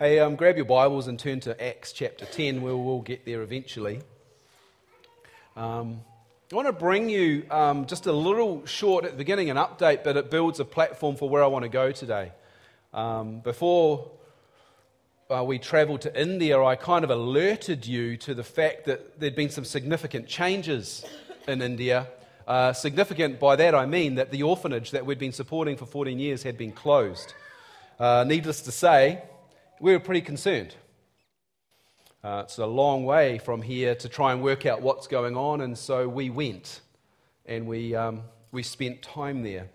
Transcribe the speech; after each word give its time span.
Hey, 0.00 0.20
um, 0.20 0.36
grab 0.36 0.54
your 0.54 0.64
Bibles 0.64 1.08
and 1.08 1.18
turn 1.18 1.40
to 1.40 1.60
Acts 1.60 1.92
chapter 1.92 2.24
10. 2.24 2.62
We'll, 2.62 2.80
we'll 2.80 3.00
get 3.00 3.24
there 3.24 3.42
eventually. 3.42 4.00
Um, 5.56 6.02
I 6.52 6.54
want 6.54 6.68
to 6.68 6.72
bring 6.72 7.08
you 7.08 7.44
um, 7.50 7.84
just 7.84 8.06
a 8.06 8.12
little 8.12 8.64
short 8.64 9.04
at 9.04 9.10
the 9.10 9.16
beginning, 9.16 9.50
an 9.50 9.56
update, 9.56 10.04
but 10.04 10.16
it 10.16 10.30
builds 10.30 10.60
a 10.60 10.64
platform 10.64 11.16
for 11.16 11.28
where 11.28 11.42
I 11.42 11.48
want 11.48 11.64
to 11.64 11.68
go 11.68 11.90
today. 11.90 12.30
Um, 12.94 13.40
before 13.40 14.08
uh, 15.30 15.42
we 15.42 15.58
travelled 15.58 16.02
to 16.02 16.16
India, 16.20 16.62
I 16.62 16.76
kind 16.76 17.02
of 17.02 17.10
alerted 17.10 17.84
you 17.84 18.16
to 18.18 18.34
the 18.34 18.44
fact 18.44 18.84
that 18.84 19.18
there'd 19.18 19.34
been 19.34 19.50
some 19.50 19.64
significant 19.64 20.28
changes 20.28 21.04
in 21.48 21.60
India. 21.60 22.06
Uh, 22.46 22.72
significant 22.72 23.40
by 23.40 23.56
that 23.56 23.74
I 23.74 23.84
mean 23.84 24.14
that 24.14 24.30
the 24.30 24.44
orphanage 24.44 24.92
that 24.92 25.04
we'd 25.04 25.18
been 25.18 25.32
supporting 25.32 25.76
for 25.76 25.86
14 25.86 26.20
years 26.20 26.44
had 26.44 26.56
been 26.56 26.70
closed. 26.70 27.34
Uh, 27.98 28.22
needless 28.24 28.62
to 28.62 28.70
say, 28.70 29.24
we 29.80 29.92
were 29.92 30.00
pretty 30.00 30.20
concerned. 30.20 30.74
Uh, 32.24 32.42
it's 32.44 32.58
a 32.58 32.66
long 32.66 33.04
way 33.04 33.38
from 33.38 33.62
here 33.62 33.94
to 33.94 34.08
try 34.08 34.32
and 34.32 34.42
work 34.42 34.66
out 34.66 34.82
what's 34.82 35.06
going 35.06 35.36
on, 35.36 35.60
and 35.60 35.78
so 35.78 36.08
we 36.08 36.30
went 36.30 36.80
and 37.46 37.66
we, 37.66 37.94
um, 37.94 38.22
we 38.50 38.62
spent 38.62 39.02
time 39.02 39.42
there. 39.42 39.68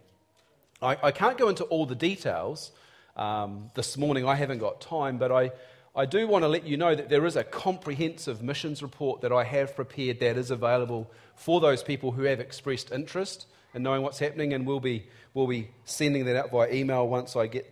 I, 0.82 0.98
I, 1.04 1.12
can't 1.12 1.38
go 1.38 1.48
into 1.48 1.64
all 1.66 1.86
the 1.86 1.96
details 1.96 2.72
um, 3.16 3.72
this 3.76 3.98
morning, 3.98 4.28
I 4.28 4.36
haven't 4.36 4.58
got 4.58 4.82
time, 4.82 5.18
but 5.18 5.32
I, 5.32 5.52
I 5.96 6.06
do 6.06 6.28
want 6.28 6.44
to 6.44 6.50
let 6.50 6.66
you 6.66 6.76
know 6.76 6.94
that 6.94 7.08
there 7.08 7.26
is 7.26 7.38
a 7.38 7.44
comprehensive 7.44 8.44
missions 8.44 8.84
report 8.84 9.22
that 9.22 9.32
I 9.32 9.46
have 9.46 9.76
prepared 9.76 10.20
that 10.20 10.38
is 10.38 10.52
available 10.52 11.10
for 11.36 11.62
those 11.62 11.82
people 11.82 12.12
who 12.12 12.24
have 12.24 12.42
expressed 12.42 12.92
interest 12.92 13.48
in 13.74 13.84
knowing 13.84 14.02
what's 14.02 14.20
happening, 14.20 14.54
and 14.54 14.68
we'll 14.68 14.82
be, 14.82 15.08
we'll 15.34 15.48
be 15.48 15.70
sending 15.86 16.26
that 16.26 16.36
out 16.36 16.52
via 16.52 16.72
email 16.74 17.08
once 17.08 17.38
I 17.38 17.48
get 17.48 17.72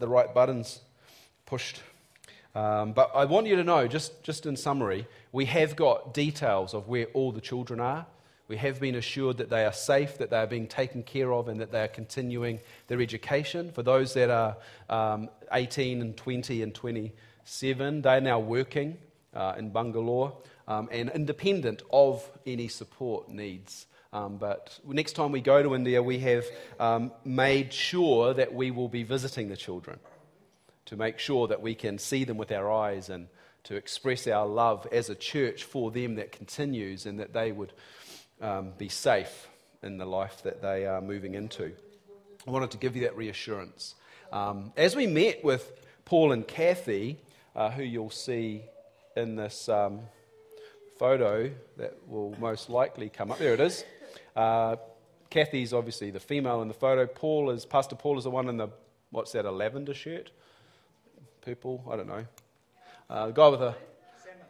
the 0.00 0.08
right 0.08 0.34
buttons 0.34 0.80
pushed. 1.52 1.82
Um, 2.54 2.94
but 2.94 3.10
I 3.14 3.26
want 3.26 3.46
you 3.46 3.56
to 3.56 3.62
know, 3.62 3.86
just, 3.86 4.22
just 4.22 4.46
in 4.46 4.56
summary, 4.56 5.06
we 5.32 5.44
have 5.44 5.76
got 5.76 6.14
details 6.14 6.72
of 6.72 6.88
where 6.88 7.08
all 7.12 7.30
the 7.30 7.42
children 7.42 7.78
are. 7.78 8.06
We 8.48 8.56
have 8.56 8.80
been 8.80 8.94
assured 8.94 9.36
that 9.36 9.50
they 9.50 9.66
are 9.66 9.72
safe, 9.74 10.16
that 10.16 10.30
they 10.30 10.38
are 10.38 10.46
being 10.46 10.66
taken 10.66 11.02
care 11.02 11.30
of, 11.30 11.48
and 11.48 11.60
that 11.60 11.70
they 11.70 11.82
are 11.82 11.88
continuing 11.88 12.58
their 12.86 13.02
education. 13.02 13.70
For 13.70 13.82
those 13.82 14.14
that 14.14 14.30
are 14.30 14.56
um, 14.88 15.28
18 15.52 16.00
and 16.00 16.16
20 16.16 16.62
and 16.62 16.74
27, 16.74 18.00
they're 18.00 18.22
now 18.22 18.38
working 18.38 18.96
uh, 19.34 19.52
in 19.58 19.68
Bangalore 19.68 20.32
um, 20.68 20.88
and 20.90 21.10
independent 21.10 21.82
of 21.92 22.26
any 22.46 22.68
support 22.68 23.28
needs. 23.28 23.84
Um, 24.14 24.38
but 24.38 24.78
next 24.86 25.12
time 25.16 25.32
we 25.32 25.42
go 25.42 25.62
to 25.62 25.74
India, 25.74 26.02
we 26.02 26.18
have 26.20 26.46
um, 26.80 27.12
made 27.26 27.74
sure 27.74 28.32
that 28.32 28.54
we 28.54 28.70
will 28.70 28.88
be 28.88 29.02
visiting 29.02 29.50
the 29.50 29.56
children 29.56 29.98
to 30.92 30.96
make 30.98 31.18
sure 31.18 31.48
that 31.48 31.62
we 31.62 31.74
can 31.74 31.96
see 31.96 32.22
them 32.22 32.36
with 32.36 32.52
our 32.52 32.70
eyes 32.70 33.08
and 33.08 33.26
to 33.64 33.76
express 33.76 34.26
our 34.26 34.46
love 34.46 34.86
as 34.92 35.08
a 35.08 35.14
church 35.14 35.64
for 35.64 35.90
them 35.90 36.16
that 36.16 36.32
continues 36.32 37.06
and 37.06 37.18
that 37.18 37.32
they 37.32 37.50
would 37.50 37.72
um, 38.42 38.72
be 38.76 38.90
safe 38.90 39.48
in 39.82 39.96
the 39.96 40.04
life 40.04 40.42
that 40.42 40.60
they 40.60 40.84
are 40.84 41.00
moving 41.00 41.34
into. 41.34 41.72
I 42.46 42.50
wanted 42.50 42.72
to 42.72 42.76
give 42.76 42.94
you 42.94 43.04
that 43.04 43.16
reassurance. 43.16 43.94
Um, 44.32 44.74
as 44.76 44.94
we 44.94 45.06
met 45.06 45.42
with 45.42 45.72
Paul 46.04 46.32
and 46.32 46.46
Kathy, 46.46 47.18
uh, 47.56 47.70
who 47.70 47.82
you'll 47.82 48.10
see 48.10 48.60
in 49.16 49.34
this 49.34 49.70
um, 49.70 50.00
photo 50.98 51.50
that 51.78 51.96
will 52.06 52.36
most 52.38 52.68
likely 52.68 53.08
come 53.08 53.30
up, 53.30 53.38
there 53.38 53.54
it 53.54 53.60
is. 53.60 53.82
Uh, 54.36 54.76
Kathy's 55.30 55.72
obviously 55.72 56.10
the 56.10 56.20
female 56.20 56.60
in 56.60 56.68
the 56.68 56.74
photo. 56.74 57.06
Paul 57.06 57.48
is 57.48 57.64
Pastor 57.64 57.96
Paul 57.96 58.18
is 58.18 58.24
the 58.24 58.30
one 58.30 58.50
in 58.50 58.58
the 58.58 58.68
what's 59.10 59.32
that 59.32 59.46
a 59.46 59.50
lavender 59.50 59.94
shirt, 59.94 60.30
purple. 61.42 61.84
I 61.90 61.96
don't 61.96 62.06
know. 62.06 62.24
Uh, 63.10 63.26
the 63.26 63.32
guy 63.32 63.48
with 63.48 63.62
a 63.62 63.74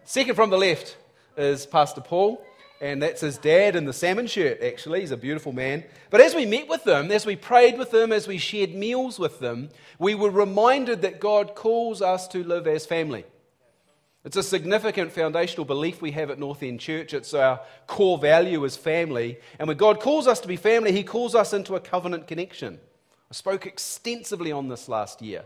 second 0.05 0.35
from 0.35 0.51
the 0.51 0.59
left 0.59 0.98
is 1.39 1.65
Pastor 1.65 2.03
Paul, 2.03 2.45
and 2.83 3.03
that's 3.03 3.23
his 3.23 3.39
dad 3.39 3.77
in 3.77 3.87
the 3.87 3.95
salmon 3.95 4.27
shirt. 4.27 4.63
Actually, 4.63 5.01
he's 5.01 5.11
a 5.11 5.17
beautiful 5.17 5.52
man. 5.52 5.85
But 6.11 6.20
as 6.20 6.35
we 6.35 6.45
met 6.45 6.69
with 6.69 6.85
them, 6.85 7.11
as 7.11 7.25
we 7.25 7.35
prayed 7.35 7.79
with 7.79 7.91
them, 7.92 8.13
as 8.13 8.29
we 8.29 8.36
shared 8.36 8.75
meals 8.75 9.19
with 9.19 9.39
them, 9.39 9.70
we 9.98 10.14
were 10.14 10.31
reminded 10.31 11.01
that 11.01 11.19
God 11.19 11.55
calls 11.55 12.02
us 12.02 12.29
to 12.29 12.45
live 12.45 12.67
as 12.67 12.85
family. 12.85 13.25
It's 14.23 14.36
a 14.36 14.42
significant 14.42 15.13
foundational 15.13 15.64
belief 15.64 16.02
we 16.02 16.13
have 16.13 16.31
at 16.31 16.39
North 16.39 16.63
End 16.63 16.79
Church. 16.79 17.14
It's 17.14 17.33
our 17.33 17.61
core 17.86 18.19
value 18.19 18.67
as 18.67 18.77
family. 18.77 19.39
And 19.58 19.67
when 19.67 19.79
God 19.79 19.98
calls 19.98 20.27
us 20.27 20.41
to 20.41 20.48
be 20.48 20.57
family, 20.57 20.92
He 20.92 21.05
calls 21.05 21.35
us 21.35 21.55
into 21.55 21.75
a 21.75 21.81
covenant 21.81 22.27
connection. 22.27 22.79
I 23.31 23.35
spoke 23.35 23.64
extensively 23.64 24.52
on 24.52 24.69
this 24.69 24.91
last 24.91 25.23
year. 25.23 25.45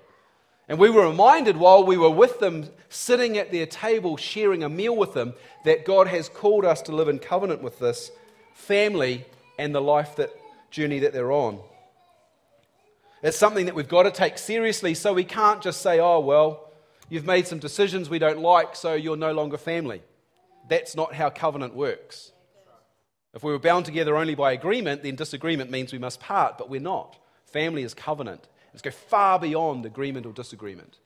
And 0.69 0.79
we 0.79 0.91
were 0.91 1.09
reminded 1.09 1.57
while 1.57 1.85
we 1.85 1.97
were 1.97 2.11
with 2.11 2.41
them, 2.41 2.69
sitting 2.89 3.39
at 3.39 3.53
their 3.53 3.67
table, 3.67 4.17
sharing 4.17 4.65
a 4.65 4.69
meal 4.69 4.97
with 4.97 5.15
them, 5.15 5.35
that 5.65 5.85
God 5.85 6.09
has 6.09 6.29
called 6.29 6.65
us 6.65 6.83
to 6.83 6.95
live 6.95 7.09
in 7.09 7.19
covenant 7.19 7.63
with 7.63 7.79
this 7.79 8.11
family 8.55 9.25
and 9.59 9.75
the 9.75 9.81
life 9.81 10.17
that 10.17 10.31
journey 10.71 11.01
that 11.01 11.13
they're 11.13 11.33
on. 11.33 11.61
It's 13.23 13.37
something 13.37 13.67
that 13.67 13.75
we've 13.75 13.89
got 13.89 14.03
to 14.05 14.11
take 14.11 14.39
seriously, 14.39 14.95
so 14.95 15.13
we 15.13 15.25
can't 15.25 15.63
just 15.63 15.83
say, 15.83 16.01
oh, 16.01 16.21
well, 16.21 16.71
you've 17.09 17.25
made 17.25 17.47
some 17.47 17.59
decisions 17.59 18.11
we 18.11 18.19
don't 18.19 18.41
like, 18.41 18.77
so 18.77 18.95
you're 18.95 19.17
no 19.17 19.33
longer 19.33 19.57
family. 19.57 20.03
That's 20.69 20.97
not 20.97 21.15
how 21.15 21.31
covenant 21.31 21.75
works. 21.75 22.33
If 23.35 23.45
we 23.45 23.53
were 23.53 23.59
bound 23.59 23.85
together 23.85 24.17
only 24.17 24.35
by 24.35 24.53
agreement, 24.53 25.03
then 25.03 25.15
disagreement 25.15 25.71
means 25.71 25.93
we 25.93 25.99
must 25.99 26.21
part, 26.21 26.59
but 26.59 26.69
we're 26.69 26.81
not. 26.81 27.17
Family 27.45 27.83
is 27.83 27.95
covenant. 27.95 28.49
Let's 28.77 28.83
go 28.83 28.91
far 28.91 29.39
beyond 29.39 29.87
agreement 29.87 30.27
or 30.27 30.35
disagreement. 30.35 30.99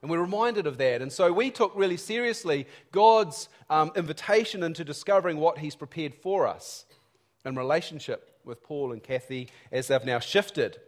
And 0.00 0.08
we're 0.08 0.20
reminded 0.20 0.68
of 0.68 0.78
that. 0.78 1.02
And 1.02 1.12
so 1.12 1.32
we 1.32 1.50
took 1.50 1.72
really 1.74 1.96
seriously 1.96 2.68
God's 2.92 3.48
um, 3.68 3.90
invitation 3.96 4.62
into 4.62 4.84
discovering 4.84 5.38
what 5.38 5.58
He's 5.58 5.74
prepared 5.74 6.14
for 6.14 6.46
us 6.46 6.84
in 7.44 7.56
relationship 7.56 8.38
with 8.44 8.62
Paul 8.62 8.92
and 8.92 9.02
Kathy 9.02 9.48
as 9.72 9.88
they've 9.88 10.04
now 10.04 10.20
shifted. 10.20 10.78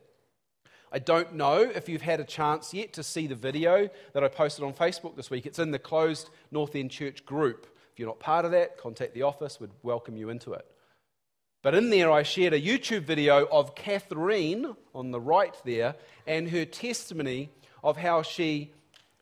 I 0.93 1.01
don't 1.01 1.35
know 1.35 1.59
if 1.59 1.89
you've 1.89 2.03
had 2.03 2.21
a 2.21 2.25
chance 2.25 2.73
yet 2.73 2.93
to 2.93 3.03
see 3.03 3.27
the 3.27 3.35
video 3.35 3.91
that 4.13 4.23
I 4.23 4.29
posted 4.29 4.65
on 4.65 4.75
Facebook 4.75 5.17
this 5.17 5.31
week. 5.31 5.45
It's 5.45 5.59
in 5.59 5.73
the 5.73 5.79
closed 5.81 6.31
North 6.53 6.77
End 6.77 6.93
Church 6.93 7.27
group. 7.27 7.67
If 7.93 7.99
you're 7.99 8.07
not 8.07 8.21
part 8.21 8.45
of 8.45 8.53
that, 8.53 8.79
contact 8.79 9.13
the 9.13 9.23
office, 9.23 9.59
we'd 9.59 9.71
welcome 9.83 10.17
you 10.17 10.31
into 10.31 10.53
it. 10.53 10.65
But 11.63 11.75
in 11.75 11.91
there, 11.91 12.11
I 12.11 12.23
shared 12.23 12.53
a 12.53 12.61
YouTube 12.61 13.03
video 13.03 13.47
of 13.47 13.75
Catherine 13.75 14.77
on 14.95 15.11
the 15.11 15.21
right 15.21 15.55
there 15.65 15.97
and 16.27 16.49
her 16.51 16.65
testimony 16.65 17.51
of 17.83 17.97
how 17.97 18.23
she 18.23 18.73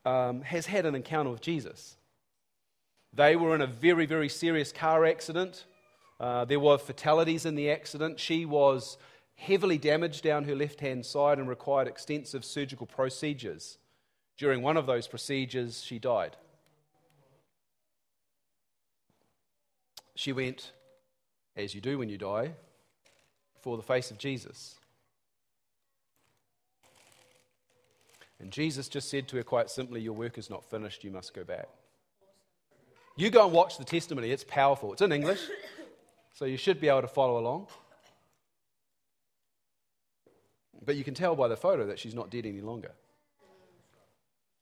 um, 0.04 0.42
has 0.42 0.66
had 0.66 0.84
an 0.84 0.94
encounter 0.94 1.30
with 1.30 1.40
Jesus. 1.40 1.96
They 3.12 3.36
were 3.36 3.54
in 3.54 3.62
a 3.62 3.66
very, 3.66 4.04
very 4.04 4.28
serious 4.28 4.70
car 4.70 5.06
accident. 5.06 5.64
Uh, 6.20 6.44
there 6.44 6.60
were 6.60 6.76
fatalities 6.76 7.46
in 7.46 7.54
the 7.54 7.70
accident. 7.70 8.20
She 8.20 8.44
was 8.44 8.98
heavily 9.36 9.78
damaged 9.78 10.22
down 10.22 10.44
her 10.44 10.54
left 10.54 10.80
hand 10.80 11.06
side 11.06 11.38
and 11.38 11.48
required 11.48 11.88
extensive 11.88 12.44
surgical 12.44 12.86
procedures. 12.86 13.78
During 14.36 14.60
one 14.60 14.76
of 14.76 14.86
those 14.86 15.08
procedures, 15.08 15.82
she 15.82 15.98
died. 15.98 16.36
She 20.14 20.32
went 20.32 20.72
as 21.56 21.74
you 21.74 21.80
do 21.80 21.98
when 21.98 22.08
you 22.08 22.18
die, 22.18 22.52
before 23.54 23.76
the 23.76 23.82
face 23.82 24.10
of 24.10 24.18
Jesus. 24.18 24.76
And 28.38 28.50
Jesus 28.50 28.88
just 28.88 29.08
said 29.08 29.28
to 29.28 29.36
her 29.36 29.42
quite 29.42 29.70
simply, 29.70 30.00
Your 30.00 30.12
work 30.12 30.36
is 30.36 30.50
not 30.50 30.64
finished, 30.64 31.04
you 31.04 31.10
must 31.10 31.34
go 31.34 31.44
back. 31.44 31.68
You 33.16 33.30
go 33.30 33.44
and 33.44 33.52
watch 33.52 33.78
the 33.78 33.84
testimony, 33.84 34.30
it's 34.30 34.44
powerful. 34.44 34.92
It's 34.92 35.00
in 35.00 35.10
English, 35.10 35.40
so 36.34 36.44
you 36.44 36.58
should 36.58 36.80
be 36.80 36.88
able 36.88 37.00
to 37.00 37.08
follow 37.08 37.38
along. 37.38 37.68
But 40.84 40.96
you 40.96 41.04
can 41.04 41.14
tell 41.14 41.34
by 41.34 41.48
the 41.48 41.56
photo 41.56 41.86
that 41.86 41.98
she's 41.98 42.14
not 42.14 42.30
dead 42.30 42.44
any 42.44 42.60
longer. 42.60 42.92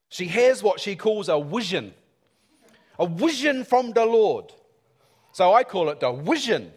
She 0.07 0.27
has 0.27 0.63
what 0.63 0.79
she 0.79 0.95
calls 0.95 1.27
a 1.27 1.43
vision, 1.43 1.93
a 2.97 3.05
vision 3.05 3.65
from 3.65 3.91
the 3.91 4.05
Lord. 4.05 4.53
So 5.33 5.53
I 5.53 5.65
call 5.65 5.89
it 5.89 5.99
the 5.99 6.13
vision 6.13 6.71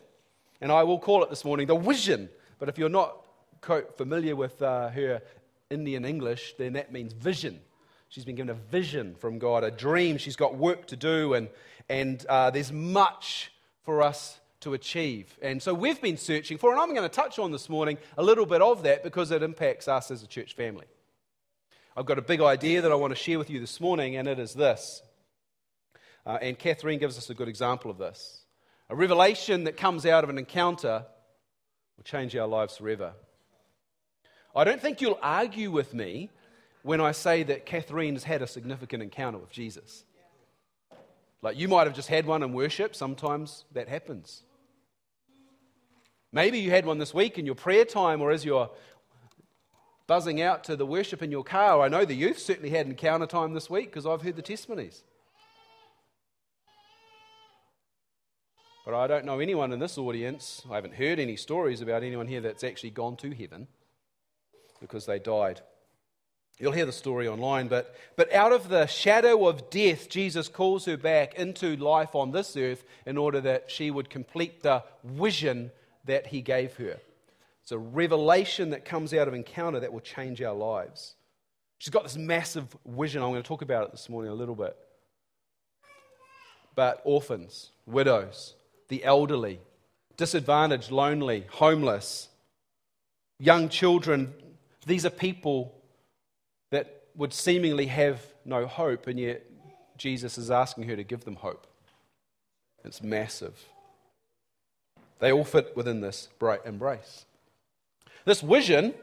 and 0.61 0.73
I 0.73 0.83
will 0.83 0.99
call 0.99 1.23
it 1.23 1.31
this 1.31 1.45
morning 1.45 1.67
the 1.67 1.77
vision. 1.77 2.29
But 2.59 2.69
if 2.69 2.79
you're 2.79 2.89
not 2.89 3.25
familiar 3.97 4.35
with 4.37 4.61
uh, 4.63 4.89
her 4.91 5.23
Indian 5.71 6.05
English, 6.05 6.55
then 6.59 6.75
that 6.75 6.93
means 6.93 7.13
vision. 7.13 7.61
She's 8.09 8.25
been 8.25 8.37
given 8.37 8.51
a 8.51 8.55
vision 8.55 9.15
from 9.17 9.39
God, 9.39 9.65
a 9.65 9.71
dream. 9.71 10.17
She's 10.17 10.37
got 10.37 10.57
work 10.57 10.87
to 10.87 10.97
do, 10.97 11.35
and, 11.35 11.49
and 11.89 12.25
uh, 12.27 12.51
there's 12.51 12.73
much 12.73 13.53
for 13.83 14.03
us 14.03 14.41
to 14.61 14.75
achieve. 14.75 15.39
And 15.43 15.63
so 15.63 15.75
we've 15.75 16.01
been 16.01 16.17
searching 16.17 16.59
for, 16.59 16.73
and 16.73 16.81
I'm 16.81 16.95
going 16.95 17.09
to 17.09 17.15
touch 17.15 17.39
on 17.39 17.53
this 17.53 17.69
morning 17.69 17.99
a 18.17 18.23
little 18.23 18.47
bit 18.47 18.63
of 18.63 18.83
that 18.85 19.03
because 19.03 19.31
it 19.31 19.43
impacts 19.43 19.89
us 19.89 20.11
as 20.11 20.23
a 20.23 20.27
church 20.27 20.55
family. 20.55 20.87
I've 21.97 22.07
got 22.07 22.19
a 22.19 22.23
big 22.23 22.41
idea 22.41 22.81
that 22.83 22.91
I 22.91 22.95
want 22.95 23.11
to 23.11 23.17
share 23.17 23.39
with 23.39 23.51
you 23.51 23.61
this 23.61 23.81
morning, 23.81 24.17
and 24.17 24.27
it 24.27 24.39
is 24.39 24.55
this. 24.55 25.03
Uh, 26.25 26.39
and 26.41 26.59
Catherine 26.59 26.99
gives 26.99 27.19
us 27.19 27.29
a 27.31 27.35
good 27.35 27.49
example 27.49 27.91
of 27.91 27.99
this. 27.99 28.38
A 28.91 28.97
revelation 28.97 29.65
that 29.65 29.77
comes 29.77 30.07
out 30.07 30.25
of 30.25 30.31
an 30.31 30.39
encounter 30.39 31.05
will 31.97 32.05
change 32.05 32.35
our 32.37 32.47
lives 32.47 32.77
forever. 32.79 33.13
I 34.57 34.65
don't 34.65 34.81
think 34.81 35.01
you'll 35.01 35.19
argue 35.23 35.71
with 35.71 35.93
me 35.93 36.31
when 36.83 37.01
I 37.01 37.13
say 37.13 37.43
that 37.43 37.67
Catherine 37.67 38.15
has 38.15 38.25
had 38.25 38.41
a 38.41 38.47
significant 38.47 39.03
encounter 39.03 39.39
with 39.39 39.51
Jesus. 39.51 40.05
Like 41.43 41.59
you 41.59 41.69
might 41.69 41.87
have 41.87 41.95
just 41.95 42.09
had 42.09 42.27
one 42.27 42.43
in 42.43 42.53
worship, 42.53 42.97
sometimes 42.97 43.65
that 43.73 43.89
happens. 43.89 44.43
Maybe 46.33 46.59
you 46.59 46.71
had 46.71 46.87
one 46.87 46.99
this 46.99 47.15
week 47.15 47.39
in 47.39 47.47
your 47.47 47.55
prayer 47.55 47.85
time 47.85 48.21
or 48.21 48.31
as 48.31 48.45
you're 48.45 48.71
buzzing 50.07 50.41
out 50.41 50.65
to 50.65 50.77
the 50.77 50.87
worship 50.87 51.23
in 51.23 51.31
your 51.31 51.45
car. 51.45 51.83
I 51.83 51.89
know 51.89 52.05
the 52.05 52.15
youth 52.15 52.39
certainly 52.39 52.71
had 52.71 52.87
encounter 52.87 53.27
time 53.27 53.53
this 53.53 53.69
week 53.69 53.87
because 53.87 54.07
I've 54.07 54.23
heard 54.23 54.37
the 54.37 54.43
testimonies. 54.43 55.05
But 58.89 58.97
I 58.97 59.07
don't 59.07 59.27
know 59.27 59.39
anyone 59.39 59.71
in 59.73 59.81
this 59.81 59.99
audience, 59.99 60.63
I 60.71 60.77
haven't 60.77 60.95
heard 60.95 61.19
any 61.19 61.37
stories 61.37 61.83
about 61.83 62.03
anyone 62.03 62.27
here 62.27 62.41
that's 62.41 62.65
actually 62.65 62.89
gone 62.89 63.17
to 63.17 63.35
heaven 63.35 63.67
because 64.81 65.05
they 65.05 65.19
died. 65.19 65.61
You'll 66.59 66.73
hear 66.73 66.87
the 66.87 66.93
story 66.93 67.29
online, 67.29 67.69
but, 67.69 67.95
but 68.17 68.33
out 68.33 68.51
of 68.51 68.71
the 68.71 68.87
shadow 68.87 69.47
of 69.47 69.69
death, 69.69 70.09
Jesus 70.09 70.49
calls 70.49 70.87
her 70.87 70.97
back 70.97 71.35
into 71.35 71.77
life 71.77 72.15
on 72.15 72.31
this 72.31 72.57
earth 72.57 72.83
in 73.05 73.19
order 73.19 73.43
that 73.43 73.71
she 73.71 73.91
would 73.91 74.09
complete 74.09 74.63
the 74.63 74.83
vision 75.05 75.71
that 76.07 76.29
he 76.29 76.41
gave 76.41 76.75
her. 76.77 76.99
It's 77.63 77.73
a 77.73 77.79
revelation 77.79 78.71
that 78.71 78.87
comes 78.87 79.13
out 79.13 79.29
of 79.29 79.35
encounter 79.35 79.81
that 79.81 79.93
will 79.93 80.01
change 80.01 80.41
our 80.41 80.55
lives. 80.55 81.15
She's 81.77 81.93
got 81.93 82.05
this 82.05 82.17
massive 82.17 82.75
vision. 82.87 83.23
I'm 83.23 83.33
going 83.33 83.43
to 83.43 83.47
talk 83.47 83.61
about 83.61 83.85
it 83.85 83.91
this 83.91 84.09
morning 84.09 84.33
a 84.33 84.35
little 84.35 84.57
bit. 84.57 84.75
But 86.75 87.03
orphans, 87.05 87.73
widows, 87.85 88.55
the 88.89 89.05
elderly, 89.05 89.61
disadvantaged, 90.17 90.91
lonely, 90.91 91.47
homeless, 91.51 92.29
young 93.39 93.69
children, 93.69 94.35
these 94.87 95.07
are 95.07 95.11
people 95.11 95.75
that 96.71 97.05
would 97.15 97.33
seemingly 97.33 97.87
have 97.87 98.21
no 98.45 98.67
hope, 98.67 99.07
and 99.07 99.19
yet 99.19 99.45
Jesus 99.97 100.39
is 100.39 100.51
asking 100.51 100.85
her 100.85 100.97
to 100.97 101.05
give 101.05 101.25
them 101.25 101.37
hope. 101.37 101.67
It's 102.85 103.03
massive. 103.03 103.67
They 105.19 105.33
all 105.33 105.45
fit 105.45 105.77
within 105.77 106.01
this 106.01 106.29
bright 106.39 106.61
embrace. 106.65 107.27
This 108.25 108.41
vision 108.41 108.95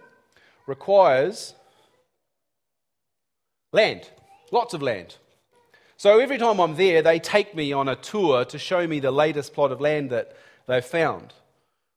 requires 0.66 1.54
land, 3.72 4.10
lots 4.52 4.74
of 4.74 4.82
land. 4.82 5.18
So 5.98 6.20
every 6.20 6.38
time 6.38 6.60
I'm 6.60 6.76
there, 6.76 7.02
they 7.02 7.20
take 7.20 7.56
me 7.56 7.72
on 7.72 7.88
a 7.88 7.96
tour 7.96 8.44
to 8.46 8.60
show 8.60 8.86
me 8.86 9.00
the 9.00 9.12
latest 9.12 9.54
plot 9.54 9.72
of 9.72 9.80
land 9.80 10.10
that 10.10 10.36
they've 10.68 10.84
found. 10.84 11.34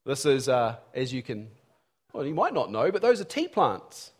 This 0.05 0.25
is, 0.25 0.47
uh, 0.47 0.77
as 0.93 1.11
you 1.11 1.21
can, 1.21 1.49
well, 2.13 2.25
you 2.25 2.33
might 2.33 2.53
not 2.53 2.71
know, 2.71 2.91
but 2.91 3.01
those 3.01 3.19
are 3.19 3.25
tea 3.25 3.49
plants. 3.49 4.11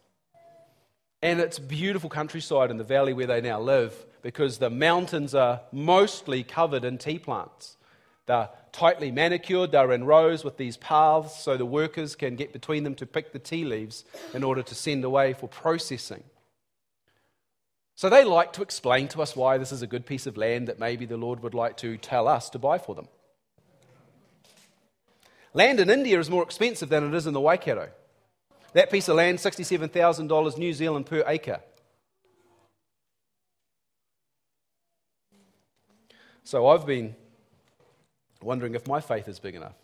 And 1.21 1.39
it's 1.39 1.59
beautiful 1.59 2.09
countryside 2.09 2.71
in 2.71 2.77
the 2.77 2.83
valley 2.83 3.13
where 3.13 3.27
they 3.27 3.39
now 3.39 3.61
live 3.61 4.05
because 4.21 4.57
the 4.57 4.69
mountains 4.69 5.33
are 5.33 5.61
mostly 5.71 6.43
covered 6.43 6.83
in 6.83 6.97
tea 6.97 7.17
plants. 7.17 7.77
They're 8.25 8.49
tightly 8.73 9.11
manicured, 9.11 9.71
they're 9.71 9.93
in 9.93 10.03
rows 10.03 10.43
with 10.43 10.57
these 10.57 10.75
paths 10.77 11.41
so 11.41 11.55
the 11.55 11.65
workers 11.65 12.15
can 12.15 12.35
get 12.35 12.51
between 12.51 12.83
them 12.83 12.95
to 12.95 13.05
pick 13.05 13.31
the 13.31 13.39
tea 13.39 13.63
leaves 13.63 14.03
in 14.33 14.43
order 14.43 14.61
to 14.61 14.75
send 14.75 15.05
away 15.05 15.33
for 15.33 15.47
processing. 15.47 16.23
So 17.99 18.09
they 18.09 18.23
like 18.23 18.53
to 18.53 18.61
explain 18.61 19.09
to 19.09 19.21
us 19.21 19.35
why 19.35 19.57
this 19.57 19.73
is 19.73 19.81
a 19.81 19.87
good 19.87 20.05
piece 20.05 20.25
of 20.25 20.37
land 20.37 20.69
that 20.69 20.79
maybe 20.79 21.05
the 21.05 21.17
Lord 21.17 21.43
would 21.43 21.53
like 21.53 21.75
to 21.79 21.97
tell 21.97 22.29
us 22.29 22.49
to 22.51 22.57
buy 22.57 22.77
for 22.77 22.95
them. 22.95 23.09
Land 25.53 25.81
in 25.81 25.89
India 25.89 26.17
is 26.17 26.29
more 26.29 26.41
expensive 26.41 26.87
than 26.87 27.05
it 27.05 27.13
is 27.13 27.27
in 27.27 27.33
the 27.33 27.41
Waikato. 27.41 27.89
That 28.71 28.89
piece 28.89 29.09
of 29.09 29.17
land, 29.17 29.39
$67,000 29.39 30.57
New 30.57 30.71
Zealand 30.71 31.07
per 31.07 31.25
acre. 31.27 31.59
So 36.45 36.67
I've 36.67 36.85
been 36.85 37.17
wondering 38.41 38.75
if 38.75 38.87
my 38.87 39.01
faith 39.01 39.27
is 39.27 39.39
big 39.39 39.55
enough. 39.55 39.75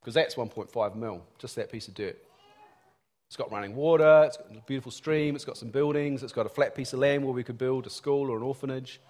Because 0.00 0.14
that's 0.14 0.34
1.5 0.34 0.96
mil, 0.96 1.26
just 1.38 1.56
that 1.56 1.70
piece 1.70 1.88
of 1.88 1.94
dirt. 1.94 2.16
It's 3.30 3.36
got 3.36 3.52
running 3.52 3.76
water, 3.76 4.24
it's 4.26 4.36
got 4.38 4.48
a 4.50 4.60
beautiful 4.66 4.90
stream, 4.90 5.36
it's 5.36 5.44
got 5.44 5.56
some 5.56 5.68
buildings, 5.68 6.24
it's 6.24 6.32
got 6.32 6.46
a 6.46 6.48
flat 6.48 6.74
piece 6.74 6.92
of 6.92 6.98
land 6.98 7.22
where 7.22 7.32
we 7.32 7.44
could 7.44 7.58
build 7.58 7.86
a 7.86 7.90
school 7.90 8.28
or 8.28 8.36
an 8.36 8.42
orphanage. 8.42 9.00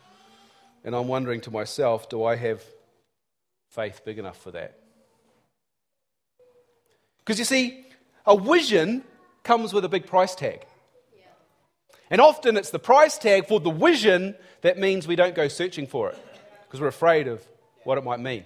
And 0.85 0.95
I'm 0.95 1.09
wondering 1.09 1.41
to 1.41 1.51
myself, 1.51 2.11
do 2.11 2.23
I 2.25 2.37
have 2.37 2.63
faith 3.71 4.03
big 4.05 4.19
enough 4.19 4.37
for 4.37 4.51
that? 4.51 4.79
Because 7.21 7.39
you 7.39 7.47
see, 7.47 7.87
a 8.27 8.39
vision 8.39 9.05
comes 9.43 9.73
with 9.73 9.87
a 9.87 9.89
big 9.89 10.07
price 10.07 10.35
tag. 10.35 10.67
And 12.11 12.21
often 12.21 12.59
it's 12.59 12.69
the 12.69 12.79
price 12.79 13.17
tag 13.17 13.49
for 13.49 13.59
the 13.59 13.71
vision 13.71 14.35
that 14.61 14.77
means 14.77 15.09
we 15.09 15.17
don't 15.17 15.35
go 15.35 15.49
searching 15.49 15.87
for 15.87 16.11
it 16.11 16.19
because 16.65 16.79
we're 16.79 16.89
afraid 16.89 17.27
of 17.27 17.43
what 17.85 17.97
it 17.97 18.05
might 18.05 18.21
mean. 18.21 18.45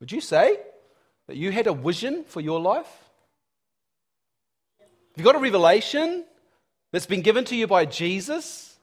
Would 0.00 0.10
you 0.10 0.20
say 0.20 0.58
that 1.28 1.36
you 1.36 1.52
had 1.52 1.68
a 1.68 1.74
vision 1.74 2.24
for 2.24 2.40
your 2.40 2.58
life? 2.58 3.05
Have 5.16 5.24
you 5.24 5.32
got 5.32 5.38
a 5.38 5.42
revelation 5.42 6.26
that's 6.92 7.06
been 7.06 7.22
given 7.22 7.46
to 7.46 7.56
you 7.56 7.66
by 7.66 7.86
Jesus? 7.86 8.78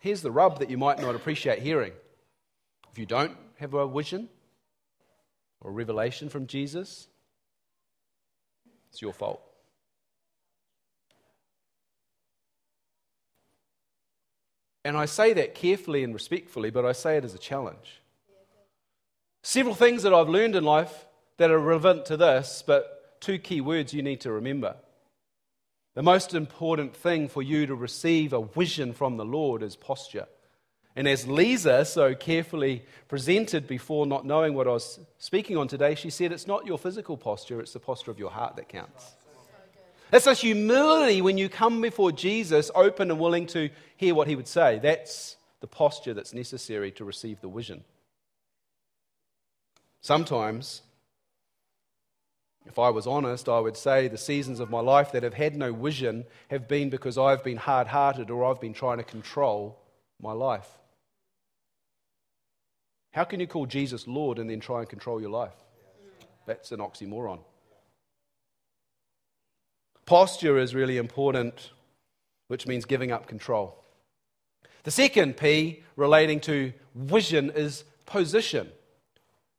Here's 0.00 0.20
the 0.20 0.32
rub 0.32 0.58
that 0.58 0.68
you 0.68 0.76
might 0.76 1.00
not 1.00 1.14
appreciate 1.14 1.60
hearing. 1.60 1.92
If 2.90 2.98
you 2.98 3.06
don't 3.06 3.36
have 3.60 3.74
a 3.74 3.86
vision 3.86 4.28
or 5.60 5.70
a 5.70 5.72
revelation 5.72 6.28
from 6.28 6.48
Jesus, 6.48 7.06
it's 8.90 9.00
your 9.00 9.12
fault. 9.12 9.40
And 14.84 14.96
I 14.96 15.04
say 15.04 15.34
that 15.34 15.54
carefully 15.54 16.02
and 16.02 16.12
respectfully, 16.14 16.70
but 16.70 16.84
I 16.84 16.90
say 16.90 17.16
it 17.16 17.24
as 17.24 17.34
a 17.34 17.38
challenge. 17.38 18.00
Several 19.44 19.76
things 19.76 20.02
that 20.02 20.12
I've 20.12 20.28
learned 20.28 20.56
in 20.56 20.64
life 20.64 21.06
that 21.40 21.50
are 21.50 21.58
relevant 21.58 22.04
to 22.04 22.18
this, 22.18 22.62
but 22.66 23.18
two 23.18 23.38
key 23.38 23.62
words 23.62 23.94
you 23.94 24.02
need 24.02 24.20
to 24.20 24.30
remember. 24.30 24.76
The 25.94 26.02
most 26.02 26.34
important 26.34 26.94
thing 26.94 27.28
for 27.28 27.40
you 27.40 27.64
to 27.64 27.74
receive 27.74 28.34
a 28.34 28.44
vision 28.44 28.92
from 28.92 29.16
the 29.16 29.24
Lord 29.24 29.62
is 29.62 29.74
posture. 29.74 30.26
And 30.94 31.08
as 31.08 31.26
Lisa 31.26 31.86
so 31.86 32.14
carefully 32.14 32.84
presented 33.08 33.66
before 33.66 34.04
not 34.04 34.26
knowing 34.26 34.52
what 34.52 34.68
I 34.68 34.72
was 34.72 35.00
speaking 35.16 35.56
on 35.56 35.66
today, 35.66 35.94
she 35.94 36.10
said 36.10 36.30
it's 36.30 36.46
not 36.46 36.66
your 36.66 36.76
physical 36.76 37.16
posture, 37.16 37.58
it's 37.58 37.72
the 37.72 37.80
posture 37.80 38.10
of 38.10 38.18
your 38.18 38.30
heart 38.30 38.56
that 38.56 38.68
counts. 38.68 39.14
It's 40.12 40.26
a 40.26 40.34
humility 40.34 41.22
when 41.22 41.38
you 41.38 41.48
come 41.48 41.80
before 41.80 42.12
Jesus, 42.12 42.70
open 42.74 43.10
and 43.10 43.18
willing 43.18 43.46
to 43.46 43.70
hear 43.96 44.14
what 44.14 44.28
he 44.28 44.36
would 44.36 44.46
say. 44.46 44.78
That's 44.78 45.36
the 45.60 45.68
posture 45.68 46.12
that's 46.12 46.34
necessary 46.34 46.90
to 46.92 47.04
receive 47.06 47.40
the 47.40 47.48
vision. 47.48 47.82
Sometimes 50.02 50.82
if 52.66 52.78
I 52.78 52.90
was 52.90 53.06
honest, 53.06 53.48
I 53.48 53.58
would 53.58 53.76
say 53.76 54.08
the 54.08 54.18
seasons 54.18 54.60
of 54.60 54.70
my 54.70 54.80
life 54.80 55.12
that 55.12 55.22
have 55.22 55.34
had 55.34 55.56
no 55.56 55.72
vision 55.72 56.24
have 56.48 56.68
been 56.68 56.90
because 56.90 57.16
I've 57.16 57.42
been 57.42 57.56
hard 57.56 57.88
hearted 57.88 58.30
or 58.30 58.44
I've 58.44 58.60
been 58.60 58.74
trying 58.74 58.98
to 58.98 59.04
control 59.04 59.78
my 60.20 60.32
life. 60.32 60.68
How 63.12 63.24
can 63.24 63.40
you 63.40 63.46
call 63.46 63.66
Jesus 63.66 64.06
Lord 64.06 64.38
and 64.38 64.48
then 64.48 64.60
try 64.60 64.80
and 64.80 64.88
control 64.88 65.20
your 65.20 65.30
life? 65.30 65.54
That's 66.46 66.70
an 66.70 66.80
oxymoron. 66.80 67.40
Posture 70.04 70.58
is 70.58 70.74
really 70.74 70.96
important, 70.96 71.70
which 72.48 72.66
means 72.66 72.84
giving 72.84 73.10
up 73.10 73.26
control. 73.26 73.82
The 74.84 74.90
second 74.90 75.36
P 75.36 75.82
relating 75.96 76.40
to 76.40 76.72
vision 76.94 77.50
is 77.50 77.84
position. 78.06 78.68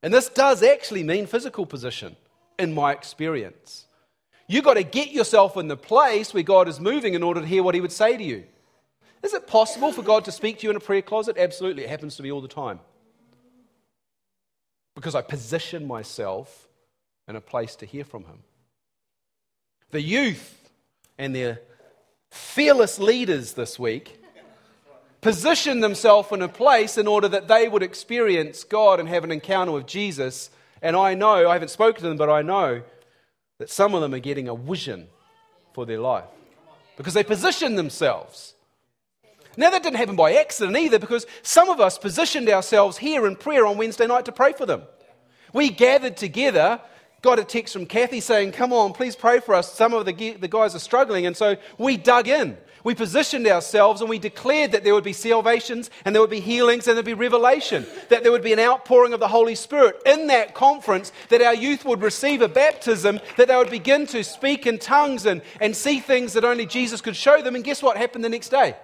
And 0.04 0.14
this 0.14 0.30
does 0.30 0.64
actually 0.64 1.04
mean 1.04 1.26
physical 1.26 1.66
position 1.66 2.16
in 2.62 2.74
my 2.74 2.92
experience. 2.92 3.86
You've 4.48 4.64
got 4.64 4.76
to 4.76 4.84
get 4.84 5.12
yourself 5.12 5.58
in 5.58 5.68
the 5.68 5.78
place 5.78 6.34
where 6.34 6.44
God 6.44 6.68
is 6.68 6.80
moving 6.80 7.14
in 7.14 7.24
order 7.24 7.42
to 7.42 7.48
hear 7.48 7.64
what 7.64 7.76
He 7.76 7.82
would 7.82 7.92
say 7.92 8.18
to 8.18 8.24
you. 8.24 8.44
Is 9.24 9.34
it 9.34 9.48
possible 9.48 9.92
for 9.92 10.02
God 10.02 10.26
to 10.26 10.32
speak 10.32 10.60
to 10.60 10.64
you 10.64 10.72
in 10.72 10.76
a 10.76 10.82
prayer 10.82 11.02
closet? 11.02 11.38
Absolutely. 11.38 11.84
It 11.84 11.90
happens 11.90 12.16
to 12.18 12.24
me 12.24 12.32
all 12.32 12.42
the 12.42 12.48
time. 12.48 12.80
Because 14.96 15.16
I 15.16 15.22
position 15.22 15.88
myself 15.88 16.68
in 17.28 17.36
a 17.36 17.42
place 17.42 17.76
to 17.78 17.86
hear 17.86 18.04
from 18.04 18.26
Him. 18.26 18.40
The 19.92 20.02
youth 20.02 20.70
and 21.18 21.36
their 21.36 21.62
fearless 22.30 23.00
leaders 23.00 23.54
this 23.54 23.78
week 23.78 24.20
position 25.22 25.80
themselves 25.82 26.32
in 26.32 26.42
a 26.42 26.48
place 26.48 26.98
in 26.98 27.08
order 27.08 27.28
that 27.28 27.48
they 27.48 27.68
would 27.68 27.84
experience 27.84 28.64
God 28.64 29.00
and 29.00 29.08
have 29.08 29.24
an 29.24 29.32
encounter 29.32 29.72
with 29.72 29.86
Jesus 29.86 30.50
and 30.82 30.96
I 30.96 31.14
know, 31.14 31.50
I 31.50 31.54
haven't 31.54 31.70
spoken 31.70 32.02
to 32.02 32.10
them, 32.10 32.18
but 32.18 32.30
I 32.30 32.42
know 32.42 32.82
that 33.60 33.70
some 33.70 33.94
of 33.94 34.02
them 34.02 34.14
are 34.14 34.20
getting 34.20 34.48
a 34.48 34.56
vision 34.56 35.08
for 35.74 35.86
their 35.86 36.00
life 36.00 36.26
because 36.98 37.14
they 37.14 37.24
position 37.24 37.76
themselves. 37.76 38.56
Now, 39.58 39.70
that 39.70 39.84
didn't 39.84 39.98
happen 39.98 40.16
by 40.16 40.34
accident 40.36 40.78
either 40.78 40.98
because 40.98 41.28
some 41.42 41.70
of 41.70 41.80
us 41.80 41.98
positioned 41.98 42.50
ourselves 42.50 42.98
here 42.98 43.28
in 43.28 43.36
prayer 43.36 43.66
on 43.66 43.78
Wednesday 43.78 44.08
night 44.08 44.26
to 44.26 44.32
pray 44.32 44.54
for 44.54 44.66
them. 44.66 44.84
We 45.54 45.70
gathered 45.70 46.16
together 46.16 46.80
got 47.22 47.40
a 47.40 47.44
text 47.44 47.74
from 47.74 47.86
Kathy 47.86 48.20
saying, 48.20 48.52
Come 48.52 48.74
on, 48.74 48.94
please 48.94 49.16
pray 49.16 49.40
for 49.40 49.56
us. 49.56 49.72
Some 49.74 49.94
of 49.94 50.06
the, 50.06 50.34
the 50.34 50.48
guys 50.48 50.76
are 50.76 50.80
struggling. 50.80 51.26
And 51.26 51.38
so 51.38 51.56
we 51.78 51.98
dug 51.98 52.28
in. 52.28 52.58
We 52.84 52.96
positioned 52.96 53.48
ourselves 53.48 54.02
and 54.02 54.10
we 54.10 54.20
declared 54.20 54.72
that 54.72 54.84
there 54.84 54.94
would 54.94 55.04
be 55.04 55.14
salvations 55.14 55.90
and 56.04 56.16
there 56.16 56.22
would 56.22 56.32
be 56.32 56.40
healings 56.40 56.88
and 56.88 56.96
there'd 56.96 57.06
be 57.06 57.14
revelation, 57.14 57.86
that 58.10 58.24
there 58.24 58.32
would 58.32 58.44
be 58.44 58.54
an 58.54 58.60
outpouring 58.60 59.14
of 59.14 59.20
the 59.20 59.28
Holy 59.28 59.56
Spirit 59.56 60.02
in 60.06 60.28
that 60.28 60.56
conference, 60.56 61.12
that 61.30 61.42
our 61.42 61.54
youth 61.54 61.86
would 61.86 62.02
receive 62.02 62.42
a 62.42 62.48
baptism, 62.48 63.20
that 63.38 63.48
they 63.48 63.56
would 63.56 63.70
begin 63.70 64.08
to 64.08 64.24
speak 64.24 64.66
in 64.66 64.80
tongues 64.80 65.26
and, 65.26 65.42
and 65.60 65.76
see 65.76 66.00
things 66.00 66.34
that 66.34 66.44
only 66.44 66.66
Jesus 66.66 67.02
could 67.02 67.16
show 67.16 67.42
them. 67.42 67.56
And 67.56 67.64
guess 67.64 67.84
what 67.84 67.98
happened 67.98 68.24
the 68.24 68.30
next 68.30 68.50
day? 68.50 68.76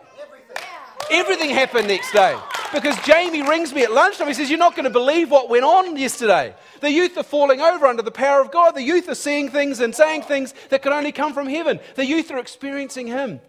Everything 1.10 1.50
happened 1.50 1.88
next 1.88 2.12
day. 2.12 2.38
Because 2.74 3.00
Jamie 3.06 3.48
rings 3.48 3.74
me 3.74 3.84
at 3.84 3.94
lunchtime. 3.94 4.28
He 4.28 4.34
says, 4.34 4.50
You're 4.50 4.60
not 4.60 4.76
going 4.76 4.84
to 4.84 4.90
believe 4.90 5.32
what 5.32 5.50
went 5.50 5.64
on 5.64 5.96
yesterday. 5.96 6.54
The 6.82 6.92
youth 6.92 7.18
are 7.18 7.24
falling 7.24 7.62
over 7.62 7.86
under 7.86 8.02
the 8.02 8.12
power 8.12 8.42
of 8.42 8.52
God. 8.52 8.76
The 8.76 8.84
youth 8.84 9.08
are 9.08 9.16
seeing 9.16 9.50
things 9.50 9.80
and 9.80 9.96
saying 9.96 10.24
things 10.24 10.54
that 10.70 10.82
could 10.82 10.92
only 10.92 11.14
come 11.14 11.34
from 11.34 11.48
heaven. 11.48 11.80
The 11.96 12.06
youth 12.06 12.30
are 12.30 12.40
experiencing 12.40 13.08
Him. 13.08 13.40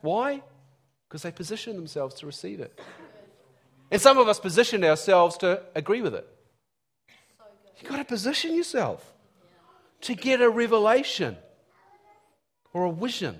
Why? 0.00 0.42
Because 1.08 1.22
they 1.22 1.30
position 1.30 1.76
themselves 1.76 2.14
to 2.16 2.26
receive 2.26 2.60
it. 2.60 2.78
And 3.90 4.00
some 4.00 4.18
of 4.18 4.28
us 4.28 4.38
position 4.38 4.84
ourselves 4.84 5.38
to 5.38 5.62
agree 5.74 6.02
with 6.02 6.14
it. 6.14 6.28
You've 7.80 7.90
got 7.90 7.98
to 7.98 8.04
position 8.04 8.54
yourself 8.54 9.14
to 10.02 10.14
get 10.14 10.40
a 10.40 10.50
revelation 10.50 11.36
or 12.72 12.86
a 12.86 12.92
vision 12.92 13.38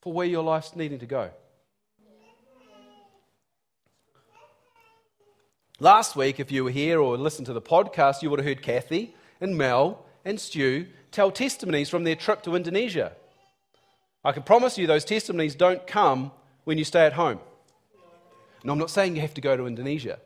for 0.00 0.12
where 0.12 0.26
your 0.26 0.42
life's 0.42 0.74
needing 0.74 0.98
to 0.98 1.06
go. 1.06 1.30
Last 5.80 6.14
week, 6.14 6.38
if 6.38 6.52
you 6.52 6.64
were 6.64 6.70
here 6.70 7.00
or 7.00 7.16
listened 7.16 7.46
to 7.46 7.52
the 7.52 7.60
podcast, 7.60 8.22
you 8.22 8.30
would 8.30 8.38
have 8.38 8.46
heard 8.46 8.62
Kathy 8.62 9.14
and 9.40 9.56
Mel 9.58 10.04
and 10.24 10.40
Stu 10.40 10.86
tell 11.10 11.30
testimonies 11.30 11.90
from 11.90 12.04
their 12.04 12.16
trip 12.16 12.42
to 12.44 12.54
Indonesia. 12.54 13.12
I 14.24 14.32
can 14.32 14.42
promise 14.42 14.78
you 14.78 14.86
those 14.86 15.04
testimonies 15.04 15.54
don't 15.54 15.86
come 15.86 16.32
when 16.64 16.78
you 16.78 16.84
stay 16.84 17.04
at 17.04 17.12
home. 17.12 17.40
And 18.62 18.70
I'm 18.70 18.78
not 18.78 18.90
saying 18.90 19.14
you 19.14 19.22
have 19.22 19.34
to 19.34 19.40
go 19.40 19.56
to 19.56 19.66
Indonesia. 19.66 20.18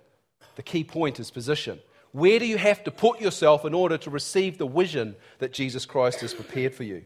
The 0.57 0.63
key 0.63 0.85
point 0.85 1.19
is 1.19 1.31
position. 1.31 1.81
Where 2.13 2.39
do 2.39 2.47
you 2.47 2.59
have 2.59 2.85
to 2.85 2.91
put 2.91 3.21
yourself 3.21 3.65
in 3.65 3.75
order 3.75 3.99
to 3.99 4.11
receive 4.11 4.59
the 4.59 4.67
vision 4.67 5.17
that 5.41 5.53
Jesus 5.53 5.85
Christ 5.85 6.21
has 6.21 6.33
prepared 6.33 6.75
for 6.75 6.85
you? 6.85 7.05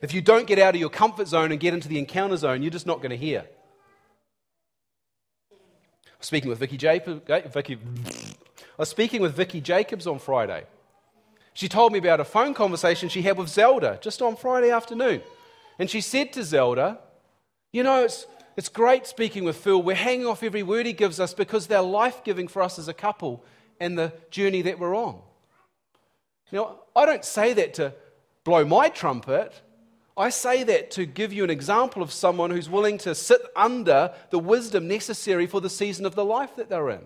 If 0.00 0.12
you 0.12 0.20
don't 0.20 0.46
get 0.46 0.58
out 0.58 0.74
of 0.74 0.80
your 0.80 0.90
comfort 0.90 1.28
zone 1.28 1.52
and 1.52 1.60
get 1.60 1.74
into 1.74 1.88
the 1.88 1.98
encounter 1.98 2.36
zone, 2.36 2.62
you're 2.62 2.70
just 2.70 2.86
not 2.86 2.98
going 2.98 3.10
to 3.10 3.16
hear 3.16 3.44
speaking 6.24 6.48
with 6.48 6.58
Vicky, 6.58 6.76
Jacob, 6.76 7.28
eh, 7.28 7.40
Vicky, 7.48 7.74
I 7.74 7.78
was 8.78 8.88
speaking 8.88 9.20
with 9.20 9.34
Vicky 9.34 9.60
Jacobs 9.60 10.06
on 10.06 10.18
Friday. 10.18 10.64
She 11.54 11.68
told 11.68 11.92
me 11.92 11.98
about 11.98 12.20
a 12.20 12.24
phone 12.24 12.54
conversation 12.54 13.08
she 13.08 13.22
had 13.22 13.36
with 13.36 13.48
Zelda 13.48 13.98
just 14.00 14.22
on 14.22 14.36
Friday 14.36 14.70
afternoon. 14.70 15.20
And 15.82 15.90
she 15.90 16.00
said 16.00 16.32
to 16.34 16.44
Zelda, 16.44 17.00
You 17.72 17.82
know, 17.82 18.04
it's, 18.04 18.28
it's 18.56 18.68
great 18.68 19.04
speaking 19.04 19.42
with 19.42 19.56
Phil. 19.56 19.82
We're 19.82 19.96
hanging 19.96 20.26
off 20.26 20.44
every 20.44 20.62
word 20.62 20.86
he 20.86 20.92
gives 20.92 21.18
us 21.18 21.34
because 21.34 21.66
they're 21.66 21.82
life 21.82 22.22
giving 22.22 22.46
for 22.46 22.62
us 22.62 22.78
as 22.78 22.86
a 22.86 22.94
couple 22.94 23.44
and 23.80 23.98
the 23.98 24.12
journey 24.30 24.62
that 24.62 24.78
we're 24.78 24.94
on. 24.94 25.18
Now, 26.52 26.78
I 26.94 27.04
don't 27.04 27.24
say 27.24 27.52
that 27.54 27.74
to 27.74 27.94
blow 28.44 28.64
my 28.64 28.90
trumpet. 28.90 29.60
I 30.16 30.30
say 30.30 30.62
that 30.62 30.92
to 30.92 31.04
give 31.04 31.32
you 31.32 31.42
an 31.42 31.50
example 31.50 32.00
of 32.00 32.12
someone 32.12 32.52
who's 32.52 32.70
willing 32.70 32.98
to 32.98 33.12
sit 33.12 33.40
under 33.56 34.14
the 34.30 34.38
wisdom 34.38 34.86
necessary 34.86 35.48
for 35.48 35.60
the 35.60 35.68
season 35.68 36.06
of 36.06 36.14
the 36.14 36.24
life 36.24 36.54
that 36.54 36.68
they're 36.68 36.90
in. 36.90 37.02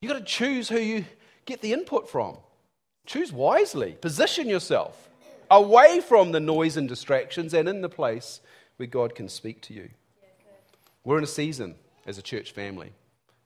You've 0.00 0.12
got 0.12 0.18
to 0.18 0.24
choose 0.24 0.70
who 0.70 0.78
you 0.78 1.04
get 1.44 1.60
the 1.60 1.74
input 1.74 2.08
from. 2.08 2.38
Choose 3.04 3.30
wisely. 3.30 3.98
Position 4.00 4.48
yourself 4.48 5.07
away 5.50 6.00
from 6.00 6.32
the 6.32 6.40
noise 6.40 6.76
and 6.76 6.88
distractions 6.88 7.54
and 7.54 7.68
in 7.68 7.80
the 7.80 7.88
place 7.88 8.40
where 8.76 8.86
God 8.86 9.14
can 9.14 9.28
speak 9.28 9.60
to 9.62 9.74
you. 9.74 9.90
We're 11.04 11.18
in 11.18 11.24
a 11.24 11.28
season 11.28 11.76
as 12.06 12.18
a 12.18 12.22
church 12.22 12.52
family 12.52 12.92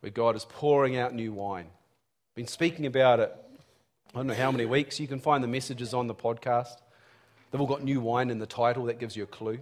where 0.01 0.11
God 0.11 0.37
is 0.37 0.45
pouring 0.45 0.97
out 0.97 1.15
new 1.15 1.33
wine. 1.33 1.67
Been 2.35 2.47
speaking 2.47 2.87
about 2.87 3.21
it, 3.21 3.33
I 4.15 4.19
don't 4.19 4.27
know 4.27 4.35
how 4.35 4.51
many 4.51 4.67
weeks. 4.67 5.01
You 5.01 5.09
can 5.09 5.21
find 5.21 5.43
the 5.43 5.49
messages 5.49 5.95
on 5.95 6.07
the 6.07 6.15
podcast. 6.15 6.77
They've 7.51 7.61
all 7.61 7.67
got 7.67 7.83
new 7.83 8.01
wine 8.01 8.31
in 8.31 8.39
the 8.39 8.47
title, 8.47 8.85
that 8.87 8.99
gives 8.99 9.17
you 9.17 9.23
a 9.23 9.27
clue. 9.27 9.59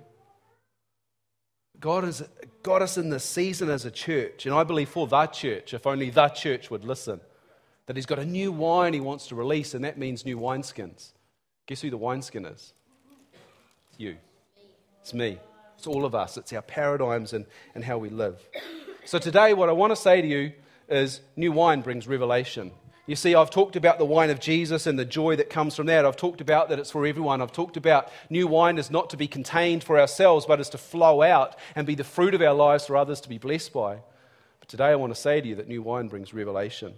God 1.79 2.05
has 2.05 2.29
got 2.63 2.83
us 2.83 2.99
in 2.99 3.11
this 3.11 3.25
season 3.25 3.71
as 3.71 3.85
a 3.85 3.91
church, 3.91 4.47
and 4.47 4.55
I 4.55 4.65
believe 4.65 4.89
for 4.89 5.07
that 5.09 5.33
church, 5.33 5.73
if 5.73 5.87
only 5.87 6.11
that 6.11 6.35
church 6.35 6.71
would 6.71 6.85
listen, 6.85 7.21
that 7.87 7.97
He's 7.97 8.07
got 8.07 8.19
a 8.19 8.25
new 8.25 8.53
wine 8.53 8.93
He 8.93 9.01
wants 9.01 9.29
to 9.29 9.35
release, 9.35 9.73
and 9.73 9.85
that 9.85 9.99
means 9.99 10.25
new 10.25 10.39
wineskins. 10.39 11.13
Guess 11.71 11.83
who 11.83 11.91
the 11.91 11.97
wineskin 11.97 12.47
is? 12.47 12.73
It's 13.91 14.00
you. 14.00 14.17
It's 15.03 15.15
me. 15.15 15.39
It's 15.79 15.87
all 15.87 16.05
of 16.05 16.17
us. 16.17 16.37
It's 16.37 16.53
our 16.53 16.62
paradigms 16.62 17.33
and, 17.33 17.47
and 17.77 17.85
how 17.85 17.97
we 17.97 18.09
live. 18.09 18.45
So 19.05 19.21
today, 19.21 19.55
what 19.55 19.69
I 19.69 19.73
want 19.73 19.93
to 19.93 19.97
say 19.97 20.21
to 20.21 20.27
you 20.27 20.50
is 20.89 21.21
new 21.37 21.53
wine 21.53 21.83
brings 21.83 22.09
revelation. 22.09 22.73
You 23.07 23.15
see, 23.15 23.37
I've 23.37 23.50
talked 23.50 23.77
about 23.77 24.00
the 24.00 24.05
wine 24.05 24.31
of 24.31 24.41
Jesus 24.41 24.89
and 24.89 24.99
the 24.99 25.05
joy 25.05 25.37
that 25.37 25.49
comes 25.49 25.77
from 25.77 25.87
that. 25.87 26.05
I've 26.05 26.17
talked 26.17 26.41
about 26.41 26.71
that 26.71 26.81
it's 26.81 26.91
for 26.91 27.07
everyone. 27.07 27.41
I've 27.41 27.53
talked 27.53 27.77
about 27.77 28.09
new 28.31 28.49
wine 28.49 28.77
is 28.77 28.91
not 28.91 29.09
to 29.11 29.17
be 29.17 29.29
contained 29.29 29.85
for 29.85 29.97
ourselves, 29.97 30.47
but 30.47 30.59
is 30.59 30.71
to 30.71 30.79
flow 30.79 31.23
out 31.23 31.55
and 31.77 31.87
be 31.87 31.95
the 31.95 32.03
fruit 32.03 32.35
of 32.35 32.43
our 32.43 32.53
lives 32.53 32.87
for 32.87 32.97
others 32.97 33.21
to 33.21 33.29
be 33.29 33.39
blessed 33.39 33.73
by. 33.73 33.99
But 34.59 34.69
today 34.69 34.89
I 34.89 34.97
want 34.97 35.15
to 35.15 35.21
say 35.21 35.41
to 35.41 35.47
you 35.47 35.55
that 35.55 35.69
new 35.69 35.83
wine 35.83 36.09
brings 36.09 36.35
revelation. 36.35 36.95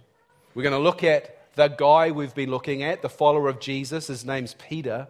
We're 0.55 0.63
going 0.63 0.73
to 0.73 0.79
look 0.79 1.03
at 1.03 1.42
the 1.55 1.67
guy 1.67 2.11
we've 2.11 2.35
been 2.35 2.49
looking 2.49 2.83
at, 2.83 3.01
the 3.01 3.09
follower 3.09 3.47
of 3.47 3.59
Jesus. 3.59 4.07
His 4.07 4.25
name's 4.25 4.55
Peter, 4.55 5.07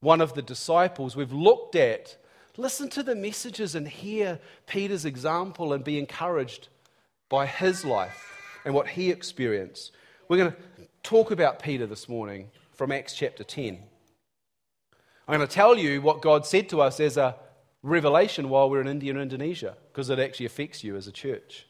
one 0.00 0.20
of 0.20 0.34
the 0.34 0.42
disciples 0.42 1.16
we've 1.16 1.32
looked 1.32 1.76
at. 1.76 2.16
Listen 2.56 2.88
to 2.90 3.02
the 3.02 3.14
messages 3.14 3.74
and 3.74 3.86
hear 3.86 4.40
Peter's 4.66 5.04
example 5.04 5.72
and 5.72 5.84
be 5.84 5.98
encouraged 5.98 6.68
by 7.28 7.46
his 7.46 7.84
life 7.84 8.32
and 8.64 8.74
what 8.74 8.88
he 8.88 9.10
experienced. 9.10 9.92
We're 10.28 10.38
going 10.38 10.52
to 10.52 10.56
talk 11.02 11.30
about 11.30 11.62
Peter 11.62 11.86
this 11.86 12.08
morning 12.08 12.50
from 12.72 12.92
Acts 12.92 13.14
chapter 13.14 13.44
10. 13.44 13.78
I'm 15.28 15.36
going 15.36 15.46
to 15.46 15.54
tell 15.54 15.76
you 15.76 16.00
what 16.00 16.22
God 16.22 16.46
said 16.46 16.68
to 16.70 16.80
us 16.80 16.98
as 17.00 17.16
a 17.16 17.36
revelation 17.82 18.48
while 18.48 18.70
we're 18.70 18.80
in 18.80 18.88
India 18.88 19.12
and 19.12 19.20
Indonesia, 19.20 19.76
because 19.92 20.08
it 20.08 20.18
actually 20.18 20.46
affects 20.46 20.82
you 20.82 20.96
as 20.96 21.06
a 21.06 21.12
church. 21.12 21.66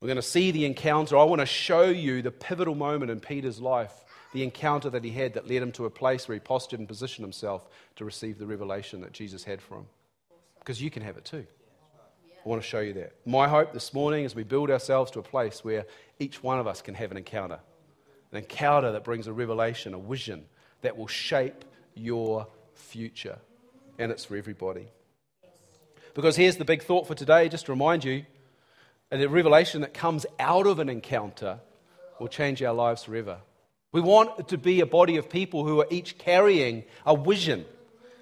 We're 0.00 0.08
going 0.08 0.16
to 0.16 0.22
see 0.22 0.50
the 0.50 0.66
encounter. 0.66 1.16
I 1.16 1.24
want 1.24 1.40
to 1.40 1.46
show 1.46 1.84
you 1.84 2.20
the 2.20 2.30
pivotal 2.30 2.74
moment 2.74 3.10
in 3.10 3.18
Peter's 3.18 3.60
life, 3.60 3.92
the 4.34 4.42
encounter 4.42 4.90
that 4.90 5.02
he 5.02 5.10
had 5.10 5.34
that 5.34 5.48
led 5.48 5.62
him 5.62 5.72
to 5.72 5.86
a 5.86 5.90
place 5.90 6.28
where 6.28 6.34
he 6.34 6.40
postured 6.40 6.78
and 6.78 6.88
positioned 6.88 7.24
himself 7.24 7.66
to 7.96 8.04
receive 8.04 8.38
the 8.38 8.46
revelation 8.46 9.00
that 9.00 9.12
Jesus 9.12 9.42
had 9.42 9.62
for 9.62 9.78
him. 9.78 9.86
Because 10.58 10.82
you 10.82 10.90
can 10.90 11.02
have 11.02 11.16
it 11.16 11.24
too. 11.24 11.46
I 12.44 12.48
want 12.48 12.60
to 12.60 12.68
show 12.68 12.80
you 12.80 12.92
that. 12.94 13.14
My 13.24 13.48
hope 13.48 13.72
this 13.72 13.94
morning 13.94 14.24
is 14.24 14.34
we 14.34 14.44
build 14.44 14.70
ourselves 14.70 15.10
to 15.12 15.18
a 15.18 15.22
place 15.22 15.64
where 15.64 15.86
each 16.18 16.42
one 16.42 16.58
of 16.60 16.66
us 16.66 16.82
can 16.82 16.94
have 16.94 17.10
an 17.10 17.16
encounter. 17.16 17.58
An 18.32 18.38
encounter 18.38 18.92
that 18.92 19.02
brings 19.02 19.26
a 19.26 19.32
revelation, 19.32 19.94
a 19.94 19.98
vision 19.98 20.44
that 20.82 20.96
will 20.96 21.06
shape 21.06 21.64
your 21.94 22.46
future. 22.74 23.38
And 23.98 24.12
it's 24.12 24.26
for 24.26 24.36
everybody. 24.36 24.88
Because 26.14 26.36
here's 26.36 26.56
the 26.56 26.64
big 26.64 26.82
thought 26.82 27.06
for 27.06 27.14
today, 27.14 27.48
just 27.48 27.66
to 27.66 27.72
remind 27.72 28.04
you 28.04 28.26
the 29.10 29.28
revelation 29.28 29.80
that 29.82 29.94
comes 29.94 30.26
out 30.38 30.66
of 30.66 30.78
an 30.78 30.88
encounter 30.88 31.60
will 32.18 32.28
change 32.28 32.62
our 32.62 32.74
lives 32.74 33.04
forever. 33.04 33.38
We 33.92 34.00
want 34.00 34.48
to 34.48 34.58
be 34.58 34.80
a 34.80 34.86
body 34.86 35.16
of 35.16 35.30
people 35.30 35.64
who 35.64 35.80
are 35.80 35.86
each 35.90 36.18
carrying 36.18 36.84
a 37.04 37.16
vision 37.16 37.64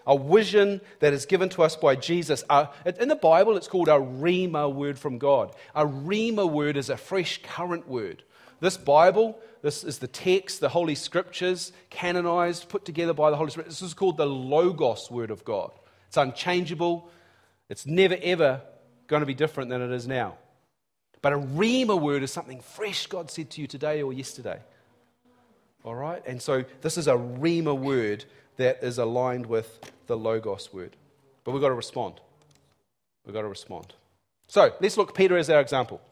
a 0.06 0.18
vision 0.18 0.80
that 1.00 1.12
is 1.12 1.26
given 1.26 1.48
to 1.50 1.62
us 1.62 1.76
by 1.76 1.96
Jesus. 1.96 2.44
Uh, 2.48 2.66
in 2.98 3.08
the 3.08 3.16
Bible, 3.16 3.56
it's 3.56 3.68
called 3.68 3.88
a 3.88 3.92
Rhema 3.92 4.72
word 4.72 4.98
from 4.98 5.18
God. 5.18 5.54
A 5.74 5.86
Rhema 5.86 6.50
word 6.50 6.76
is 6.76 6.90
a 6.90 6.96
fresh, 6.96 7.40
current 7.42 7.88
word. 7.88 8.22
This 8.60 8.76
Bible, 8.76 9.38
this 9.62 9.84
is 9.84 9.98
the 9.98 10.06
text, 10.06 10.60
the 10.60 10.68
Holy 10.68 10.94
Scriptures, 10.94 11.72
canonized, 11.90 12.68
put 12.68 12.84
together 12.84 13.14
by 13.14 13.30
the 13.30 13.36
Holy 13.36 13.50
Spirit. 13.50 13.68
This 13.68 13.82
is 13.82 13.94
called 13.94 14.16
the 14.16 14.26
Logos 14.26 15.10
word 15.10 15.30
of 15.30 15.44
God. 15.44 15.70
It's 16.08 16.16
unchangeable. 16.16 17.08
It's 17.68 17.86
never, 17.86 18.16
ever 18.22 18.60
going 19.06 19.20
to 19.20 19.26
be 19.26 19.34
different 19.34 19.70
than 19.70 19.82
it 19.82 19.90
is 19.90 20.06
now. 20.06 20.36
But 21.24 21.32
a 21.32 21.38
Rhema 21.38 21.98
word 21.98 22.22
is 22.22 22.30
something 22.30 22.60
fresh 22.60 23.06
God 23.06 23.30
said 23.30 23.48
to 23.52 23.62
you 23.62 23.66
today 23.66 24.02
or 24.02 24.12
yesterday. 24.12 24.58
All 25.82 25.94
right? 25.94 26.22
And 26.26 26.42
so 26.42 26.66
this 26.82 26.98
is 26.98 27.08
a 27.08 27.14
Rhema 27.14 27.74
word 27.74 28.26
that 28.58 28.80
is 28.82 28.98
aligned 28.98 29.46
with 29.46 29.90
the 30.06 30.18
Logos 30.18 30.70
word. 30.70 30.96
But 31.42 31.52
we've 31.52 31.62
got 31.62 31.68
to 31.68 31.74
respond. 31.74 32.20
We've 33.24 33.32
got 33.32 33.40
to 33.40 33.48
respond. 33.48 33.94
So 34.48 34.74
let's 34.82 34.98
look 34.98 35.14
Peter 35.14 35.38
as 35.38 35.48
our 35.48 35.62
example. 35.62 36.02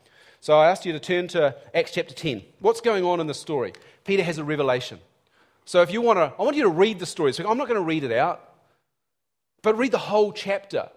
So 0.41 0.59
I 0.59 0.71
asked 0.71 0.87
you 0.87 0.95
to 0.95 1.01
turn 1.01 1.29
to 1.29 1.57
Acts 1.75 1.93
chapter 1.93 2.15
10. 2.15 2.43
What's 2.61 2.81
going 2.81 3.05
on 3.05 3.21
in 3.21 3.27
the 3.27 3.35
story? 3.35 3.75
Peter 4.05 4.23
has 4.23 4.39
a 4.39 4.45
revelation. 4.45 4.99
So 5.67 5.83
if 5.83 5.93
you 5.93 6.01
want 6.01 6.21
to, 6.21 6.33
I 6.39 6.43
want 6.43 6.57
you 6.57 6.63
to 6.63 6.71
read 6.71 6.99
the 6.99 7.05
story. 7.05 7.35
So 7.35 7.47
I'm 7.47 7.59
not 7.59 7.69
going 7.69 7.79
to 7.79 7.85
read 7.85 8.03
it 8.03 8.13
out, 8.13 8.55
but 9.61 9.77
read 9.77 9.93
the 9.93 9.99
whole 9.99 10.33
chapter. 10.33 10.89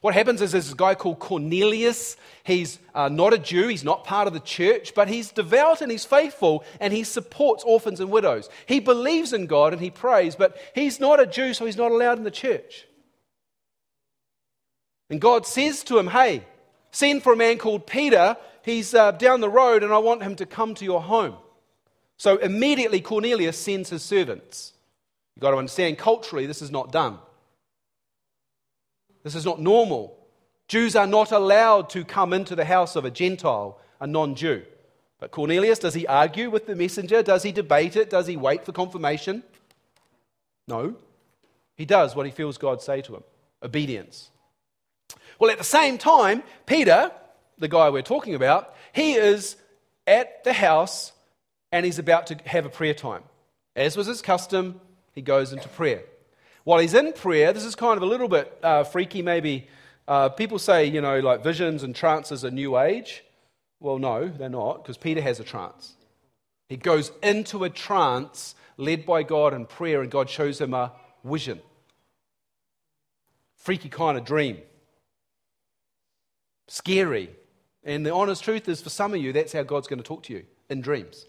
What 0.00 0.14
happens 0.14 0.40
is 0.40 0.52
there's 0.52 0.72
a 0.72 0.76
guy 0.76 0.94
called 0.94 1.18
Cornelius. 1.18 2.16
He's 2.44 2.78
uh, 2.94 3.08
not 3.08 3.34
a 3.34 3.38
Jew, 3.38 3.66
he's 3.66 3.82
not 3.82 4.04
part 4.04 4.28
of 4.28 4.32
the 4.32 4.40
church, 4.40 4.94
but 4.94 5.08
he's 5.08 5.32
devout 5.32 5.80
and 5.80 5.90
he's 5.90 6.04
faithful 6.04 6.64
and 6.80 6.92
he 6.92 7.02
supports 7.02 7.64
orphans 7.64 7.98
and 7.98 8.10
widows. 8.10 8.48
He 8.66 8.78
believes 8.78 9.32
in 9.32 9.46
God 9.46 9.72
and 9.72 9.82
he 9.82 9.90
prays, 9.90 10.36
but 10.36 10.56
he's 10.74 11.00
not 11.00 11.20
a 11.20 11.26
Jew, 11.26 11.52
so 11.52 11.66
he's 11.66 11.76
not 11.76 11.90
allowed 11.90 12.18
in 12.18 12.24
the 12.24 12.30
church. 12.30 12.86
And 15.10 15.20
God 15.20 15.46
says 15.46 15.82
to 15.84 15.98
him, 15.98 16.08
Hey, 16.08 16.44
send 16.92 17.22
for 17.22 17.32
a 17.32 17.36
man 17.36 17.58
called 17.58 17.86
Peter. 17.86 18.36
He's 18.62 18.94
uh, 18.94 19.12
down 19.12 19.40
the 19.40 19.48
road 19.48 19.82
and 19.82 19.92
I 19.92 19.98
want 19.98 20.22
him 20.22 20.36
to 20.36 20.46
come 20.46 20.74
to 20.76 20.84
your 20.84 21.02
home. 21.02 21.34
So 22.18 22.36
immediately 22.36 23.00
Cornelius 23.00 23.56
sends 23.56 23.90
his 23.90 24.02
servants. 24.02 24.74
You've 25.34 25.42
got 25.42 25.52
to 25.52 25.56
understand, 25.56 25.98
culturally, 25.98 26.46
this 26.46 26.62
is 26.62 26.70
not 26.70 26.92
done. 26.92 27.18
This 29.22 29.34
is 29.34 29.44
not 29.44 29.60
normal. 29.60 30.16
Jews 30.68 30.94
are 30.96 31.06
not 31.06 31.32
allowed 31.32 31.90
to 31.90 32.04
come 32.04 32.32
into 32.32 32.54
the 32.54 32.64
house 32.64 32.96
of 32.96 33.04
a 33.04 33.10
Gentile, 33.10 33.80
a 34.00 34.06
non 34.06 34.34
Jew. 34.34 34.62
But 35.18 35.30
Cornelius, 35.30 35.78
does 35.78 35.94
he 35.94 36.06
argue 36.06 36.50
with 36.50 36.66
the 36.66 36.76
messenger? 36.76 37.22
Does 37.22 37.42
he 37.42 37.52
debate 37.52 37.96
it? 37.96 38.10
Does 38.10 38.26
he 38.26 38.36
wait 38.36 38.64
for 38.64 38.72
confirmation? 38.72 39.42
No. 40.68 40.94
He 41.74 41.84
does 41.84 42.14
what 42.14 42.26
he 42.26 42.32
feels 42.32 42.58
God 42.58 42.82
say 42.82 43.02
to 43.02 43.16
him 43.16 43.24
obedience. 43.62 44.30
Well, 45.38 45.50
at 45.50 45.58
the 45.58 45.64
same 45.64 45.98
time, 45.98 46.42
Peter, 46.66 47.10
the 47.58 47.68
guy 47.68 47.90
we're 47.90 48.02
talking 48.02 48.34
about, 48.34 48.74
he 48.92 49.14
is 49.14 49.56
at 50.06 50.44
the 50.44 50.52
house 50.52 51.12
and 51.72 51.84
he's 51.84 51.98
about 51.98 52.28
to 52.28 52.36
have 52.46 52.66
a 52.66 52.68
prayer 52.68 52.94
time. 52.94 53.22
As 53.74 53.96
was 53.96 54.06
his 54.06 54.22
custom, 54.22 54.80
he 55.12 55.22
goes 55.22 55.52
into 55.52 55.68
prayer. 55.68 56.02
While 56.68 56.80
he's 56.80 56.92
in 56.92 57.14
prayer, 57.14 57.54
this 57.54 57.64
is 57.64 57.74
kind 57.74 57.96
of 57.96 58.02
a 58.02 58.06
little 58.06 58.28
bit 58.28 58.58
uh, 58.62 58.84
freaky, 58.84 59.22
maybe. 59.22 59.66
Uh, 60.06 60.28
people 60.28 60.58
say, 60.58 60.84
you 60.84 61.00
know, 61.00 61.18
like 61.18 61.42
visions 61.42 61.82
and 61.82 61.96
trances 61.96 62.44
are 62.44 62.50
new 62.50 62.78
age. 62.78 63.24
Well, 63.80 63.98
no, 63.98 64.28
they're 64.28 64.50
not, 64.50 64.82
because 64.82 64.98
Peter 64.98 65.22
has 65.22 65.40
a 65.40 65.44
trance. 65.44 65.94
He 66.68 66.76
goes 66.76 67.10
into 67.22 67.64
a 67.64 67.70
trance 67.70 68.54
led 68.76 69.06
by 69.06 69.22
God 69.22 69.54
in 69.54 69.64
prayer, 69.64 70.02
and 70.02 70.10
God 70.10 70.28
shows 70.28 70.60
him 70.60 70.74
a 70.74 70.92
vision. 71.24 71.58
Freaky 73.56 73.88
kind 73.88 74.18
of 74.18 74.26
dream. 74.26 74.58
Scary. 76.66 77.30
And 77.82 78.04
the 78.04 78.12
honest 78.12 78.44
truth 78.44 78.68
is, 78.68 78.82
for 78.82 78.90
some 78.90 79.14
of 79.14 79.22
you, 79.22 79.32
that's 79.32 79.54
how 79.54 79.62
God's 79.62 79.88
going 79.88 80.00
to 80.00 80.06
talk 80.06 80.24
to 80.24 80.34
you 80.34 80.44
in 80.68 80.82
dreams. 80.82 81.24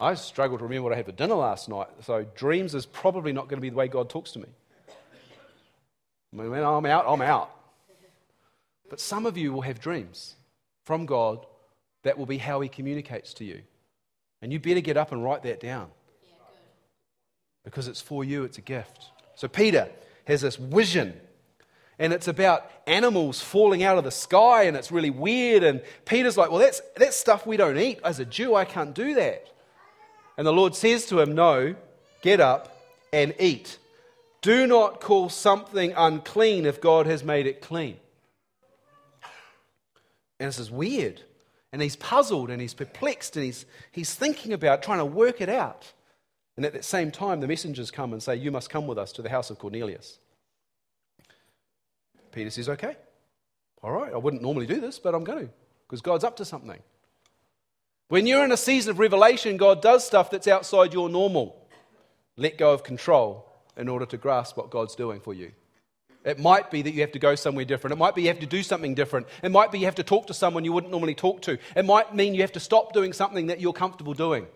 I 0.00 0.14
struggle 0.14 0.58
to 0.58 0.64
remember 0.64 0.84
what 0.84 0.92
I 0.92 0.96
had 0.96 1.06
for 1.06 1.12
dinner 1.12 1.36
last 1.36 1.68
night, 1.68 1.88
so 2.02 2.26
dreams 2.34 2.74
is 2.74 2.84
probably 2.84 3.32
not 3.32 3.48
going 3.48 3.56
to 3.56 3.62
be 3.62 3.70
the 3.70 3.76
way 3.76 3.88
God 3.88 4.10
talks 4.10 4.32
to 4.32 4.38
me. 4.38 4.48
When 6.32 6.52
I'm 6.62 6.84
out, 6.84 7.06
I'm 7.08 7.22
out. 7.22 7.50
But 8.90 9.00
some 9.00 9.24
of 9.24 9.38
you 9.38 9.52
will 9.52 9.62
have 9.62 9.80
dreams 9.80 10.36
from 10.84 11.06
God 11.06 11.44
that 12.02 12.18
will 12.18 12.26
be 12.26 12.38
how 12.38 12.60
He 12.60 12.68
communicates 12.68 13.32
to 13.34 13.44
you. 13.44 13.62
And 14.42 14.52
you 14.52 14.60
better 14.60 14.80
get 14.80 14.98
up 14.98 15.12
and 15.12 15.24
write 15.24 15.42
that 15.44 15.60
down. 15.60 15.88
Because 17.64 17.88
it's 17.88 18.02
for 18.02 18.22
you, 18.22 18.44
it's 18.44 18.58
a 18.58 18.60
gift. 18.62 19.10
So 19.34 19.48
Peter 19.48 19.88
has 20.26 20.42
this 20.42 20.56
vision, 20.56 21.18
and 21.98 22.12
it's 22.12 22.28
about 22.28 22.70
animals 22.86 23.40
falling 23.40 23.82
out 23.82 23.96
of 23.96 24.04
the 24.04 24.10
sky, 24.10 24.64
and 24.64 24.76
it's 24.76 24.92
really 24.92 25.10
weird. 25.10 25.64
And 25.64 25.82
Peter's 26.04 26.36
like, 26.36 26.50
Well, 26.50 26.60
that's, 26.60 26.82
that's 26.96 27.16
stuff 27.16 27.46
we 27.46 27.56
don't 27.56 27.78
eat. 27.78 27.98
As 28.04 28.20
a 28.20 28.26
Jew, 28.26 28.54
I 28.54 28.66
can't 28.66 28.94
do 28.94 29.14
that. 29.14 29.48
And 30.36 30.46
the 30.46 30.52
Lord 30.52 30.74
says 30.74 31.06
to 31.06 31.20
him, 31.20 31.34
No, 31.34 31.74
get 32.22 32.40
up 32.40 32.82
and 33.12 33.34
eat. 33.38 33.78
Do 34.42 34.66
not 34.66 35.00
call 35.00 35.28
something 35.28 35.92
unclean 35.96 36.66
if 36.66 36.80
God 36.80 37.06
has 37.06 37.24
made 37.24 37.46
it 37.46 37.60
clean. 37.60 37.96
And 40.38 40.48
this 40.48 40.58
is 40.58 40.70
weird. 40.70 41.22
And 41.72 41.82
he's 41.82 41.96
puzzled 41.96 42.50
and 42.50 42.60
he's 42.60 42.74
perplexed 42.74 43.36
and 43.36 43.44
he's, 43.44 43.66
he's 43.90 44.14
thinking 44.14 44.52
about 44.52 44.82
trying 44.82 44.98
to 44.98 45.04
work 45.04 45.40
it 45.40 45.48
out. 45.48 45.92
And 46.56 46.64
at 46.64 46.72
that 46.72 46.84
same 46.84 47.10
time, 47.10 47.40
the 47.40 47.46
messengers 47.46 47.90
come 47.90 48.12
and 48.12 48.22
say, 48.22 48.36
You 48.36 48.50
must 48.50 48.70
come 48.70 48.86
with 48.86 48.98
us 48.98 49.12
to 49.12 49.22
the 49.22 49.28
house 49.28 49.50
of 49.50 49.58
Cornelius. 49.58 50.18
Peter 52.32 52.50
says, 52.50 52.68
Okay, 52.68 52.96
all 53.82 53.92
right, 53.92 54.12
I 54.12 54.16
wouldn't 54.16 54.42
normally 54.42 54.66
do 54.66 54.80
this, 54.80 54.98
but 54.98 55.14
I'm 55.14 55.24
going 55.24 55.46
to, 55.46 55.52
because 55.86 56.00
God's 56.00 56.24
up 56.24 56.36
to 56.36 56.44
something. 56.44 56.80
When 58.08 58.26
you're 58.26 58.44
in 58.44 58.52
a 58.52 58.56
season 58.56 58.92
of 58.92 58.98
revelation, 59.00 59.56
God 59.56 59.82
does 59.82 60.06
stuff 60.06 60.30
that's 60.30 60.46
outside 60.46 60.92
your 60.92 61.08
normal. 61.08 61.56
Let 62.36 62.56
go 62.56 62.72
of 62.72 62.84
control 62.84 63.50
in 63.76 63.88
order 63.88 64.06
to 64.06 64.16
grasp 64.16 64.56
what 64.56 64.70
God's 64.70 64.94
doing 64.94 65.20
for 65.20 65.34
you. 65.34 65.52
It 66.24 66.38
might 66.38 66.70
be 66.70 66.82
that 66.82 66.92
you 66.92 67.00
have 67.02 67.12
to 67.12 67.18
go 67.18 67.34
somewhere 67.34 67.64
different. 67.64 67.92
It 67.92 67.98
might 67.98 68.14
be 68.14 68.22
you 68.22 68.28
have 68.28 68.40
to 68.40 68.46
do 68.46 68.62
something 68.62 68.94
different. 68.94 69.26
It 69.42 69.50
might 69.50 69.70
be 69.70 69.78
you 69.78 69.84
have 69.86 69.94
to 69.96 70.02
talk 70.02 70.26
to 70.26 70.34
someone 70.34 70.64
you 70.64 70.72
wouldn't 70.72 70.90
normally 70.90 71.14
talk 71.14 71.42
to. 71.42 71.58
It 71.76 71.84
might 71.84 72.14
mean 72.14 72.34
you 72.34 72.42
have 72.42 72.52
to 72.52 72.60
stop 72.60 72.92
doing 72.92 73.12
something 73.12 73.46
that 73.46 73.60
you're 73.60 73.72
comfortable 73.72 74.14
doing. 74.14 74.46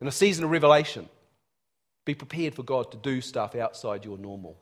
In 0.00 0.08
a 0.08 0.12
season 0.12 0.44
of 0.44 0.50
revelation, 0.50 1.08
be 2.04 2.14
prepared 2.14 2.54
for 2.54 2.62
God 2.62 2.90
to 2.92 2.96
do 2.96 3.20
stuff 3.20 3.54
outside 3.54 4.04
your 4.04 4.18
normal. 4.18 4.56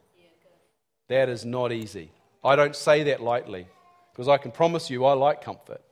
That 1.08 1.28
is 1.28 1.44
not 1.44 1.72
easy. 1.72 2.10
I 2.42 2.56
don't 2.56 2.76
say 2.76 3.04
that 3.04 3.22
lightly 3.22 3.66
because 4.12 4.28
I 4.28 4.38
can 4.38 4.50
promise 4.50 4.90
you 4.90 5.04
I 5.04 5.14
like 5.14 5.42
comfort. 5.42 5.82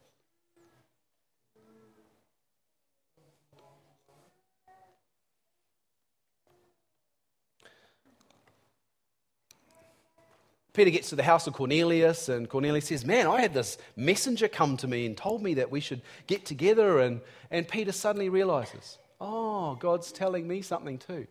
Peter 10.74 10.90
gets 10.90 11.10
to 11.10 11.16
the 11.16 11.22
house 11.22 11.46
of 11.46 11.52
Cornelius, 11.52 12.30
and 12.30 12.48
Cornelius 12.48 12.86
says, 12.86 13.04
Man, 13.04 13.26
I 13.26 13.42
had 13.42 13.52
this 13.52 13.76
messenger 13.94 14.48
come 14.48 14.76
to 14.78 14.88
me 14.88 15.04
and 15.04 15.16
told 15.16 15.42
me 15.42 15.54
that 15.54 15.70
we 15.70 15.80
should 15.80 16.00
get 16.26 16.46
together. 16.46 16.98
And, 17.00 17.20
and 17.50 17.68
Peter 17.68 17.92
suddenly 17.92 18.30
realizes, 18.30 18.98
Oh, 19.20 19.74
God's 19.76 20.12
telling 20.12 20.48
me 20.48 20.62
something 20.62 20.98
too. 20.98 21.26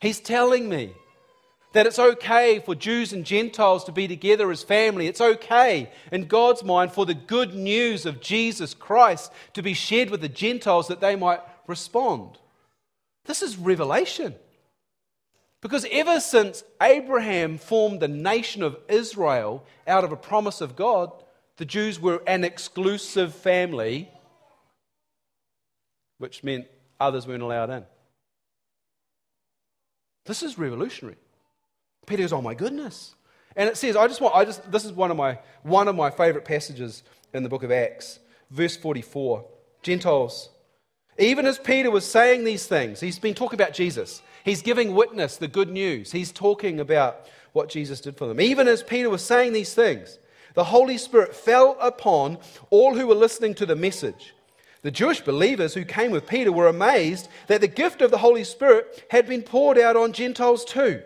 He's 0.00 0.20
telling 0.20 0.68
me 0.68 0.92
that 1.72 1.86
it's 1.86 1.98
okay 1.98 2.58
for 2.58 2.74
Jews 2.74 3.12
and 3.12 3.24
Gentiles 3.24 3.84
to 3.84 3.92
be 3.92 4.06
together 4.06 4.50
as 4.50 4.62
family. 4.62 5.06
It's 5.06 5.20
okay, 5.20 5.90
in 6.10 6.26
God's 6.26 6.62
mind, 6.62 6.92
for 6.92 7.06
the 7.06 7.14
good 7.14 7.54
news 7.54 8.04
of 8.04 8.20
Jesus 8.20 8.74
Christ 8.74 9.32
to 9.54 9.62
be 9.62 9.72
shared 9.72 10.10
with 10.10 10.20
the 10.20 10.28
Gentiles 10.28 10.88
that 10.88 11.00
they 11.00 11.16
might 11.16 11.40
respond. 11.66 12.38
This 13.24 13.42
is 13.42 13.56
revelation. 13.56 14.34
Because 15.62 15.86
ever 15.90 16.18
since 16.18 16.64
Abraham 16.82 17.56
formed 17.56 18.00
the 18.00 18.08
nation 18.08 18.62
of 18.62 18.76
Israel 18.88 19.64
out 19.86 20.02
of 20.04 20.12
a 20.12 20.16
promise 20.16 20.60
of 20.60 20.76
God, 20.76 21.12
the 21.56 21.64
Jews 21.64 22.00
were 22.00 22.20
an 22.26 22.42
exclusive 22.42 23.32
family, 23.32 24.10
which 26.18 26.42
meant 26.42 26.66
others 26.98 27.26
weren't 27.26 27.44
allowed 27.44 27.70
in. 27.70 27.84
This 30.26 30.42
is 30.42 30.58
revolutionary. 30.58 31.16
Peter 32.06 32.24
goes, 32.24 32.32
Oh 32.32 32.42
my 32.42 32.54
goodness. 32.54 33.14
And 33.54 33.68
it 33.68 33.76
says, 33.76 33.96
I 33.96 34.08
just 34.08 34.20
want, 34.20 34.34
I 34.34 34.44
just, 34.44 34.70
this 34.72 34.84
is 34.84 34.92
one 34.92 35.10
of 35.10 35.16
my, 35.16 35.38
one 35.62 35.86
of 35.86 35.94
my 35.94 36.10
favorite 36.10 36.44
passages 36.44 37.04
in 37.32 37.42
the 37.42 37.48
book 37.48 37.62
of 37.62 37.70
Acts, 37.70 38.18
verse 38.50 38.76
44. 38.76 39.44
Gentiles, 39.82 40.48
even 41.18 41.44
as 41.44 41.58
Peter 41.58 41.90
was 41.90 42.06
saying 42.06 42.44
these 42.44 42.66
things, 42.66 42.98
he's 42.98 43.18
been 43.18 43.34
talking 43.34 43.60
about 43.60 43.74
Jesus. 43.74 44.22
He's 44.44 44.62
giving 44.62 44.94
witness, 44.94 45.36
the 45.36 45.48
good 45.48 45.70
news. 45.70 46.12
He's 46.12 46.32
talking 46.32 46.80
about 46.80 47.26
what 47.52 47.68
Jesus 47.68 48.00
did 48.00 48.16
for 48.16 48.26
them. 48.26 48.40
Even 48.40 48.66
as 48.68 48.82
Peter 48.82 49.10
was 49.10 49.24
saying 49.24 49.52
these 49.52 49.74
things, 49.74 50.18
the 50.54 50.64
Holy 50.64 50.98
Spirit 50.98 51.34
fell 51.34 51.76
upon 51.80 52.38
all 52.70 52.94
who 52.94 53.06
were 53.06 53.14
listening 53.14 53.54
to 53.54 53.66
the 53.66 53.76
message. 53.76 54.34
The 54.82 54.90
Jewish 54.90 55.20
believers 55.20 55.74
who 55.74 55.84
came 55.84 56.10
with 56.10 56.26
Peter 56.26 56.50
were 56.50 56.66
amazed 56.66 57.28
that 57.46 57.60
the 57.60 57.68
gift 57.68 58.02
of 58.02 58.10
the 58.10 58.18
Holy 58.18 58.44
Spirit 58.44 59.04
had 59.10 59.28
been 59.28 59.42
poured 59.42 59.78
out 59.78 59.96
on 59.96 60.12
Gentiles 60.12 60.64
too, 60.64 61.02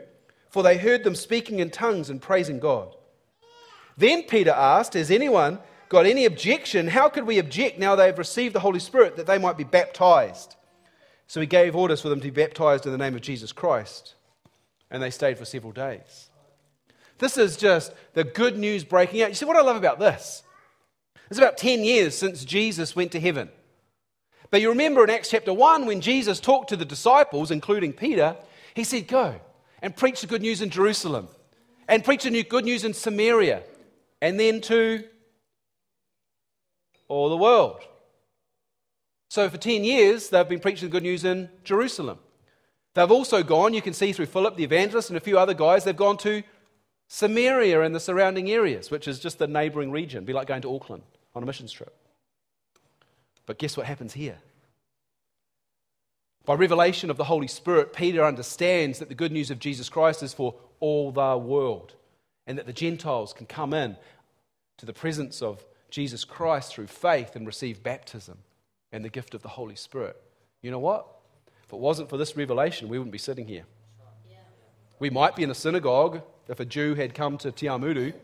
for 0.48 0.62
they 0.62 0.78
heard 0.78 1.04
them 1.04 1.14
speaking 1.14 1.58
in 1.58 1.70
tongues 1.70 2.08
and 2.08 2.22
praising 2.22 2.58
God. 2.58 2.94
Then 3.98 4.22
Peter 4.22 4.50
asked, 4.50 4.94
Has 4.94 5.10
anyone 5.10 5.58
got 5.90 6.06
any 6.06 6.24
objection? 6.24 6.88
How 6.88 7.08
could 7.08 7.24
we 7.24 7.38
object 7.38 7.78
now 7.78 7.94
they've 7.94 8.16
received 8.16 8.54
the 8.54 8.60
Holy 8.60 8.80
Spirit 8.80 9.16
that 9.16 9.26
they 9.26 9.38
might 9.38 9.58
be 9.58 9.64
baptized? 9.64 10.55
So 11.26 11.40
he 11.40 11.46
gave 11.46 11.74
orders 11.74 12.00
for 12.00 12.08
them 12.08 12.20
to 12.20 12.30
be 12.30 12.42
baptized 12.42 12.86
in 12.86 12.92
the 12.92 12.98
name 12.98 13.14
of 13.14 13.20
Jesus 13.20 13.52
Christ. 13.52 14.14
And 14.90 15.02
they 15.02 15.10
stayed 15.10 15.38
for 15.38 15.44
several 15.44 15.72
days. 15.72 16.30
This 17.18 17.36
is 17.36 17.56
just 17.56 17.92
the 18.14 18.24
good 18.24 18.58
news 18.58 18.84
breaking 18.84 19.22
out. 19.22 19.30
You 19.30 19.34
see, 19.34 19.44
what 19.44 19.56
I 19.56 19.62
love 19.62 19.76
about 19.76 19.98
this? 19.98 20.42
It's 21.28 21.38
about 21.38 21.56
10 21.56 21.82
years 21.82 22.16
since 22.16 22.44
Jesus 22.44 22.94
went 22.94 23.12
to 23.12 23.20
heaven. 23.20 23.48
But 24.50 24.60
you 24.60 24.68
remember 24.68 25.02
in 25.02 25.10
Acts 25.10 25.30
chapter 25.30 25.52
1, 25.52 25.86
when 25.86 26.00
Jesus 26.00 26.38
talked 26.38 26.68
to 26.68 26.76
the 26.76 26.84
disciples, 26.84 27.50
including 27.50 27.92
Peter, 27.92 28.36
he 28.74 28.84
said, 28.84 29.08
Go 29.08 29.34
and 29.82 29.96
preach 29.96 30.20
the 30.20 30.26
good 30.26 30.42
news 30.42 30.62
in 30.62 30.70
Jerusalem, 30.70 31.28
and 31.88 32.04
preach 32.04 32.24
the 32.24 32.42
good 32.44 32.64
news 32.64 32.84
in 32.84 32.94
Samaria, 32.94 33.62
and 34.22 34.38
then 34.38 34.60
to 34.62 35.04
all 37.08 37.28
the 37.28 37.36
world. 37.36 37.80
So 39.28 39.48
for 39.50 39.58
10 39.58 39.84
years, 39.84 40.28
they've 40.28 40.48
been 40.48 40.60
preaching 40.60 40.88
the 40.88 40.92
good 40.92 41.02
news 41.02 41.24
in 41.24 41.48
Jerusalem. 41.64 42.18
They've 42.94 43.10
also 43.10 43.42
gone, 43.42 43.74
you 43.74 43.82
can 43.82 43.92
see 43.92 44.12
through 44.12 44.26
Philip 44.26 44.56
the 44.56 44.64
evangelist 44.64 45.10
and 45.10 45.16
a 45.16 45.20
few 45.20 45.38
other 45.38 45.54
guys, 45.54 45.84
they've 45.84 45.96
gone 45.96 46.16
to 46.18 46.42
Samaria 47.08 47.82
and 47.82 47.94
the 47.94 48.00
surrounding 48.00 48.50
areas, 48.50 48.90
which 48.90 49.06
is 49.06 49.18
just 49.18 49.38
the 49.38 49.46
neighboring 49.46 49.90
region. 49.90 50.18
It'd 50.18 50.26
be 50.26 50.32
like 50.32 50.48
going 50.48 50.62
to 50.62 50.74
Auckland 50.74 51.02
on 51.34 51.42
a 51.42 51.46
missions 51.46 51.72
trip. 51.72 51.94
But 53.44 53.58
guess 53.58 53.76
what 53.76 53.86
happens 53.86 54.14
here? 54.14 54.38
By 56.44 56.54
revelation 56.54 57.10
of 57.10 57.16
the 57.16 57.24
Holy 57.24 57.48
Spirit, 57.48 57.92
Peter 57.92 58.24
understands 58.24 58.98
that 59.00 59.08
the 59.08 59.14
good 59.14 59.32
news 59.32 59.50
of 59.50 59.58
Jesus 59.58 59.88
Christ 59.88 60.22
is 60.22 60.32
for 60.32 60.54
all 60.80 61.10
the 61.10 61.36
world 61.36 61.94
and 62.46 62.56
that 62.56 62.66
the 62.66 62.72
Gentiles 62.72 63.32
can 63.32 63.46
come 63.46 63.74
in 63.74 63.96
to 64.78 64.86
the 64.86 64.92
presence 64.92 65.42
of 65.42 65.64
Jesus 65.90 66.24
Christ 66.24 66.72
through 66.72 66.86
faith 66.86 67.34
and 67.34 67.46
receive 67.46 67.82
baptism 67.82 68.38
and 68.96 69.04
the 69.04 69.10
gift 69.10 69.34
of 69.34 69.42
the 69.42 69.48
Holy 69.48 69.76
Spirit. 69.76 70.16
You 70.62 70.70
know 70.70 70.78
what? 70.78 71.06
If 71.66 71.72
it 71.72 71.78
wasn't 71.78 72.08
for 72.08 72.16
this 72.16 72.34
revelation, 72.34 72.88
we 72.88 72.98
wouldn't 72.98 73.12
be 73.12 73.18
sitting 73.18 73.46
here. 73.46 73.64
We 74.98 75.10
might 75.10 75.36
be 75.36 75.42
in 75.42 75.50
a 75.50 75.54
synagogue 75.54 76.22
if 76.48 76.60
a 76.60 76.64
Jew 76.64 76.94
had 76.94 77.14
come 77.14 77.36
to 77.38 77.52
Te 77.52 77.66
Awamutu, 77.66 78.14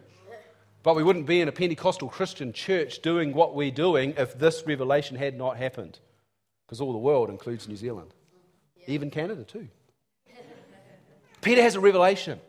but 0.82 0.96
we 0.96 1.02
wouldn't 1.02 1.26
be 1.26 1.42
in 1.42 1.48
a 1.48 1.52
Pentecostal 1.52 2.08
Christian 2.08 2.54
church 2.54 3.02
doing 3.02 3.34
what 3.34 3.54
we're 3.54 3.70
doing 3.70 4.14
if 4.16 4.38
this 4.38 4.64
revelation 4.66 5.16
had 5.16 5.36
not 5.36 5.58
happened 5.58 5.98
because 6.64 6.80
all 6.80 6.92
the 6.92 6.98
world 6.98 7.28
includes 7.28 7.68
New 7.68 7.76
Zealand, 7.76 8.14
even 8.86 9.10
Canada 9.10 9.44
too. 9.44 9.68
Peter 11.42 11.60
has 11.60 11.74
a 11.74 11.80
revelation, 11.80 12.40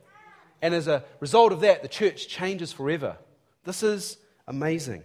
and 0.61 0.73
as 0.73 0.87
a 0.87 1.03
result 1.19 1.51
of 1.51 1.59
that, 1.59 1.81
the 1.81 1.89
church 1.89 2.29
changes 2.29 2.71
forever. 2.71 3.17
This 3.65 3.83
is 3.83 4.17
amazing. 4.47 5.03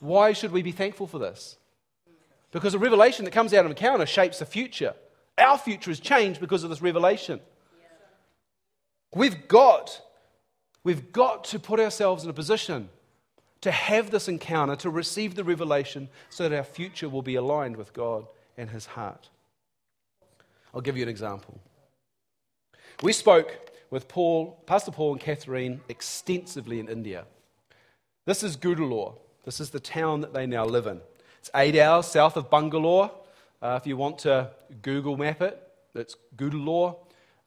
Why 0.00 0.32
should 0.32 0.52
we 0.52 0.62
be 0.62 0.72
thankful 0.72 1.06
for 1.06 1.18
this? 1.18 1.56
Because 2.52 2.74
a 2.74 2.78
revelation 2.78 3.24
that 3.24 3.32
comes 3.32 3.52
out 3.52 3.64
of 3.64 3.70
encounter 3.70 4.06
shapes 4.06 4.38
the 4.38 4.46
future. 4.46 4.94
Our 5.38 5.58
future 5.58 5.90
is 5.90 5.98
changed 5.98 6.40
because 6.40 6.62
of 6.62 6.70
this 6.70 6.82
revelation. 6.82 7.40
We've 9.14 9.48
got, 9.48 10.00
we've 10.84 11.12
got 11.12 11.44
to 11.44 11.58
put 11.58 11.80
ourselves 11.80 12.24
in 12.24 12.30
a 12.30 12.34
position 12.34 12.90
to 13.62 13.70
have 13.70 14.10
this 14.10 14.28
encounter, 14.28 14.76
to 14.76 14.90
receive 14.90 15.34
the 15.34 15.44
revelation, 15.44 16.08
so 16.30 16.48
that 16.48 16.56
our 16.56 16.64
future 16.64 17.08
will 17.08 17.22
be 17.22 17.36
aligned 17.36 17.76
with 17.76 17.92
God 17.92 18.26
and 18.56 18.70
His 18.70 18.86
heart. 18.86 19.28
I'll 20.74 20.80
give 20.80 20.96
you 20.96 21.02
an 21.02 21.08
example. 21.08 21.58
We 23.02 23.12
spoke 23.12 23.70
with 23.90 24.08
Paul, 24.08 24.58
Pastor 24.66 24.90
Paul 24.90 25.12
and 25.12 25.20
Catherine 25.20 25.80
extensively 25.88 26.80
in 26.80 26.88
India. 26.88 27.24
This 28.26 28.42
is 28.42 28.56
Gudalur. 28.56 29.14
This 29.44 29.60
is 29.60 29.70
the 29.70 29.80
town 29.80 30.20
that 30.20 30.32
they 30.32 30.46
now 30.46 30.64
live 30.64 30.86
in. 30.86 31.00
It's 31.42 31.50
eight 31.56 31.76
hours 31.76 32.06
south 32.06 32.36
of 32.36 32.48
Bangalore. 32.50 33.10
Uh, 33.60 33.76
if 33.80 33.84
you 33.84 33.96
want 33.96 34.18
to 34.18 34.52
Google 34.80 35.16
map 35.16 35.42
it, 35.42 35.60
it's 35.92 36.14
Gudalur. 36.36 36.96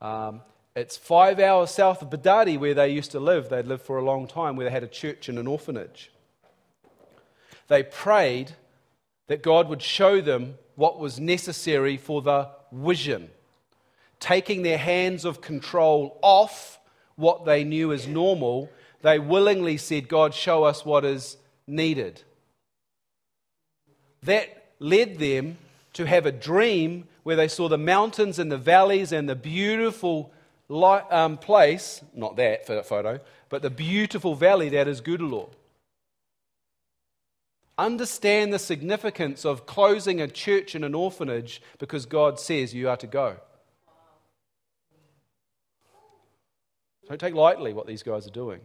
Um, 0.02 0.42
it's 0.76 0.98
five 0.98 1.40
hours 1.40 1.72
south 1.72 2.02
of 2.02 2.10
Badadi, 2.10 2.60
where 2.60 2.74
they 2.74 2.90
used 2.90 3.12
to 3.12 3.22
live. 3.22 3.48
They'd 3.48 3.66
lived 3.66 3.84
for 3.84 3.98
a 3.98 4.04
long 4.04 4.28
time, 4.28 4.58
where 4.58 4.66
they 4.66 4.70
had 4.70 4.84
a 4.84 4.88
church 4.90 5.30
and 5.30 5.40
an 5.40 5.48
orphanage. 5.48 6.12
They 7.70 7.84
prayed 7.84 8.52
that 9.28 9.42
God 9.42 9.70
would 9.70 9.82
show 9.82 10.20
them 10.20 10.56
what 10.76 11.00
was 11.00 11.18
necessary 11.18 11.96
for 11.96 12.22
the 12.22 12.50
vision, 12.74 13.30
taking 14.20 14.64
their 14.64 14.78
hands 14.78 15.24
of 15.24 15.40
control 15.40 16.20
off 16.22 16.82
what 17.16 17.46
they 17.46 17.64
knew 17.64 17.94
as 17.94 18.08
normal. 18.08 18.70
They 19.04 19.20
willingly 19.20 19.78
said, 19.78 20.10
God, 20.10 20.34
show 20.34 20.66
us 20.66 20.84
what 20.84 21.06
is 21.06 21.38
needed. 21.66 22.24
That 24.26 24.74
led 24.80 25.18
them 25.20 25.58
to 25.94 26.06
have 26.06 26.26
a 26.26 26.32
dream 26.32 27.08
where 27.24 27.36
they 27.36 27.48
saw 27.48 27.70
the 27.70 27.78
mountains 27.78 28.38
and 28.38 28.52
the 28.52 28.58
valleys 28.58 29.12
and 29.12 29.28
the 29.28 29.36
beautiful 29.36 30.32
um, 30.70 31.38
place, 31.38 32.02
not 32.14 32.36
that 32.36 32.68
photo, 32.68 33.20
but 33.50 33.62
the 33.62 33.70
beautiful 33.70 34.36
valley 34.36 34.70
that 34.70 34.88
is 34.88 35.02
Gudalur. 35.02 35.50
Understand 37.78 38.54
the 38.54 38.60
significance 38.60 39.46
of 39.46 39.66
closing 39.66 40.22
a 40.22 40.28
church 40.28 40.76
and 40.76 40.86
an 40.86 40.96
orphanage 40.96 41.62
because 41.78 42.06
God 42.06 42.40
says 42.40 42.74
you 42.74 42.90
are 42.90 42.98
to 42.98 43.08
go. 43.08 43.38
Don't 47.08 47.20
take 47.20 47.36
lightly 47.36 47.74
what 47.74 47.86
these 47.86 48.02
guys 48.02 48.26
are 48.26 48.32
doing. 48.32 48.62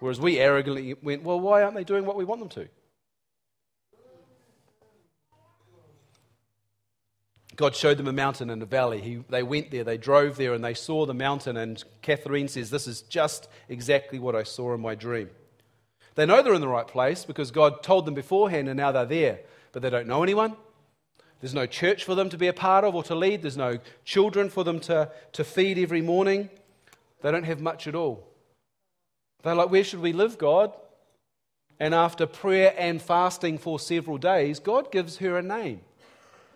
Whereas 0.00 0.20
we 0.20 0.38
arrogantly 0.38 0.94
went, 1.02 1.22
well, 1.22 1.40
why 1.40 1.62
aren't 1.62 1.74
they 1.74 1.84
doing 1.84 2.04
what 2.04 2.16
we 2.16 2.24
want 2.24 2.40
them 2.40 2.50
to? 2.50 2.68
God 7.56 7.76
showed 7.76 7.98
them 7.98 8.08
a 8.08 8.12
mountain 8.12 8.50
and 8.50 8.62
a 8.62 8.66
valley. 8.66 9.00
He, 9.00 9.24
they 9.28 9.42
went 9.42 9.70
there, 9.70 9.84
they 9.84 9.98
drove 9.98 10.36
there, 10.36 10.54
and 10.54 10.64
they 10.64 10.74
saw 10.74 11.06
the 11.06 11.14
mountain. 11.14 11.56
And 11.56 11.82
Catherine 12.02 12.48
says, 12.48 12.70
This 12.70 12.86
is 12.86 13.02
just 13.02 13.48
exactly 13.68 14.18
what 14.18 14.34
I 14.34 14.42
saw 14.42 14.74
in 14.74 14.80
my 14.80 14.94
dream. 14.94 15.30
They 16.14 16.26
know 16.26 16.42
they're 16.42 16.54
in 16.54 16.60
the 16.60 16.68
right 16.68 16.86
place 16.86 17.24
because 17.24 17.50
God 17.50 17.82
told 17.82 18.06
them 18.06 18.14
beforehand, 18.14 18.68
and 18.68 18.76
now 18.76 18.92
they're 18.92 19.04
there. 19.04 19.40
But 19.72 19.82
they 19.82 19.90
don't 19.90 20.06
know 20.06 20.22
anyone. 20.22 20.56
There's 21.40 21.54
no 21.54 21.66
church 21.66 22.04
for 22.04 22.14
them 22.14 22.30
to 22.30 22.38
be 22.38 22.46
a 22.46 22.52
part 22.52 22.84
of 22.84 22.94
or 22.94 23.02
to 23.04 23.14
lead. 23.14 23.42
There's 23.42 23.56
no 23.56 23.78
children 24.04 24.48
for 24.48 24.64
them 24.64 24.80
to, 24.80 25.10
to 25.32 25.44
feed 25.44 25.78
every 25.78 26.00
morning. 26.00 26.48
They 27.20 27.30
don't 27.30 27.44
have 27.44 27.60
much 27.60 27.86
at 27.86 27.94
all. 27.94 28.26
They're 29.42 29.54
like, 29.54 29.70
Where 29.70 29.84
should 29.84 30.00
we 30.00 30.12
live, 30.12 30.38
God? 30.38 30.72
And 31.78 31.94
after 31.94 32.26
prayer 32.26 32.74
and 32.78 33.02
fasting 33.02 33.58
for 33.58 33.78
several 33.78 34.16
days, 34.16 34.60
God 34.60 34.90
gives 34.92 35.18
her 35.18 35.36
a 35.36 35.42
name. 35.42 35.80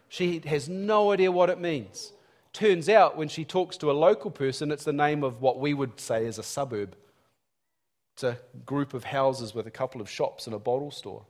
She 0.09 0.41
has 0.47 0.69
no 0.69 1.13
idea 1.13 1.31
what 1.31 1.51
it 1.51 1.61
means. 1.61 2.13
Turns 2.53 2.89
out, 2.89 3.17
when 3.17 3.29
she 3.29 3.45
talks 3.45 3.77
to 3.79 3.91
a 3.91 3.93
local 3.93 4.31
person, 4.31 4.73
it's 4.73 4.85
the 4.85 4.93
name 4.93 5.23
of 5.23 5.41
what 5.41 5.59
we 5.59 5.75
would 5.75 6.01
say 6.01 6.25
is 6.25 6.39
a 6.39 6.43
suburb. 6.43 6.97
It's 8.15 8.25
a 8.25 8.39
group 8.67 8.95
of 8.95 9.05
houses 9.05 9.55
with 9.55 9.67
a 9.67 9.71
couple 9.71 10.01
of 10.01 10.11
shops 10.11 10.47
and 10.47 10.57
a 10.57 10.59
bottle 10.59 10.91
store. 10.91 11.25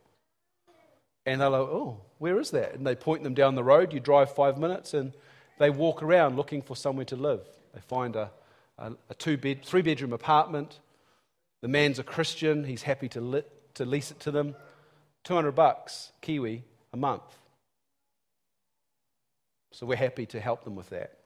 And 1.27 1.41
they're 1.41 1.51
like, 1.51 1.61
oh, 1.61 2.01
where 2.19 2.41
is 2.41 2.51
that? 2.53 2.75
And 2.75 2.87
they 2.87 2.95
point 2.95 3.25
them 3.25 3.35
down 3.35 3.57
the 3.57 3.65
road. 3.65 3.93
You 3.93 4.01
drive 4.01 4.35
five 4.35 4.57
minutes 4.57 4.95
and 4.95 5.13
they 5.59 5.69
walk 5.69 6.03
around 6.03 6.37
looking 6.37 6.63
for 6.63 6.75
somewhere 6.75 7.05
to 7.07 7.17
live. 7.17 7.41
They 7.75 7.81
find 7.81 8.17
a, 8.17 8.31
a, 8.79 8.93
a 9.11 9.15
two 9.15 9.37
bed, 9.37 9.65
three 9.65 9.83
bedroom 9.83 10.15
apartment. 10.15 10.79
The 11.61 11.69
man's 11.69 11.99
a 11.99 12.05
Christian. 12.05 12.65
He's 12.65 12.85
happy 12.85 13.09
to, 13.11 13.45
to 13.75 13.85
lease 13.85 14.11
it 14.11 14.21
to 14.21 14.31
them. 14.31 14.55
200 15.25 15.53
bucks, 15.53 16.13
Kiwi, 16.23 16.65
a 16.95 16.97
month. 16.97 17.39
So 19.73 19.87
we're 19.87 19.97
happy 19.97 20.27
to 20.27 20.41
help 20.41 20.65
them 20.65 20.75
with 20.77 20.91
that. 20.91 21.19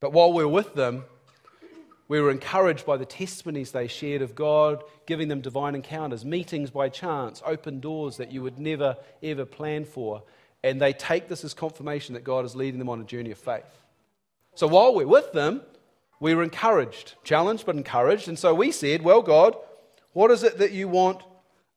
But 0.00 0.12
while 0.12 0.32
we're 0.32 0.48
with 0.48 0.74
them, 0.74 1.04
we 2.08 2.20
were 2.20 2.30
encouraged 2.30 2.86
by 2.86 2.96
the 2.96 3.04
testimonies 3.04 3.70
they 3.70 3.86
shared 3.86 4.22
of 4.22 4.34
God 4.34 4.82
giving 5.06 5.28
them 5.28 5.40
divine 5.40 5.74
encounters, 5.74 6.24
meetings 6.24 6.70
by 6.70 6.88
chance, 6.88 7.42
open 7.44 7.80
doors 7.80 8.16
that 8.16 8.32
you 8.32 8.42
would 8.42 8.58
never, 8.58 8.96
ever 9.22 9.44
plan 9.44 9.84
for. 9.84 10.22
And 10.62 10.80
they 10.80 10.92
take 10.92 11.28
this 11.28 11.44
as 11.44 11.54
confirmation 11.54 12.14
that 12.14 12.24
God 12.24 12.44
is 12.44 12.56
leading 12.56 12.78
them 12.78 12.88
on 12.88 13.00
a 13.00 13.04
journey 13.04 13.30
of 13.30 13.38
faith. 13.38 13.64
So 14.54 14.66
while 14.66 14.94
we're 14.94 15.06
with 15.06 15.32
them, 15.32 15.62
we 16.20 16.34
were 16.34 16.42
encouraged, 16.42 17.14
challenged, 17.24 17.64
but 17.64 17.76
encouraged. 17.76 18.28
And 18.28 18.38
so 18.38 18.54
we 18.54 18.72
said, 18.72 19.02
Well, 19.02 19.22
God, 19.22 19.56
what 20.12 20.30
is 20.30 20.42
it 20.42 20.58
that 20.58 20.72
you 20.72 20.88
want 20.88 21.22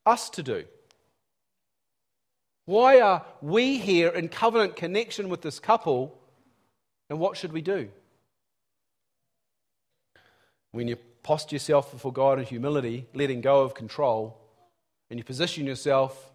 us 0.04 0.30
to 0.30 0.42
do? 0.42 0.64
Why 2.66 3.00
are 3.00 3.24
we 3.42 3.78
here 3.78 4.08
in 4.08 4.28
covenant 4.28 4.76
connection 4.76 5.28
with 5.28 5.42
this 5.42 5.58
couple? 5.58 6.18
And 7.10 7.18
what 7.18 7.36
should 7.36 7.52
we 7.52 7.60
do? 7.60 7.90
When 10.72 10.88
you 10.88 10.96
posture 11.22 11.56
yourself 11.56 11.92
before 11.92 12.12
God 12.12 12.38
in 12.38 12.44
humility, 12.46 13.06
letting 13.14 13.40
go 13.40 13.62
of 13.62 13.74
control, 13.74 14.40
and 15.10 15.18
you 15.18 15.24
position 15.24 15.66
yourself 15.66 16.32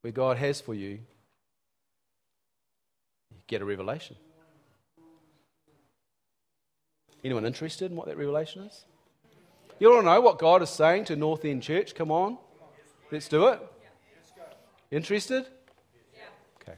where 0.00 0.12
God 0.12 0.38
has 0.38 0.60
for 0.60 0.74
you, 0.74 0.98
you 3.30 3.36
get 3.46 3.60
a 3.60 3.64
revelation. 3.64 4.16
Anyone 7.22 7.44
interested 7.44 7.90
in 7.90 7.96
what 7.96 8.06
that 8.06 8.16
revelation 8.16 8.62
is? 8.62 8.84
You 9.78 9.94
to 9.94 10.02
know 10.02 10.20
what 10.20 10.38
God 10.38 10.62
is 10.62 10.70
saying 10.70 11.04
to 11.06 11.16
North 11.16 11.44
End 11.44 11.62
Church? 11.62 11.94
Come 11.94 12.10
on, 12.10 12.38
let's 13.10 13.28
do 13.28 13.48
it. 13.48 13.60
Interested? 14.90 15.46
Okay. 16.60 16.76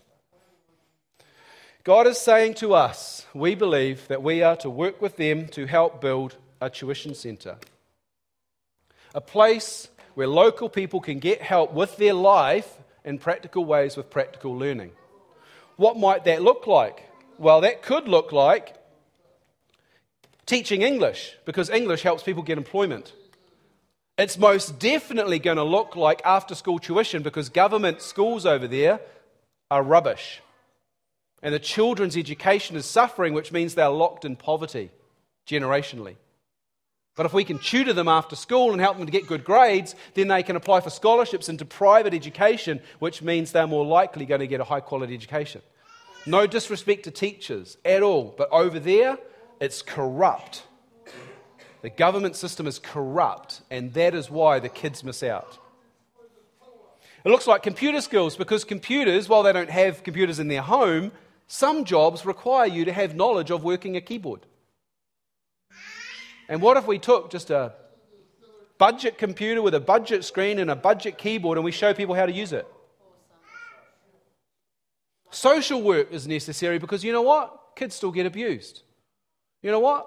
God 1.83 2.07
is 2.07 2.18
saying 2.18 2.55
to 2.55 2.75
us, 2.75 3.27
we 3.33 3.55
believe 3.55 4.07
that 4.09 4.22
we 4.22 4.42
are 4.42 4.57
to 4.57 4.68
work 4.68 5.01
with 5.01 5.16
them 5.16 5.48
to 5.48 5.66
help 5.66 6.01
build 6.01 6.37
a 6.61 6.68
tuition 6.68 7.14
centre. 7.14 7.57
A 9.14 9.20
place 9.20 9.88
where 10.14 10.27
local 10.27 10.68
people 10.68 11.01
can 11.01 11.18
get 11.18 11.40
help 11.40 11.72
with 11.72 11.96
their 11.96 12.14
life 12.14 12.79
in 13.05 13.18
practical 13.18 13.64
ways 13.64 13.96
with 13.96 14.11
practical 14.11 14.57
learning. 14.57 14.92
What 15.77 15.96
might 15.98 16.25
that 16.25 16.42
look 16.42 16.66
like? 16.66 17.09
Well, 17.38 17.62
that 17.62 17.83
could 17.83 18.09
look 18.09 18.31
like 18.31 18.77
teaching 20.44 20.83
English, 20.83 21.35
because 21.46 21.70
English 21.70 22.03
helps 22.03 22.22
people 22.22 22.42
get 22.42 22.59
employment. 22.59 23.14
It's 24.18 24.38
most 24.38 24.79
definitely 24.79 25.38
going 25.38 25.57
to 25.57 25.64
look 25.64 25.96
like 25.96 26.20
after 26.25 26.55
school 26.55 26.79
tuition 26.79 27.22
because 27.22 27.48
government 27.48 28.03
schools 28.03 28.44
over 28.44 28.68
there 28.68 29.01
are 29.70 29.83
rubbish. 29.83 30.40
And 31.42 31.55
the 31.55 31.59
children's 31.59 32.16
education 32.16 32.77
is 32.77 32.87
suffering, 32.87 33.33
which 33.33 33.53
means 33.53 33.75
they're 33.75 33.88
locked 33.88 34.25
in 34.25 34.37
poverty. 34.37 34.90
generationally. 35.46 36.16
But 37.14 37.27
if 37.27 37.35
we 37.35 37.44
can 37.44 37.59
tutor 37.59 37.92
them 37.92 38.09
after 38.09 38.37
school 38.37 38.72
and 38.72 38.81
help 38.81 38.96
them 38.96 39.07
to 39.07 39.12
get 39.12 39.27
good 39.27 39.44
grades, 39.44 39.94
then 40.14 40.29
they 40.29 40.42
can 40.42 40.57
apply 40.57 40.81
for 40.81 40.90
scholarships 40.90 41.48
into 41.48 41.64
private 41.64 42.14
education, 42.14 42.81
which 43.01 43.20
means 43.22 43.53
they're 43.53 43.66
more 43.66 43.85
likely 43.85 44.25
going 44.25 44.40
to 44.40 44.46
get 44.46 44.61
a 44.61 44.64
high 44.64 44.81
quality 44.81 45.14
education. 45.14 45.61
No 46.25 46.46
disrespect 46.46 47.05
to 47.05 47.11
teachers 47.11 47.77
at 47.85 48.03
all, 48.03 48.35
but 48.38 48.48
over 48.51 48.79
there, 48.79 49.18
it's 49.61 49.83
corrupt. 49.83 50.62
The 51.83 51.90
government 51.90 52.37
system 52.37 52.66
is 52.68 52.79
corrupt, 52.79 53.61
and 53.71 53.92
that 53.95 54.14
is 54.14 54.31
why 54.31 54.61
the 54.61 54.68
kids 54.68 55.03
miss 55.03 55.23
out. 55.23 55.59
It 57.25 57.29
looks 57.29 57.47
like 57.47 57.62
computer 57.62 58.01
skills 58.01 58.37
because 58.37 58.64
computers, 58.64 59.29
while 59.29 59.42
they 59.42 59.53
don't 59.53 59.71
have 59.71 60.03
computers 60.03 60.38
in 60.38 60.49
their 60.49 60.62
home, 60.62 61.12
some 61.47 61.85
jobs 61.85 62.25
require 62.25 62.66
you 62.66 62.85
to 62.85 62.92
have 62.92 63.14
knowledge 63.14 63.51
of 63.51 63.64
working 63.64 63.97
a 63.97 64.01
keyboard. 64.01 64.40
And 66.49 66.62
what 66.62 66.77
if 66.77 66.87
we 66.87 66.99
took 66.99 67.31
just 67.31 67.51
a 67.51 67.75
budget 68.79 69.18
computer 69.18 69.62
with 69.62 69.75
a 69.75 69.81
budget 69.81 70.25
screen 70.25 70.59
and 70.59 70.71
a 70.71 70.77
budget 70.77 71.18
keyboard 71.18 71.59
and 71.59 71.64
we 71.64 71.73
show 71.73 71.95
people 71.95 72.14
how 72.14 72.27
to 72.27 72.33
use 72.33 72.53
it? 72.53 72.66
Social 75.31 75.83
work 75.83 76.12
is 76.12 76.29
necessary 76.29 76.79
because 76.79 77.03
you 77.05 77.12
know 77.12 77.23
what? 77.23 77.75
Kids 77.75 77.95
still 77.95 78.12
get 78.12 78.27
abused. 78.27 78.83
You 79.62 79.71
know 79.71 79.81
what? 79.81 80.07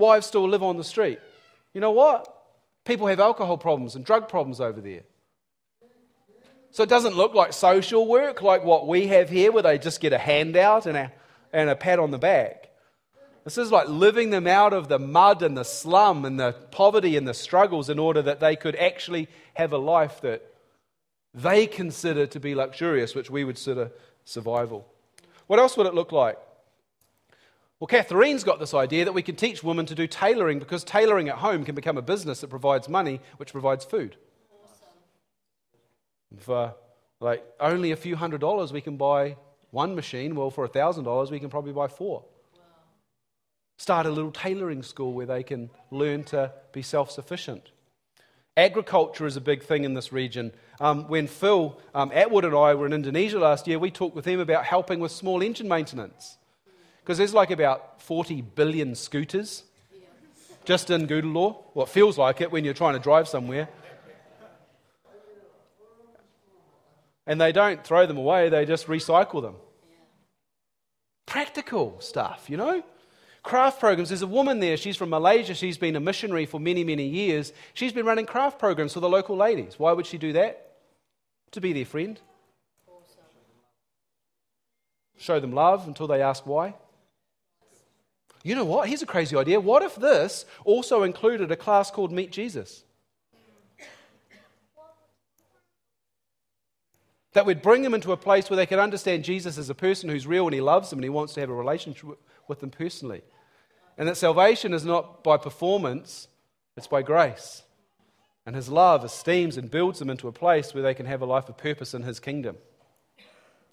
Wives 0.00 0.26
still 0.26 0.48
live 0.48 0.62
on 0.62 0.76
the 0.76 0.84
street. 0.84 1.20
You 1.72 1.80
know 1.80 1.92
what? 1.92 2.26
People 2.84 3.06
have 3.06 3.20
alcohol 3.20 3.58
problems 3.58 3.94
and 3.94 4.04
drug 4.04 4.28
problems 4.28 4.60
over 4.60 4.80
there. 4.80 5.02
So 6.72 6.82
it 6.82 6.88
doesn't 6.88 7.16
look 7.16 7.34
like 7.34 7.52
social 7.52 8.06
work 8.06 8.42
like 8.42 8.64
what 8.64 8.86
we 8.86 9.08
have 9.08 9.28
here, 9.28 9.52
where 9.52 9.62
they 9.62 9.78
just 9.78 10.00
get 10.00 10.12
a 10.12 10.18
handout 10.18 10.86
and 10.86 10.96
a, 10.96 11.12
and 11.52 11.68
a 11.68 11.76
pat 11.76 11.98
on 11.98 12.10
the 12.10 12.18
back. 12.18 12.70
This 13.44 13.58
is 13.58 13.72
like 13.72 13.88
living 13.88 14.30
them 14.30 14.46
out 14.46 14.72
of 14.72 14.88
the 14.88 14.98
mud 14.98 15.42
and 15.42 15.56
the 15.56 15.64
slum 15.64 16.24
and 16.24 16.38
the 16.38 16.52
poverty 16.70 17.16
and 17.16 17.26
the 17.26 17.34
struggles 17.34 17.88
in 17.88 17.98
order 17.98 18.22
that 18.22 18.40
they 18.40 18.54
could 18.54 18.76
actually 18.76 19.28
have 19.54 19.72
a 19.72 19.78
life 19.78 20.20
that 20.20 20.42
they 21.34 21.66
consider 21.66 22.26
to 22.26 22.40
be 22.40 22.54
luxurious, 22.54 23.14
which 23.14 23.30
we 23.30 23.44
would 23.44 23.56
consider 23.56 23.90
survival. 24.24 24.86
What 25.46 25.58
else 25.58 25.76
would 25.76 25.86
it 25.86 25.94
look 25.94 26.12
like? 26.12 26.38
Well, 27.80 27.88
Catherine's 27.88 28.44
got 28.44 28.60
this 28.60 28.74
idea 28.74 29.06
that 29.06 29.12
we 29.12 29.22
can 29.22 29.36
teach 29.36 29.64
women 29.64 29.86
to 29.86 29.94
do 29.94 30.06
tailoring 30.06 30.58
because 30.58 30.84
tailoring 30.84 31.30
at 31.30 31.36
home 31.36 31.64
can 31.64 31.74
become 31.74 31.96
a 31.96 32.02
business 32.02 32.42
that 32.42 32.48
provides 32.48 32.90
money, 32.90 33.20
which 33.38 33.52
provides 33.52 33.86
food. 33.86 34.16
For 36.38 36.74
like 37.20 37.42
only 37.58 37.90
a 37.90 37.96
few 37.96 38.16
hundred 38.16 38.42
dollars, 38.42 38.70
we 38.70 38.82
can 38.82 38.98
buy 38.98 39.36
one 39.70 39.94
machine. 39.94 40.34
Well, 40.36 40.50
for 40.50 40.64
a 40.64 40.68
thousand 40.68 41.04
dollars, 41.04 41.30
we 41.30 41.40
can 41.40 41.48
probably 41.48 41.72
buy 41.72 41.88
four. 41.88 42.22
Start 43.78 44.04
a 44.04 44.10
little 44.10 44.30
tailoring 44.30 44.82
school 44.82 45.14
where 45.14 45.24
they 45.24 45.42
can 45.42 45.70
learn 45.90 46.22
to 46.24 46.52
be 46.72 46.82
self 46.82 47.10
sufficient. 47.10 47.70
Agriculture 48.58 49.24
is 49.24 49.36
a 49.36 49.40
big 49.40 49.62
thing 49.62 49.84
in 49.84 49.94
this 49.94 50.12
region. 50.12 50.52
Um, 50.80 51.08
when 51.08 51.26
Phil 51.26 51.80
um, 51.94 52.10
Atwood 52.12 52.44
and 52.44 52.54
I 52.54 52.74
were 52.74 52.84
in 52.84 52.92
Indonesia 52.92 53.38
last 53.38 53.66
year, 53.66 53.78
we 53.78 53.90
talked 53.90 54.14
with 54.14 54.26
him 54.26 54.38
about 54.38 54.66
helping 54.66 55.00
with 55.00 55.12
small 55.12 55.42
engine 55.42 55.66
maintenance. 55.66 56.36
Because 57.10 57.18
there's 57.18 57.34
like 57.34 57.50
about 57.50 58.00
40 58.02 58.40
billion 58.40 58.94
scooters 58.94 59.64
just 60.64 60.90
in 60.90 61.08
Gudalur. 61.08 61.56
Well, 61.74 61.86
it 61.86 61.88
feels 61.88 62.16
like 62.16 62.40
it 62.40 62.52
when 62.52 62.64
you're 62.64 62.72
trying 62.72 62.92
to 62.92 63.00
drive 63.00 63.26
somewhere. 63.26 63.68
And 67.26 67.40
they 67.40 67.50
don't 67.50 67.82
throw 67.82 68.06
them 68.06 68.16
away, 68.16 68.48
they 68.48 68.64
just 68.64 68.86
recycle 68.86 69.42
them. 69.42 69.56
Practical 71.26 71.96
stuff, 71.98 72.48
you 72.48 72.56
know? 72.56 72.80
Craft 73.42 73.80
programs. 73.80 74.10
There's 74.10 74.22
a 74.22 74.28
woman 74.28 74.60
there. 74.60 74.76
She's 74.76 74.96
from 74.96 75.10
Malaysia. 75.10 75.54
She's 75.54 75.78
been 75.78 75.96
a 75.96 76.00
missionary 76.00 76.46
for 76.46 76.60
many, 76.60 76.84
many 76.84 77.08
years. 77.08 77.52
She's 77.74 77.92
been 77.92 78.06
running 78.06 78.26
craft 78.26 78.60
programs 78.60 78.92
for 78.92 79.00
the 79.00 79.08
local 79.08 79.36
ladies. 79.36 79.80
Why 79.80 79.90
would 79.90 80.06
she 80.06 80.16
do 80.16 80.34
that? 80.34 80.76
To 81.50 81.60
be 81.60 81.72
their 81.72 81.86
friend. 81.86 82.20
Show 85.18 85.40
them 85.40 85.52
love 85.52 85.88
until 85.88 86.06
they 86.06 86.22
ask 86.22 86.46
why. 86.46 86.76
You 88.42 88.54
know 88.54 88.64
what? 88.64 88.88
Here's 88.88 89.02
a 89.02 89.06
crazy 89.06 89.36
idea. 89.36 89.60
What 89.60 89.82
if 89.82 89.96
this 89.96 90.46
also 90.64 91.02
included 91.02 91.50
a 91.50 91.56
class 91.56 91.90
called 91.90 92.10
Meet 92.10 92.32
Jesus? 92.32 92.84
That 97.32 97.46
would 97.46 97.62
bring 97.62 97.82
them 97.82 97.94
into 97.94 98.12
a 98.12 98.16
place 98.16 98.50
where 98.50 98.56
they 98.56 98.66
could 98.66 98.78
understand 98.78 99.24
Jesus 99.24 99.56
as 99.56 99.70
a 99.70 99.74
person 99.74 100.08
who's 100.08 100.26
real 100.26 100.46
and 100.46 100.54
he 100.54 100.60
loves 100.60 100.90
them 100.90 100.98
and 100.98 101.04
he 101.04 101.10
wants 101.10 101.34
to 101.34 101.40
have 101.40 101.50
a 101.50 101.54
relationship 101.54 102.18
with 102.48 102.60
them 102.60 102.70
personally. 102.70 103.22
And 103.96 104.08
that 104.08 104.16
salvation 104.16 104.72
is 104.74 104.84
not 104.84 105.22
by 105.22 105.36
performance, 105.36 106.26
it's 106.76 106.88
by 106.88 107.02
grace. 107.02 107.62
And 108.46 108.56
his 108.56 108.68
love 108.68 109.04
esteems 109.04 109.56
and 109.56 109.70
builds 109.70 109.98
them 109.98 110.10
into 110.10 110.26
a 110.26 110.32
place 110.32 110.74
where 110.74 110.82
they 110.82 110.94
can 110.94 111.06
have 111.06 111.20
a 111.20 111.26
life 111.26 111.48
of 111.48 111.56
purpose 111.56 111.94
in 111.94 112.02
his 112.02 112.18
kingdom 112.18 112.56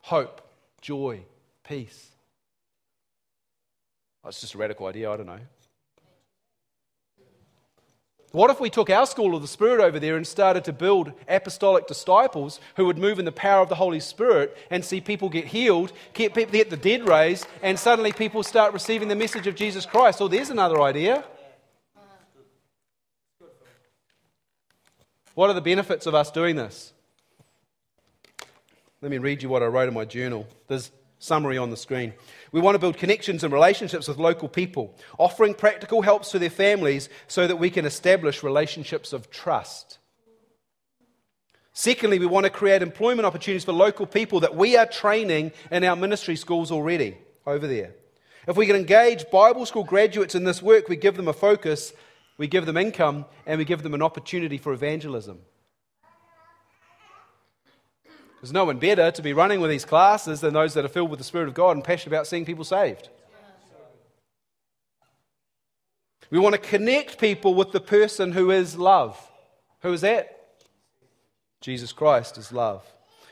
hope, 0.02 0.42
joy, 0.82 1.22
peace. 1.64 2.17
Oh, 4.24 4.30
it's 4.30 4.42
just 4.42 4.56
a 4.56 4.58
radical 4.58 4.88
idea, 4.88 5.12
I 5.12 5.18
don't 5.18 5.26
know. 5.26 5.40
What 8.32 8.52
if 8.52 8.60
we 8.60 8.70
took 8.70 8.90
our 8.90 9.06
school 9.06 9.36
of 9.36 9.42
the 9.42 9.48
Spirit 9.48 9.80
over 9.80 10.00
there 10.00 10.18
and 10.18 10.28
started 10.28 10.66
to 10.66 10.74
build 10.74 11.14
apostolic 11.30 11.88
disciples 11.88 12.60
who 12.76 12.86
would 12.86 12.98
move 12.98 13.20
in 13.20 13.26
the 13.26 13.32
power 13.32 13.62
of 13.62 13.70
the 13.70 13.76
Holy 13.76 14.02
Spirit 14.02 14.56
and 14.70 14.84
see 14.84 15.00
people 15.00 15.30
get 15.30 15.46
healed, 15.46 15.94
get, 16.14 16.34
the 16.34 16.80
dead 16.80 17.08
raised, 17.08 17.48
and 17.64 17.80
suddenly 17.80 18.12
people 18.12 18.44
start 18.44 18.74
receiving 18.74 19.08
the 19.08 19.16
message 19.16 19.48
of 19.48 19.56
Jesus 19.56 19.86
Christ? 19.86 20.22
Oh, 20.22 20.28
there's 20.28 20.50
another 20.50 20.82
idea. 20.82 21.24
What 25.34 25.50
are 25.50 25.54
the 25.54 25.62
benefits 25.62 26.06
of 26.06 26.14
us 26.14 26.30
doing 26.30 26.58
this? 26.58 26.92
Let 29.02 29.10
me 29.10 29.20
read 29.20 29.42
you 29.42 29.50
what 29.50 29.64
I 29.64 29.68
wrote 29.68 29.88
in 29.88 29.94
my 29.94 30.06
journal. 30.06 30.48
There's 30.68 30.92
summary 31.20 31.58
on 31.58 31.70
the 31.70 31.78
screen. 31.78 32.14
We 32.52 32.62
want 32.62 32.76
to 32.76 32.80
build 32.80 32.98
connections 32.98 33.44
and 33.44 33.54
relationships 33.54 34.08
with 34.08 34.18
local 34.18 34.48
people, 34.48 34.96
offering 35.18 35.54
practical 35.54 36.02
helps 36.02 36.32
to 36.32 36.40
their 36.40 36.50
families 36.50 37.10
so 37.28 37.48
that 37.48 37.58
we 37.58 37.70
can 37.70 37.86
establish 37.86 38.44
relationships 38.44 39.14
of 39.14 39.30
trust. 39.30 40.00
Secondly, 41.74 42.18
we 42.18 42.26
want 42.26 42.46
to 42.46 42.50
create 42.50 42.82
employment 42.82 43.26
opportunities 43.26 43.64
for 43.64 43.74
local 43.74 44.08
people 44.08 44.40
that 44.40 44.56
we 44.56 44.76
are 44.76 44.88
training 44.88 45.52
in 45.70 45.84
our 45.84 45.96
ministry 45.96 46.36
schools 46.36 46.72
already 46.72 47.18
over 47.46 47.68
there. 47.68 47.94
If 48.48 48.58
we 48.58 48.66
can 48.66 48.76
engage 48.76 49.30
Bible 49.30 49.66
school 49.66 49.84
graduates 49.84 50.34
in 50.34 50.44
this 50.44 50.62
work, 50.62 50.88
we 50.88 50.96
give 50.96 51.18
them 51.18 51.28
a 51.28 51.34
focus, 51.34 51.94
we 52.38 52.48
give 52.48 52.66
them 52.66 52.78
income, 52.78 53.26
and 53.46 53.60
we 53.60 53.66
give 53.66 53.84
them 53.84 53.94
an 53.94 54.02
opportunity 54.02 54.58
for 54.58 54.74
evangelism. 54.74 55.40
There's 58.42 58.54
no 58.54 58.66
one 58.66 58.78
better 58.78 59.10
to 59.12 59.22
be 59.22 59.34
running 59.34 59.62
with 59.62 59.72
these 59.72 59.86
classes 59.86 60.42
than 60.42 60.54
those 60.54 60.74
that 60.76 60.86
are 60.86 60.90
filled 60.90 61.10
with 61.10 61.20
the 61.20 61.24
Spirit 61.24 61.48
of 61.48 61.54
God 61.54 61.76
and 61.76 61.84
passionate 61.84 62.16
about 62.16 62.28
seeing 62.28 62.46
people 62.46 62.64
saved. 62.64 63.10
We 66.30 66.40
want 66.40 66.54
to 66.54 66.62
connect 66.62 67.20
people 67.20 67.56
with 67.56 67.72
the 67.72 67.80
person 67.80 68.34
who 68.34 68.52
is 68.52 68.78
love. 68.78 69.18
Who 69.82 69.94
is 69.94 70.02
that? 70.02 70.34
Jesus 71.62 71.92
Christ 71.94 72.38
is 72.38 72.52
love. 72.52 72.86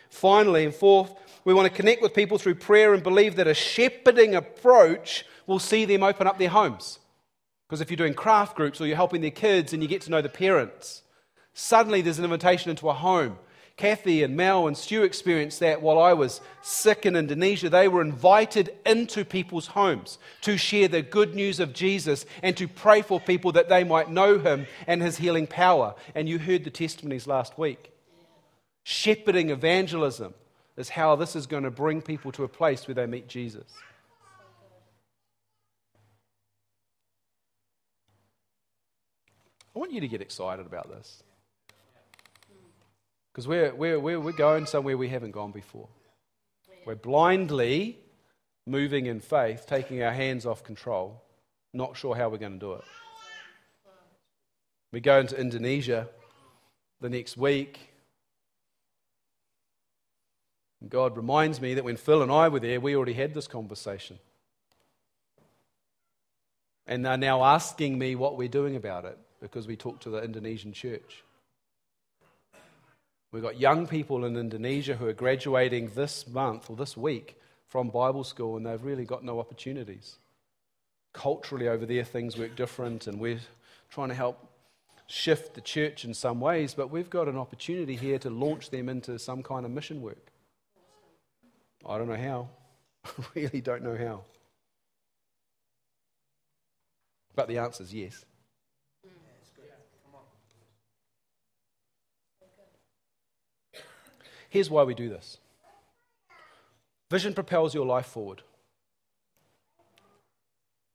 Finally, 0.10 0.66
and 0.66 0.74
fourth, 0.74 1.14
we 1.44 1.54
want 1.54 1.70
to 1.70 1.76
connect 1.76 2.02
with 2.02 2.14
people 2.14 2.38
through 2.38 2.56
prayer 2.56 2.94
and 2.94 3.04
believe 3.04 3.36
that 3.36 3.48
a 3.48 3.54
shepherding 3.54 4.34
approach 4.34 5.26
will 5.46 5.60
see 5.60 5.86
them 5.86 6.04
open 6.04 6.26
up 6.26 6.40
their 6.40 6.50
homes. 6.50 7.00
Because 7.68 7.82
if 7.82 7.92
you're 7.92 7.98
doing 7.98 8.14
craft 8.14 8.56
groups 8.56 8.80
or 8.80 8.88
you're 8.88 8.96
helping 8.96 9.22
their 9.22 9.30
kids 9.30 9.74
and 9.74 9.84
you 9.84 9.90
get 9.90 10.02
to 10.04 10.12
know 10.12 10.22
the 10.22 10.30
parents, 10.30 11.04
suddenly 11.54 12.02
there's 12.02 12.18
an 12.18 12.24
invitation 12.24 12.70
into 12.70 12.90
a 12.90 12.94
home 12.94 13.38
Kathy 13.78 14.24
and 14.24 14.38
Mel 14.38 14.68
and 14.68 14.78
Stu 14.78 15.04
experienced 15.04 15.60
that 15.60 15.82
while 15.82 16.00
I 16.00 16.14
was 16.14 16.40
sick 16.62 17.06
in 17.06 17.16
Indonesia. 17.18 17.70
They 17.70 17.90
were 17.90 18.02
invited 18.02 18.74
into 18.86 19.26
people's 19.26 19.68
homes 19.68 20.18
to 20.42 20.58
share 20.58 20.88
the 20.88 21.02
good 21.02 21.36
news 21.36 21.60
of 21.60 21.74
Jesus 21.74 22.26
and 22.42 22.56
to 22.56 22.70
pray 22.70 23.02
for 23.02 23.20
people 23.20 23.52
that 23.52 23.68
they 23.68 23.84
might 23.84 24.10
know 24.10 24.40
him 24.40 24.66
and 24.88 25.02
his 25.02 25.18
healing 25.18 25.46
power. 25.46 25.94
And 26.14 26.30
you 26.30 26.40
heard 26.40 26.64
the 26.64 26.70
testimonies 26.70 27.28
last 27.28 27.58
week. 27.58 27.92
Shepherding 28.84 29.50
evangelism 29.50 30.34
is 30.78 30.90
how 30.90 31.18
this 31.18 31.36
is 31.36 31.46
going 31.46 31.64
to 31.64 31.72
bring 31.72 32.02
people 32.02 32.32
to 32.34 32.46
a 32.46 32.48
place 32.48 32.88
where 32.88 32.96
they 32.96 33.08
meet 33.08 33.28
Jesus. 33.28 33.66
I 39.76 39.80
want 39.80 39.92
you 39.92 40.00
to 40.00 40.08
get 40.08 40.22
excited 40.22 40.66
about 40.66 40.90
this. 40.90 41.22
Because 43.36 43.50
we're, 43.50 43.76
we're, 43.76 44.00
we're, 44.00 44.20
we're 44.22 44.32
going 44.32 44.66
somewhere 44.66 44.98
we 44.98 45.10
haven't 45.10 45.32
gone 45.32 45.52
before. 45.52 45.90
We're 46.86 46.96
blindly 46.96 48.00
moving 48.66 49.08
in 49.08 49.20
faith, 49.20 49.66
taking 49.68 50.02
our 50.02 50.14
hands 50.14 50.46
off 50.46 50.64
control, 50.64 51.22
not 51.74 51.98
sure 51.98 52.16
how 52.16 52.30
we're 52.30 52.38
going 52.38 52.54
to 52.54 52.60
do 52.60 52.74
it. 52.76 52.84
We 54.94 55.02
go 55.02 55.20
into 55.20 55.38
Indonesia 55.38 56.08
the 57.02 57.10
next 57.10 57.36
week. 57.36 57.78
And 60.80 60.90
God 60.90 61.18
reminds 61.18 61.60
me 61.60 61.74
that 61.74 61.84
when 61.84 61.98
Phil 61.98 62.22
and 62.22 62.32
I 62.32 62.48
were 62.48 62.62
there, 62.62 62.80
we 62.80 62.96
already 62.96 63.12
had 63.12 63.34
this 63.34 63.48
conversation. 63.48 64.18
And 66.88 67.06
they're 67.06 67.18
now 67.18 67.44
asking 67.44 68.00
me 68.00 68.16
what 68.16 68.38
we're 68.38 68.48
doing 68.48 68.78
about 68.78 69.04
it 69.04 69.18
because 69.42 69.68
we 69.68 69.76
talked 69.76 70.04
to 70.04 70.10
the 70.10 70.24
Indonesian 70.24 70.72
church. 70.72 71.25
We've 73.36 73.44
got 73.44 73.60
young 73.60 73.86
people 73.86 74.24
in 74.24 74.38
Indonesia 74.38 74.96
who 74.96 75.10
are 75.10 75.14
graduating 75.14 75.92
this 75.94 76.26
month 76.26 76.70
or 76.70 76.78
this 76.78 76.96
week 76.96 77.38
from 77.68 77.90
Bible 77.90 78.24
school, 78.24 78.56
and 78.56 78.66
they've 78.66 78.82
really 78.82 79.04
got 79.04 79.26
no 79.26 79.42
opportunities. 79.42 80.16
Culturally, 81.12 81.68
over 81.68 81.86
there, 81.86 82.06
things 82.06 82.38
work 82.38 82.56
different, 82.56 83.08
and 83.08 83.20
we're 83.20 83.42
trying 83.90 84.08
to 84.08 84.16
help 84.16 84.40
shift 85.08 85.54
the 85.54 85.60
church 85.60 86.06
in 86.06 86.14
some 86.14 86.40
ways, 86.40 86.74
but 86.76 86.92
we've 86.92 87.10
got 87.10 87.28
an 87.28 87.36
opportunity 87.38 87.98
here 87.98 88.18
to 88.20 88.30
launch 88.30 88.70
them 88.70 88.88
into 88.88 89.20
some 89.20 89.44
kind 89.44 89.66
of 89.66 89.72
mission 89.74 90.02
work. 90.02 90.32
I 91.86 91.98
don't 91.98 92.08
know 92.08 92.16
how. 92.16 92.48
I 93.04 93.10
really 93.36 93.60
don't 93.60 93.84
know 93.84 93.98
how. 93.98 94.22
But 97.36 97.50
the 97.50 97.58
answer 97.58 97.84
is 97.84 97.94
yes. 97.94 98.24
Here's 104.50 104.70
why 104.70 104.84
we 104.84 104.94
do 104.94 105.10
this 105.10 105.38
vision 107.10 107.34
propels 107.34 107.74
your 107.74 107.86
life 107.86 108.08
forward. 108.08 108.42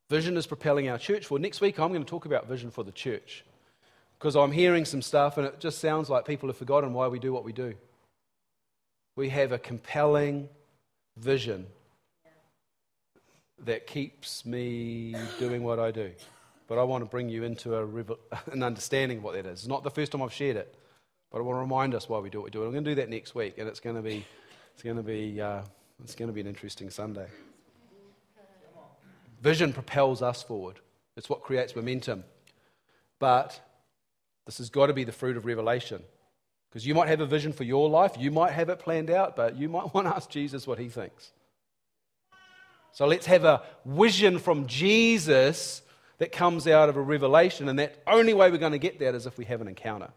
Vision 0.08 0.36
is 0.36 0.46
propelling 0.46 0.88
our 0.88 0.98
church 0.98 1.26
forward. 1.26 1.42
Next 1.42 1.60
week, 1.60 1.78
I'm 1.78 1.90
going 1.90 2.04
to 2.04 2.10
talk 2.10 2.26
about 2.26 2.48
vision 2.48 2.70
for 2.70 2.82
the 2.82 2.90
church 2.92 3.44
because 4.18 4.34
I'm 4.34 4.50
hearing 4.50 4.84
some 4.84 5.02
stuff 5.02 5.38
and 5.38 5.46
it 5.46 5.60
just 5.60 5.78
sounds 5.78 6.10
like 6.10 6.26
people 6.26 6.48
have 6.48 6.56
forgotten 6.56 6.92
why 6.92 7.06
we 7.08 7.18
do 7.18 7.32
what 7.32 7.44
we 7.44 7.52
do. 7.52 7.74
We 9.14 9.28
have 9.28 9.52
a 9.52 9.58
compelling 9.58 10.48
vision 11.16 11.66
that 13.64 13.86
keeps 13.86 14.44
me 14.44 15.14
doing 15.38 15.62
what 15.62 15.78
I 15.78 15.90
do. 15.90 16.12
But 16.66 16.78
I 16.78 16.82
want 16.84 17.02
to 17.02 17.10
bring 17.10 17.28
you 17.28 17.44
into 17.44 17.76
a, 17.76 17.86
an 18.52 18.62
understanding 18.62 19.18
of 19.18 19.24
what 19.24 19.34
that 19.34 19.46
is. 19.46 19.60
It's 19.60 19.68
not 19.68 19.84
the 19.84 19.90
first 19.90 20.12
time 20.12 20.22
I've 20.22 20.32
shared 20.32 20.56
it. 20.56 20.74
But 21.30 21.38
I 21.38 21.42
want 21.42 21.56
to 21.56 21.60
remind 21.60 21.94
us 21.94 22.08
why 22.08 22.18
we 22.18 22.28
do 22.28 22.38
what 22.38 22.46
we 22.46 22.50
do. 22.50 22.64
I'm 22.64 22.72
going 22.72 22.84
to 22.84 22.90
do 22.90 22.94
that 22.96 23.08
next 23.08 23.34
week, 23.34 23.58
and 23.58 23.68
it's 23.68 23.80
going 23.80 23.96
to 23.96 24.02
be, 24.02 24.24
it's 24.74 24.82
going 24.82 24.96
to 24.96 25.02
be, 25.02 25.40
uh, 25.40 25.62
it's 26.02 26.14
going 26.14 26.28
to 26.28 26.32
be 26.32 26.40
an 26.40 26.46
interesting 26.46 26.90
Sunday. 26.90 27.26
Vision 29.40 29.72
propels 29.72 30.22
us 30.22 30.42
forward. 30.42 30.80
It's 31.16 31.28
what 31.28 31.42
creates 31.42 31.76
momentum. 31.76 32.24
But 33.18 33.60
this 34.46 34.58
has 34.58 34.70
got 34.70 34.86
to 34.86 34.92
be 34.92 35.04
the 35.04 35.12
fruit 35.12 35.36
of 35.36 35.46
revelation. 35.46 36.02
Because 36.68 36.86
you 36.86 36.94
might 36.94 37.08
have 37.08 37.20
a 37.20 37.26
vision 37.26 37.52
for 37.52 37.64
your 37.64 37.88
life, 37.88 38.12
you 38.18 38.30
might 38.30 38.52
have 38.52 38.68
it 38.68 38.78
planned 38.78 39.10
out, 39.10 39.36
but 39.36 39.56
you 39.56 39.68
might 39.68 39.94
want 39.94 40.06
to 40.08 40.14
ask 40.14 40.30
Jesus 40.30 40.66
what 40.66 40.78
he 40.78 40.88
thinks. 40.88 41.32
So 42.92 43.06
let's 43.06 43.26
have 43.26 43.44
a 43.44 43.62
vision 43.86 44.38
from 44.40 44.66
Jesus 44.66 45.82
that 46.18 46.32
comes 46.32 46.66
out 46.66 46.88
of 46.88 46.96
a 46.96 47.00
revelation, 47.00 47.68
and 47.68 47.78
that 47.78 48.02
only 48.06 48.34
way 48.34 48.50
we're 48.50 48.58
going 48.58 48.72
to 48.72 48.78
get 48.78 48.98
that 48.98 49.14
is 49.14 49.26
if 49.26 49.38
we 49.38 49.44
have 49.44 49.60
an 49.60 49.68
encounter. 49.68 50.10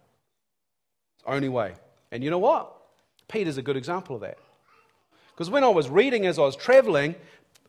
Only 1.25 1.49
way. 1.49 1.73
And 2.11 2.23
you 2.23 2.29
know 2.29 2.39
what? 2.39 2.71
Peter's 3.27 3.57
a 3.57 3.61
good 3.61 3.77
example 3.77 4.15
of 4.15 4.21
that. 4.21 4.37
Because 5.33 5.49
when 5.49 5.63
I 5.63 5.69
was 5.69 5.89
reading 5.89 6.25
as 6.25 6.37
I 6.37 6.43
was 6.43 6.55
traveling, 6.55 7.15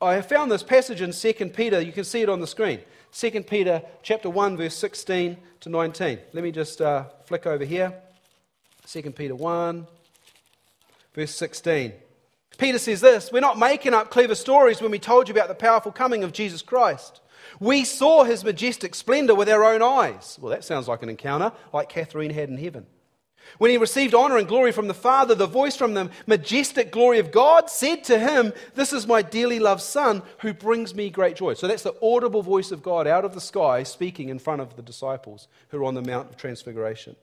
I 0.01 0.21
found 0.21 0.51
this 0.51 0.63
passage 0.63 1.01
in 1.01 1.13
2 1.13 1.33
Peter. 1.51 1.81
You 1.81 1.93
can 1.93 2.05
see 2.05 2.21
it 2.21 2.29
on 2.29 2.41
the 2.41 2.47
screen. 2.47 2.81
2 3.13 3.43
Peter 3.45 3.83
chapter 4.03 4.29
1, 4.29 4.57
verse 4.57 4.75
16 4.77 5.37
to 5.61 5.69
19. 5.69 6.19
Let 6.33 6.45
me 6.45 6.51
just 6.51 6.81
uh, 6.81 7.05
flick 7.25 7.47
over 7.47 7.65
here. 7.65 7.95
2 8.87 9.03
Peter 9.13 9.35
1, 9.35 9.87
verse 11.15 11.35
16. 11.35 11.93
Peter 12.59 12.79
says 12.79 13.01
this 13.01 13.33
We're 13.33 13.41
not 13.41 13.59
making 13.59 13.95
up 13.95 14.11
clever 14.11 14.35
stories 14.35 14.83
when 14.83 14.91
we 14.91 14.99
told 14.99 15.29
you 15.29 15.35
about 15.35 15.49
the 15.49 15.55
powerful 15.55 15.93
coming 15.93 16.25
of 16.25 16.33
Jesus 16.33 16.61
Christ. 16.61 17.21
We 17.61 17.85
saw 17.85 18.25
his 18.25 18.45
majestic 18.45 18.95
splendor 18.95 19.35
with 19.35 19.49
our 19.49 19.65
own 19.65 19.83
eyes. 19.83 20.39
Well, 20.41 20.51
that 20.51 20.65
sounds 20.65 20.89
like 20.89 21.03
an 21.03 21.09
encounter 21.09 21.53
like 21.73 21.89
Catherine 21.89 22.31
had 22.31 22.49
in 22.49 22.59
heaven. 22.59 22.87
When 23.59 23.71
he 23.71 23.77
received 23.77 24.15
honor 24.15 24.37
and 24.37 24.49
glory 24.49 24.73
from 24.73 24.89
the 24.89 24.95
Father, 24.95 25.35
the 25.35 25.47
voice 25.47 25.77
from 25.77 25.95
the 25.95 26.11
majestic 26.27 26.91
glory 26.91 27.19
of 27.19 27.31
God 27.31 27.71
said 27.71 28.03
to 28.05 28.19
him, 28.19 28.53
This 28.75 28.93
is 28.93 29.07
my 29.07 29.23
dearly 29.23 29.59
loved 29.59 29.83
Son 29.83 30.23
who 30.39 30.53
brings 30.53 30.95
me 30.95 31.11
great 31.11 31.37
joy. 31.37 31.55
So 31.55 31.69
that's 31.69 31.83
the 31.83 31.95
audible 32.03 32.43
voice 32.43 32.73
of 32.73 32.83
God 32.83 33.07
out 33.07 33.25
of 33.25 33.35
the 33.35 33.41
sky 33.41 33.83
speaking 33.83 34.29
in 34.29 34.39
front 34.39 34.61
of 34.61 34.77
the 34.77 34.83
disciples 34.83 35.47
who 35.69 35.79
are 35.79 35.85
on 35.85 35.95
the 35.95 36.03
Mount 36.03 36.31
of 36.31 36.37
Transfiguration. 36.37 37.17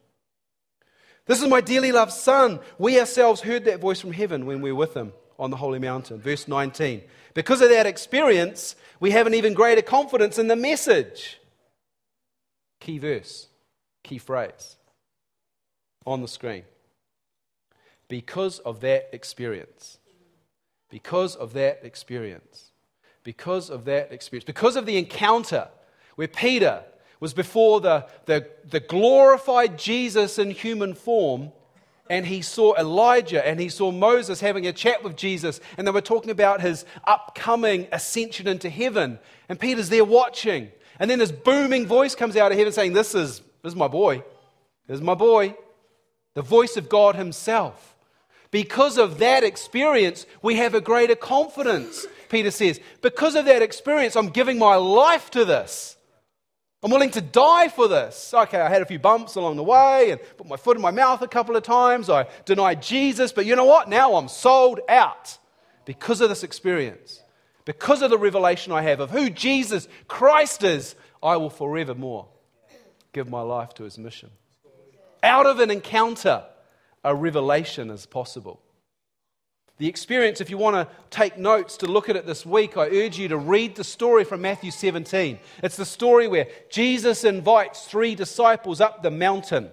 This 1.25 1.41
is 1.41 1.49
my 1.49 1.61
dearly 1.61 1.91
loved 1.91 2.13
Son. 2.13 2.59
We 2.77 2.99
ourselves 2.99 3.41
heard 3.41 3.65
that 3.65 3.81
voice 3.81 3.99
from 3.99 4.13
heaven 4.13 4.45
when 4.45 4.61
we 4.61 4.71
were 4.71 4.79
with 4.79 4.95
him 4.95 5.13
on 5.37 5.49
the 5.49 5.57
holy 5.57 5.79
mountain. 5.79 6.19
Verse 6.19 6.47
19. 6.47 7.01
Because 7.33 7.61
of 7.61 7.69
that 7.69 7.85
experience, 7.85 8.75
we 8.99 9.11
have 9.11 9.27
an 9.27 9.33
even 9.33 9.53
greater 9.53 9.81
confidence 9.81 10.37
in 10.39 10.47
the 10.47 10.55
message. 10.55 11.39
Key 12.79 12.97
verse, 12.97 13.47
key 14.03 14.17
phrase 14.17 14.77
on 16.05 16.21
the 16.21 16.27
screen. 16.27 16.63
Because 18.07 18.59
of 18.59 18.81
that 18.81 19.09
experience. 19.13 19.97
Because 20.89 21.35
of 21.35 21.53
that 21.53 21.79
experience. 21.83 22.71
Because 23.23 23.69
of 23.69 23.85
that 23.85 24.11
experience. 24.11 24.45
Because 24.45 24.75
of 24.75 24.85
the 24.85 24.97
encounter 24.97 25.69
where 26.15 26.27
Peter 26.27 26.83
was 27.19 27.33
before 27.33 27.79
the, 27.79 28.05
the, 28.25 28.47
the 28.67 28.79
glorified 28.79 29.77
Jesus 29.77 30.37
in 30.37 30.51
human 30.51 30.93
form 30.93 31.51
and 32.09 32.25
he 32.25 32.41
saw 32.41 32.75
Elijah 32.75 33.47
and 33.47 33.59
he 33.59 33.69
saw 33.69 33.91
Moses 33.91 34.41
having 34.41 34.67
a 34.67 34.73
chat 34.73 35.01
with 35.01 35.15
Jesus, 35.15 35.61
and 35.77 35.87
they 35.87 35.91
were 35.91 36.01
talking 36.01 36.29
about 36.29 36.59
his 36.59 36.83
upcoming 37.05 37.87
ascension 37.93 38.49
into 38.49 38.69
heaven. 38.69 39.17
And 39.47 39.57
Peter's 39.57 39.87
there 39.87 40.03
watching. 40.03 40.71
And 40.99 41.09
then 41.09 41.19
this 41.19 41.31
booming 41.31 41.87
voice 41.87 42.13
comes 42.13 42.35
out 42.35 42.51
of 42.51 42.57
heaven 42.57 42.73
saying, 42.73 42.91
This 42.91 43.15
is, 43.15 43.39
this 43.63 43.71
is 43.71 43.75
my 43.77 43.87
boy. 43.87 44.25
This 44.87 44.95
is 44.95 45.01
my 45.01 45.13
boy 45.13 45.55
the 46.33 46.41
voice 46.41 46.77
of 46.77 46.89
God 46.89 47.15
Himself. 47.15 47.95
Because 48.51 48.97
of 48.97 49.19
that 49.19 49.43
experience, 49.43 50.25
we 50.41 50.57
have 50.57 50.73
a 50.73 50.81
greater 50.81 51.15
confidence, 51.15 52.05
Peter 52.29 52.51
says. 52.51 52.79
Because 53.01 53.35
of 53.35 53.45
that 53.45 53.61
experience, 53.61 54.15
I'm 54.15 54.29
giving 54.29 54.59
my 54.59 54.75
life 54.75 55.31
to 55.31 55.45
this. 55.45 55.95
I'm 56.83 56.91
willing 56.91 57.11
to 57.11 57.21
die 57.21 57.69
for 57.69 57.87
this. 57.87 58.33
Okay, 58.33 58.59
I 58.59 58.67
had 58.67 58.81
a 58.81 58.85
few 58.85 58.99
bumps 58.99 59.35
along 59.35 59.55
the 59.55 59.63
way 59.63 60.11
and 60.11 60.19
put 60.37 60.47
my 60.47 60.57
foot 60.57 60.75
in 60.75 60.81
my 60.81 60.91
mouth 60.91 61.21
a 61.21 61.27
couple 61.27 61.55
of 61.55 61.63
times. 61.63 62.09
I 62.09 62.27
denied 62.45 62.81
Jesus, 62.81 63.31
but 63.31 63.45
you 63.45 63.55
know 63.55 63.65
what? 63.65 63.87
Now 63.87 64.15
I'm 64.15 64.27
sold 64.27 64.79
out 64.89 65.37
because 65.85 66.21
of 66.21 66.29
this 66.29 66.43
experience. 66.43 67.21
Because 67.65 68.01
of 68.01 68.09
the 68.09 68.17
revelation 68.17 68.73
I 68.73 68.81
have 68.81 68.99
of 68.99 69.11
who 69.11 69.29
Jesus 69.29 69.87
Christ 70.07 70.63
is, 70.63 70.95
I 71.21 71.37
will 71.37 71.51
forevermore 71.51 72.27
give 73.13 73.29
my 73.29 73.41
life 73.41 73.73
to 73.75 73.83
his 73.83 73.97
mission. 73.99 74.31
Out 75.23 75.45
of 75.45 75.59
an 75.59 75.71
encounter, 75.71 76.43
a 77.03 77.15
revelation 77.15 77.89
is 77.89 78.05
possible. 78.05 78.61
The 79.77 79.87
experience, 79.87 80.41
if 80.41 80.51
you 80.51 80.59
want 80.59 80.75
to 80.75 80.95
take 81.09 81.39
notes 81.39 81.77
to 81.77 81.87
look 81.87 82.07
at 82.07 82.15
it 82.15 82.27
this 82.27 82.45
week, 82.45 82.77
I 82.77 82.87
urge 82.89 83.17
you 83.17 83.29
to 83.29 83.37
read 83.37 83.75
the 83.75 83.83
story 83.83 84.23
from 84.23 84.41
Matthew 84.41 84.69
17. 84.69 85.39
It's 85.63 85.75
the 85.75 85.85
story 85.85 86.27
where 86.27 86.47
Jesus 86.69 87.23
invites 87.23 87.85
three 87.85 88.13
disciples 88.13 88.79
up 88.79 89.01
the 89.01 89.09
mountain. 89.09 89.71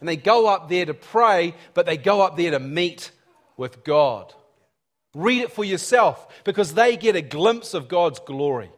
And 0.00 0.08
they 0.08 0.16
go 0.16 0.48
up 0.48 0.68
there 0.68 0.84
to 0.86 0.94
pray, 0.94 1.54
but 1.74 1.86
they 1.86 1.96
go 1.96 2.22
up 2.22 2.36
there 2.36 2.50
to 2.50 2.58
meet 2.58 3.12
with 3.56 3.84
God. 3.84 4.34
Read 5.14 5.42
it 5.42 5.52
for 5.52 5.64
yourself 5.64 6.42
because 6.42 6.74
they 6.74 6.96
get 6.96 7.14
a 7.14 7.22
glimpse 7.22 7.72
of 7.72 7.86
God's 7.86 8.18
glory. 8.18 8.70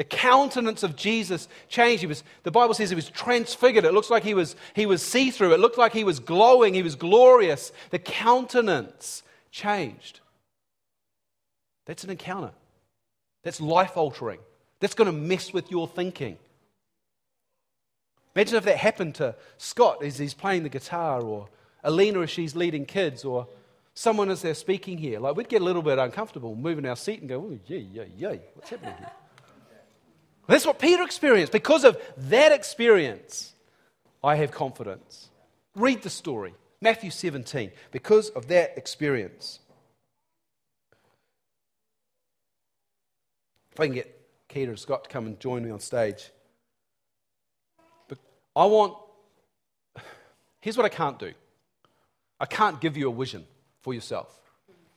The 0.00 0.04
countenance 0.04 0.82
of 0.82 0.96
Jesus 0.96 1.46
changed. 1.68 2.00
He 2.00 2.06
was, 2.06 2.24
the 2.42 2.50
Bible 2.50 2.72
says 2.72 2.88
he 2.88 2.96
was 2.96 3.10
transfigured. 3.10 3.84
It 3.84 3.92
looks 3.92 4.08
like 4.08 4.22
he 4.22 4.32
was, 4.32 4.56
he 4.74 4.86
was 4.86 5.02
see 5.02 5.30
through. 5.30 5.52
It 5.52 5.60
looked 5.60 5.76
like 5.76 5.92
he 5.92 6.04
was 6.04 6.20
glowing. 6.20 6.72
He 6.72 6.82
was 6.82 6.94
glorious. 6.94 7.70
The 7.90 7.98
countenance 7.98 9.22
changed. 9.50 10.20
That's 11.84 12.02
an 12.02 12.08
encounter. 12.08 12.52
That's 13.42 13.60
life 13.60 13.98
altering. 13.98 14.38
That's 14.78 14.94
going 14.94 15.04
to 15.04 15.12
mess 15.12 15.52
with 15.52 15.70
your 15.70 15.86
thinking. 15.86 16.38
Imagine 18.34 18.56
if 18.56 18.64
that 18.64 18.78
happened 18.78 19.16
to 19.16 19.34
Scott 19.58 20.02
as 20.02 20.18
he's 20.18 20.32
playing 20.32 20.62
the 20.62 20.70
guitar, 20.70 21.20
or 21.20 21.50
Alina 21.84 22.22
as 22.22 22.30
she's 22.30 22.56
leading 22.56 22.86
kids, 22.86 23.22
or 23.22 23.46
someone 23.92 24.30
as 24.30 24.40
they're 24.40 24.54
speaking 24.54 24.96
here. 24.96 25.20
Like, 25.20 25.36
we'd 25.36 25.50
get 25.50 25.60
a 25.60 25.64
little 25.66 25.82
bit 25.82 25.98
uncomfortable, 25.98 26.56
moving 26.56 26.86
our 26.86 26.96
seat 26.96 27.20
and 27.20 27.28
go, 27.28 27.50
oh, 27.52 27.58
yay, 27.66 27.80
yay, 27.80 28.10
yay, 28.16 28.40
what's 28.54 28.70
happening 28.70 28.94
here? 28.96 29.10
That's 30.46 30.66
what 30.66 30.78
Peter 30.78 31.02
experienced. 31.02 31.52
Because 31.52 31.84
of 31.84 32.00
that 32.16 32.52
experience, 32.52 33.52
I 34.22 34.36
have 34.36 34.50
confidence. 34.50 35.28
Read 35.74 36.02
the 36.02 36.10
story, 36.10 36.54
Matthew 36.80 37.10
17, 37.10 37.70
because 37.92 38.30
of 38.30 38.48
that 38.48 38.76
experience. 38.76 39.60
If 43.72 43.80
I 43.80 43.86
can 43.86 43.94
get 43.94 44.20
Keita 44.48 44.68
and 44.68 44.78
Scott 44.78 45.04
to 45.04 45.10
come 45.10 45.26
and 45.26 45.38
join 45.38 45.64
me 45.64 45.70
on 45.70 45.80
stage. 45.80 46.30
But 48.08 48.18
I 48.56 48.66
want, 48.66 48.94
here's 50.60 50.76
what 50.76 50.86
I 50.86 50.88
can't 50.88 51.18
do 51.18 51.32
I 52.38 52.46
can't 52.46 52.80
give 52.80 52.96
you 52.96 53.10
a 53.10 53.14
vision 53.14 53.46
for 53.82 53.94
yourself. 53.94 54.36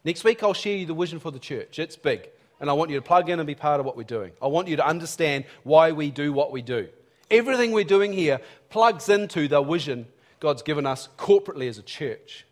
Next 0.03 0.23
week, 0.23 0.43
I'll 0.43 0.53
share 0.53 0.75
you 0.75 0.85
the 0.85 0.93
vision 0.93 1.19
for 1.19 1.31
the 1.31 1.39
church. 1.39 1.79
It's 1.79 1.95
big. 1.95 2.29
And 2.63 2.69
I 2.69 2.73
want 2.75 2.91
you 2.91 2.95
to 2.95 3.01
plug 3.01 3.29
in 3.29 3.41
and 3.41 3.45
be 3.45 3.55
part 3.55 3.81
of 3.81 3.85
what 3.85 3.97
we're 3.97 4.03
doing. 4.03 4.31
I 4.41 4.47
want 4.47 4.69
you 4.69 4.77
to 4.77 4.87
understand 4.87 5.43
why 5.63 5.91
we 5.91 6.09
do 6.11 6.31
what 6.31 6.53
we 6.53 6.61
do. 6.61 6.87
Everything 7.29 7.73
we're 7.73 7.83
doing 7.83 8.13
here 8.13 8.39
plugs 8.69 9.09
into 9.09 9.49
the 9.49 9.61
vision 9.61 10.07
God's 10.39 10.61
given 10.61 10.85
us 10.85 11.09
corporately 11.17 11.67
as 11.67 11.77
a 11.77 11.81
church. 11.81 12.45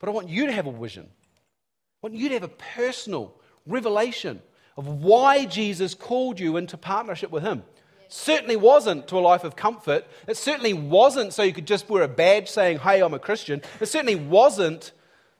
But 0.00 0.08
I 0.08 0.12
want 0.12 0.30
you 0.30 0.46
to 0.46 0.52
have 0.52 0.66
a 0.66 0.72
vision. 0.72 1.10
I 1.10 2.06
want 2.06 2.14
you 2.14 2.28
to 2.28 2.36
have 2.36 2.42
a 2.42 2.48
personal 2.48 3.34
revelation 3.66 4.40
of 4.78 4.88
why 4.88 5.44
Jesus 5.44 5.92
called 5.92 6.40
you 6.40 6.56
into 6.56 6.78
partnership 6.78 7.30
with 7.30 7.42
Him. 7.42 7.64
Certainly 8.08 8.56
wasn't 8.56 9.08
to 9.08 9.18
a 9.18 9.20
life 9.20 9.44
of 9.44 9.56
comfort. 9.56 10.06
It 10.26 10.38
certainly 10.38 10.72
wasn't 10.72 11.34
so 11.34 11.42
you 11.42 11.52
could 11.52 11.66
just 11.66 11.90
wear 11.90 12.02
a 12.02 12.08
badge 12.08 12.48
saying, 12.48 12.78
Hey, 12.78 13.02
I'm 13.02 13.12
a 13.12 13.18
Christian. 13.18 13.60
It 13.78 13.88
certainly 13.88 14.16
wasn't 14.16 14.92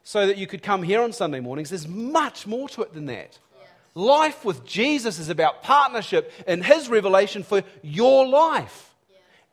so 0.03 0.27
that 0.27 0.37
you 0.37 0.47
could 0.47 0.63
come 0.63 0.83
here 0.83 1.01
on 1.01 1.15
Sunday 1.15 1.41
mornings. 1.41 1.71
There's 1.71 1.89
much 1.89 2.47
more 2.47 2.69
to 2.69 2.83
it 2.83 2.93
than 2.93 3.07
that. 3.07 3.39
Life 3.95 4.45
with 4.45 4.65
Jesus 4.65 5.19
is 5.19 5.29
about 5.29 5.63
partnership 5.63 6.33
in 6.47 6.63
His 6.63 6.89
revelation 6.89 7.45
for 7.45 7.63
your 7.83 8.27
life. 8.27 8.95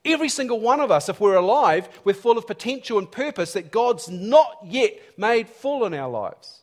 Every 0.03 0.29
single 0.29 0.59
one 0.59 0.79
of 0.79 0.89
us, 0.89 1.09
if 1.09 1.19
we're 1.19 1.35
alive, 1.35 1.87
we're 2.03 2.13
full 2.13 2.39
of 2.39 2.47
potential 2.47 2.97
and 2.97 3.11
purpose 3.11 3.53
that 3.53 3.71
God's 3.71 4.09
not 4.09 4.57
yet 4.63 4.99
made 5.15 5.47
full 5.47 5.85
in 5.85 5.93
our 5.93 6.09
lives. 6.09 6.61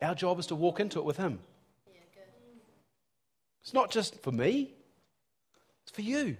Our 0.00 0.14
job 0.14 0.38
is 0.38 0.46
to 0.46 0.54
walk 0.54 0.78
into 0.78 1.00
it 1.00 1.04
with 1.04 1.16
Him. 1.16 1.40
Yeah, 1.88 2.22
it's 3.62 3.74
not 3.74 3.90
just 3.90 4.22
for 4.22 4.30
me, 4.30 4.70
it's 5.82 5.90
for 5.90 6.02
you. 6.02 6.36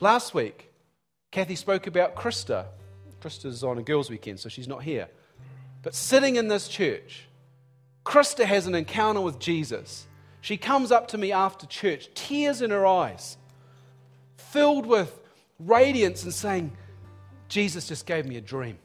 Last 0.00 0.32
week, 0.32 0.72
Kathy 1.30 1.54
spoke 1.54 1.86
about 1.86 2.16
Krista. 2.16 2.66
Krista's 3.20 3.62
on 3.62 3.76
a 3.76 3.82
girls' 3.82 4.08
weekend, 4.08 4.40
so 4.40 4.48
she's 4.48 4.66
not 4.66 4.82
here. 4.82 5.08
But 5.82 5.94
sitting 5.94 6.36
in 6.36 6.48
this 6.48 6.66
church, 6.66 7.26
Krista 8.04 8.44
has 8.44 8.66
an 8.66 8.74
encounter 8.74 9.20
with 9.20 9.38
Jesus. 9.38 10.06
She 10.40 10.56
comes 10.56 10.90
up 10.90 11.08
to 11.08 11.18
me 11.18 11.32
after 11.32 11.66
church, 11.66 12.08
tears 12.14 12.62
in 12.62 12.70
her 12.70 12.86
eyes 12.86 13.36
filled 14.52 14.84
with 14.84 15.18
radiance 15.58 16.24
and 16.24 16.34
saying, 16.34 16.72
Jesus 17.48 17.88
just 17.88 18.04
gave 18.04 18.26
me 18.26 18.36
a 18.36 18.40
dream. 18.40 18.78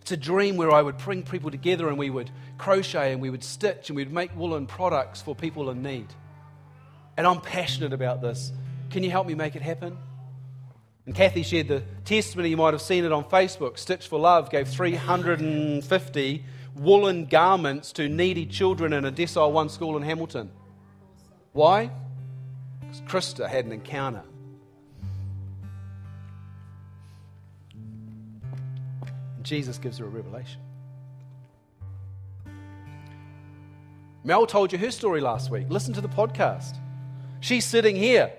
It's 0.00 0.12
a 0.12 0.16
dream 0.16 0.56
where 0.56 0.70
I 0.70 0.82
would 0.82 0.98
bring 0.98 1.22
people 1.22 1.50
together 1.50 1.88
and 1.88 1.96
we 1.96 2.10
would 2.10 2.30
crochet 2.58 3.12
and 3.12 3.20
we 3.20 3.30
would 3.30 3.44
stitch 3.44 3.88
and 3.88 3.96
we'd 3.96 4.12
make 4.12 4.34
woolen 4.36 4.66
products 4.66 5.22
for 5.22 5.34
people 5.34 5.70
in 5.70 5.82
need. 5.82 6.08
And 7.16 7.26
I'm 7.26 7.40
passionate 7.40 7.92
about 7.92 8.20
this. 8.20 8.52
Can 8.90 9.02
you 9.02 9.10
help 9.10 9.26
me 9.26 9.34
make 9.34 9.56
it 9.56 9.62
happen? 9.62 9.96
And 11.06 11.14
Kathy 11.14 11.42
shared 11.42 11.68
the 11.68 11.82
testimony, 12.04 12.50
you 12.50 12.56
might 12.56 12.74
have 12.74 12.82
seen 12.82 13.04
it 13.04 13.12
on 13.12 13.24
Facebook. 13.24 13.78
Stitch 13.78 14.06
for 14.06 14.20
Love 14.20 14.50
gave 14.50 14.68
350 14.68 16.44
woolen 16.76 17.26
garments 17.26 17.92
to 17.92 18.08
needy 18.08 18.46
children 18.46 18.92
in 18.92 19.04
a 19.04 19.12
Decile 19.12 19.50
1 19.50 19.68
school 19.68 19.96
in 19.96 20.02
Hamilton. 20.02 20.50
Why? 21.52 21.90
Because 22.80 23.00
Krista 23.02 23.48
had 23.48 23.64
an 23.64 23.72
encounter. 23.72 24.22
Jesus 29.42 29.76
gives 29.78 29.98
her 29.98 30.06
a 30.06 30.08
revelation. 30.08 30.60
Mel 34.24 34.46
told 34.46 34.72
you 34.72 34.78
her 34.78 34.92
story 34.92 35.20
last 35.20 35.50
week. 35.50 35.66
Listen 35.68 35.92
to 35.94 36.00
the 36.00 36.08
podcast. 36.08 36.76
She's 37.40 37.64
sitting 37.64 37.96
here 37.96 38.32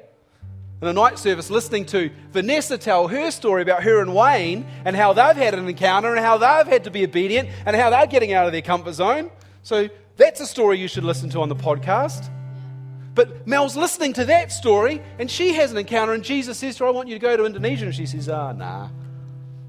in 0.84 0.94
the 0.94 1.02
night 1.02 1.18
service 1.18 1.50
listening 1.50 1.86
to 1.86 2.12
Vanessa 2.32 2.78
tell 2.78 3.08
her 3.08 3.32
story 3.32 3.62
about 3.62 3.84
her 3.84 4.02
and 4.02 4.14
Wayne 4.14 4.66
and 4.84 4.98
how 4.98 5.14
they've 5.14 5.38
had 5.38 5.54
an 5.54 5.70
encounter 5.70 6.14
and 6.14 6.20
how 6.20 6.38
they've 6.38 6.68
had 6.68 6.84
to 6.84 6.92
be 6.92 7.06
obedient 7.06 7.48
and 7.66 7.74
how 7.74 7.90
they're 7.90 8.06
getting 8.06 8.34
out 8.34 8.48
of 8.48 8.52
their 8.52 8.62
comfort 8.62 8.92
zone. 8.92 9.32
So 9.62 9.88
that's 10.18 10.42
a 10.42 10.46
story 10.46 10.80
you 10.80 10.90
should 10.90 11.06
listen 11.06 11.30
to 11.30 11.40
on 11.40 11.48
the 11.48 11.56
podcast. 11.56 12.30
But 13.16 13.48
Mel's 13.48 13.78
listening 13.78 14.12
to 14.14 14.26
that 14.26 14.52
story 14.52 15.02
and 15.20 15.32
she 15.32 15.54
has 15.54 15.72
an 15.72 15.78
encounter 15.78 16.12
and 16.12 16.22
Jesus 16.22 16.58
says 16.58 16.76
to 16.76 16.84
her, 16.84 16.90
I 16.90 16.92
want 16.92 17.08
you 17.08 17.16
to 17.16 17.20
go 17.20 17.38
to 17.38 17.46
Indonesia. 17.46 17.86
And 17.86 17.96
she 17.96 18.06
says, 18.06 18.28
Ah, 18.28 18.50
oh, 18.50 18.52
nah. 18.52 18.90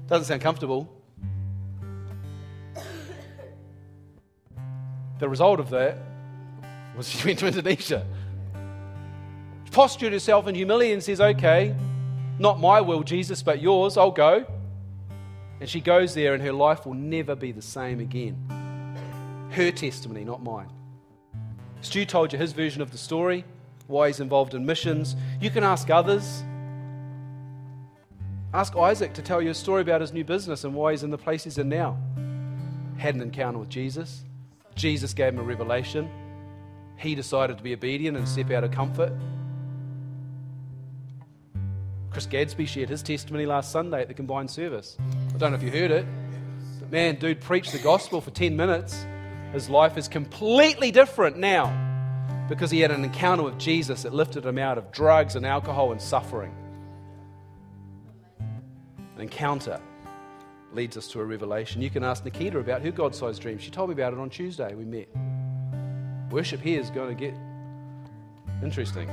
Doesn't 0.07 0.25
sound 0.25 0.41
comfortable. 0.41 0.91
The 5.19 5.29
result 5.29 5.61
of 5.61 5.69
that 5.69 5.97
was 6.97 7.07
she 7.09 7.25
went 7.25 7.39
to 7.39 7.47
Indonesia 7.47 8.05
postured 9.75 10.13
herself 10.13 10.47
in 10.47 10.55
humility 10.55 10.93
and 10.93 11.03
says, 11.03 11.19
Okay, 11.19 11.75
not 12.39 12.61
my 12.61 12.79
will, 12.79 13.03
Jesus, 13.03 13.43
but 13.43 13.61
yours, 13.61 13.97
I'll 13.97 14.09
go. 14.09 14.45
And 15.59 15.69
she 15.69 15.81
goes 15.81 16.13
there, 16.13 16.33
and 16.33 16.41
her 16.41 16.53
life 16.53 16.85
will 16.85 16.93
never 16.93 17.35
be 17.35 17.51
the 17.51 17.61
same 17.61 17.99
again. 17.99 18.37
Her 19.51 19.71
testimony, 19.71 20.23
not 20.23 20.41
mine. 20.41 20.69
Stu 21.81 22.05
told 22.05 22.31
you 22.31 22.39
his 22.39 22.53
version 22.53 22.81
of 22.81 22.91
the 22.91 22.97
story, 22.97 23.43
why 23.87 24.07
he's 24.07 24.21
involved 24.21 24.53
in 24.53 24.65
missions. 24.65 25.17
You 25.41 25.49
can 25.49 25.65
ask 25.65 25.89
others. 25.89 26.41
Ask 28.53 28.77
Isaac 28.77 29.13
to 29.15 29.21
tell 29.21 29.41
you 29.41 29.49
a 29.49 29.53
story 29.53 29.81
about 29.81 29.99
his 29.99 30.13
new 30.13 30.23
business 30.23 30.63
and 30.63 30.73
why 30.73 30.91
he's 30.91 31.03
in 31.03 31.09
the 31.09 31.17
place 31.17 31.43
he's 31.43 31.57
in 31.57 31.67
now. 31.67 31.97
Had 32.97 33.15
an 33.15 33.21
encounter 33.21 33.59
with 33.59 33.69
Jesus. 33.69 34.23
Jesus 34.75 35.13
gave 35.13 35.33
him 35.33 35.39
a 35.39 35.43
revelation. 35.43 36.09
He 36.95 37.13
decided 37.13 37.57
to 37.57 37.63
be 37.63 37.73
obedient 37.73 38.15
and 38.15 38.25
step 38.25 38.51
out 38.51 38.63
of 38.63 38.71
comfort. 38.71 39.11
Chris 42.15 42.27
Gadsby 42.27 42.65
shared 42.65 42.87
his 42.87 43.03
testimony 43.03 43.45
last 43.45 43.73
Sunday 43.73 43.99
at 43.99 44.07
the 44.07 44.13
combined 44.13 44.49
service. 44.49 44.95
I 45.33 45.37
don't 45.37 45.51
know 45.51 45.57
if 45.57 45.63
you 45.63 45.69
heard 45.69 45.91
it, 45.91 46.05
but 46.79 46.89
man, 46.89 47.15
dude 47.15 47.41
preached 47.41 47.73
the 47.73 47.77
gospel 47.79 48.21
for 48.21 48.31
10 48.31 48.55
minutes. 48.55 49.05
His 49.51 49.69
life 49.69 49.97
is 49.97 50.07
completely 50.07 50.91
different 50.91 51.37
now 51.37 51.65
because 52.47 52.71
he 52.71 52.79
had 52.79 52.91
an 52.91 53.03
encounter 53.03 53.43
with 53.43 53.59
Jesus 53.59 54.03
that 54.03 54.13
lifted 54.13 54.45
him 54.45 54.57
out 54.57 54.77
of 54.77 54.93
drugs 54.93 55.35
and 55.35 55.45
alcohol 55.45 55.91
and 55.91 56.01
suffering. 56.01 56.55
An 58.39 59.19
encounter 59.19 59.81
leads 60.71 60.95
us 60.95 61.09
to 61.09 61.19
a 61.19 61.25
revelation. 61.25 61.81
You 61.81 61.89
can 61.89 62.05
ask 62.05 62.23
Nikita 62.23 62.59
about 62.59 62.81
her 62.81 62.91
God 62.91 63.13
sized 63.13 63.41
dream. 63.41 63.57
She 63.57 63.71
told 63.71 63.89
me 63.89 63.93
about 63.93 64.13
it 64.13 64.19
on 64.19 64.29
Tuesday. 64.29 64.73
We 64.73 64.85
met. 64.85 65.09
Worship 66.31 66.61
here 66.61 66.79
is 66.79 66.89
going 66.91 67.13
to 67.13 67.21
get 67.21 67.35
interesting. 68.63 69.09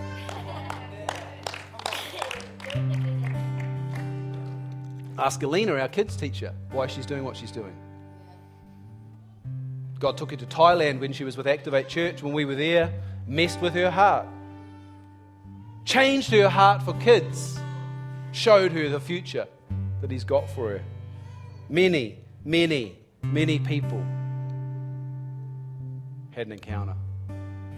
Ask 5.19 5.43
Alina, 5.43 5.75
our 5.75 5.89
kids 5.89 6.17
teacher, 6.17 6.55
why 6.71 6.87
she's 6.87 7.07
doing 7.07 7.25
what 7.25 7.37
she's 7.37 7.51
doing. 7.51 7.77
God 9.99 10.17
took 10.17 10.31
her 10.31 10.37
to 10.37 10.47
Thailand 10.47 11.01
when 11.01 11.13
she 11.13 11.23
was 11.23 11.37
with 11.37 11.47
Activate 11.47 11.89
Church, 11.89 12.23
when 12.23 12.33
we 12.33 12.45
were 12.45 12.55
there, 12.57 12.93
messed 13.27 13.61
with 13.61 13.75
her 13.75 13.91
heart, 13.91 14.27
changed 15.85 16.31
her 16.31 16.49
heart 16.49 16.83
for 16.83 16.93
kids, 16.95 17.59
showed 18.33 18.73
her 18.73 18.89
the 18.89 18.99
future 18.99 19.47
that 20.01 20.11
He's 20.11 20.25
got 20.25 20.49
for 20.51 20.71
her. 20.71 20.83
Many, 21.69 22.19
many, 22.45 22.99
many 23.23 23.59
people 23.59 24.05
had 26.33 26.47
an 26.47 26.53
encounter 26.53 26.95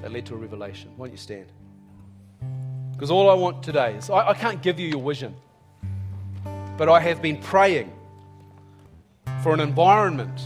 that 0.01 0.12
led 0.12 0.24
to 0.26 0.35
a 0.35 0.37
revelation. 0.37 0.91
Why 0.97 1.07
don't 1.07 1.12
you 1.12 1.18
stand? 1.18 1.47
Because 2.93 3.11
all 3.11 3.28
I 3.28 3.35
want 3.35 3.62
today 3.62 3.95
is 3.97 4.09
I, 4.09 4.28
I 4.28 4.35
can't 4.35 4.62
give 4.62 4.78
you 4.78 4.89
your 4.89 5.03
vision, 5.03 5.35
but 6.76 6.88
I 6.88 7.00
have 7.00 7.22
been 7.22 7.38
praying 7.38 7.92
for 9.42 9.52
an 9.52 9.60
environment 9.60 10.40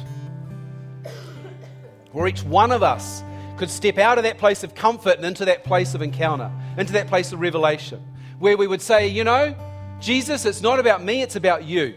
where 2.12 2.26
each 2.26 2.42
one 2.42 2.72
of 2.72 2.82
us 2.82 3.22
could 3.56 3.70
step 3.70 3.98
out 3.98 4.18
of 4.18 4.24
that 4.24 4.38
place 4.38 4.62
of 4.62 4.74
comfort 4.74 5.16
and 5.16 5.24
into 5.24 5.44
that 5.44 5.64
place 5.64 5.94
of 5.94 6.02
encounter, 6.02 6.50
into 6.76 6.92
that 6.92 7.06
place 7.06 7.32
of 7.32 7.40
revelation, 7.40 8.02
where 8.38 8.56
we 8.56 8.66
would 8.66 8.82
say, 8.82 9.08
you 9.08 9.24
know, 9.24 9.54
Jesus, 10.00 10.44
it's 10.44 10.62
not 10.62 10.78
about 10.78 11.02
me, 11.02 11.22
it's 11.22 11.36
about 11.36 11.64
you. 11.64 11.94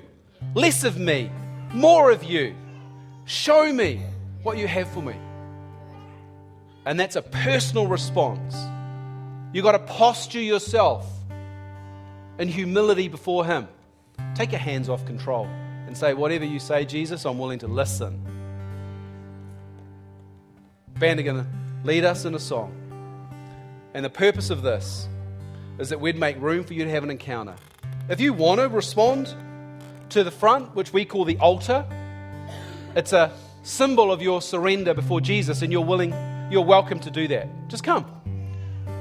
Less 0.55 0.84
of 0.84 0.97
me, 0.97 1.32
more 1.73 2.11
of 2.11 2.23
you. 2.23 2.55
Show 3.25 3.71
me 3.71 4.01
what 4.43 4.57
you 4.57 4.67
have 4.67 4.89
for 4.91 5.01
me. 5.01 5.15
And 6.86 6.99
that's 6.99 7.15
a 7.15 7.21
personal 7.21 7.86
response 7.88 8.55
You've 9.53 9.65
got 9.65 9.73
to 9.73 9.79
posture 9.79 10.39
yourself 10.39 11.05
in 12.39 12.47
humility 12.47 13.07
before 13.07 13.45
Him. 13.45 13.67
Take 14.36 14.51
your 14.51 14.59
hands 14.59 14.89
off 14.89 15.05
control 15.05 15.45
and 15.88 15.97
say, 15.97 16.13
Whatever 16.13 16.45
you 16.45 16.59
say, 16.59 16.86
Jesus, 16.86 17.26
I'm 17.26 17.38
willing 17.38 17.59
to 17.59 17.67
listen. 17.67 18.19
Band 20.97 21.19
are 21.19 21.24
going 21.24 21.43
to 21.43 21.49
lead 21.84 22.05
us 22.05 22.26
in 22.26 22.36
a 22.36 22.39
song. 22.39 22.76
And 23.93 24.05
the 24.05 24.09
purpose 24.09 24.49
of 24.49 24.61
this 24.61 25.07
is 25.80 25.89
that 25.89 25.99
we'd 25.99 26.17
make 26.17 26.39
room 26.39 26.63
for 26.63 26.74
you 26.74 26.84
to 26.84 26.89
have 26.89 27.03
an 27.03 27.09
encounter. 27.09 27.55
If 28.07 28.22
you 28.22 28.34
want 28.34 28.61
to 28.61 28.69
respond 28.69 29.34
to 30.09 30.24
the 30.24 30.32
front, 30.32 30.76
which 30.76 30.93
we 30.93 31.05
call 31.05 31.26
the 31.26 31.38
altar, 31.39 31.86
it's 32.95 33.13
a 33.13 33.32
symbol 33.63 34.11
of 34.11 34.22
your 34.22 34.41
surrender 34.41 34.93
before 34.93 35.22
Jesus, 35.22 35.61
and 35.61 35.72
you're 35.72 35.86
willing, 35.86 36.13
you're 36.51 36.65
welcome 36.65 36.99
to 36.99 37.11
do 37.11 37.28
that. 37.30 37.47
Just 37.67 37.84
come. 37.84 38.05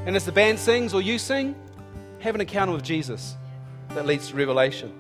And 0.07 0.17
as 0.17 0.25
the 0.25 0.33
band 0.33 0.59
sings 0.59 0.95
or 0.95 1.03
you 1.03 1.19
sing, 1.19 1.55
have 2.21 2.35
an 2.35 2.41
encounter 2.41 2.73
with 2.73 2.83
Jesus 2.83 3.37
that 3.91 4.07
leads 4.07 4.29
to 4.29 4.37
revelation. 4.37 4.93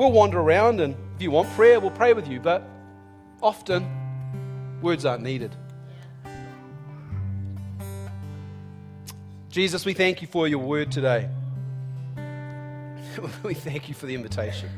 We'll 0.00 0.12
wander 0.12 0.40
around 0.40 0.80
and 0.80 0.96
If 1.16 1.20
you 1.20 1.30
want 1.30 1.50
prayer, 1.50 1.78
we'll 1.78 1.90
pray 1.90 2.14
with 2.14 2.26
you, 2.26 2.40
but 2.40 2.66
often 3.42 3.86
words 4.80 5.04
aren't 5.04 5.22
needed. 5.22 5.54
Jesus, 9.50 9.84
we 9.84 9.92
thank 9.92 10.22
you 10.22 10.26
for 10.26 10.48
your 10.48 10.60
word 10.60 10.90
today. 10.90 11.28
we 13.42 13.52
thank 13.52 13.90
you 13.90 13.94
for 13.94 14.06
the 14.06 14.14
invitation. 14.14 14.70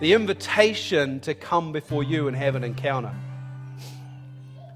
The 0.00 0.14
invitation 0.14 1.20
to 1.20 1.34
come 1.34 1.72
before 1.72 2.02
you 2.02 2.26
and 2.26 2.34
have 2.34 2.54
an 2.54 2.64
encounter. 2.64 3.14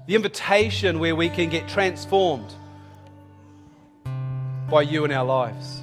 The 0.05 0.13
invitation 0.13 0.99
where 0.99 1.15
we 1.15 1.29
can 1.29 1.49
get 1.49 1.67
transformed 1.67 2.53
by 4.69 4.83
you 4.83 5.03
in 5.03 5.11
our 5.11 5.25
lives. 5.25 5.80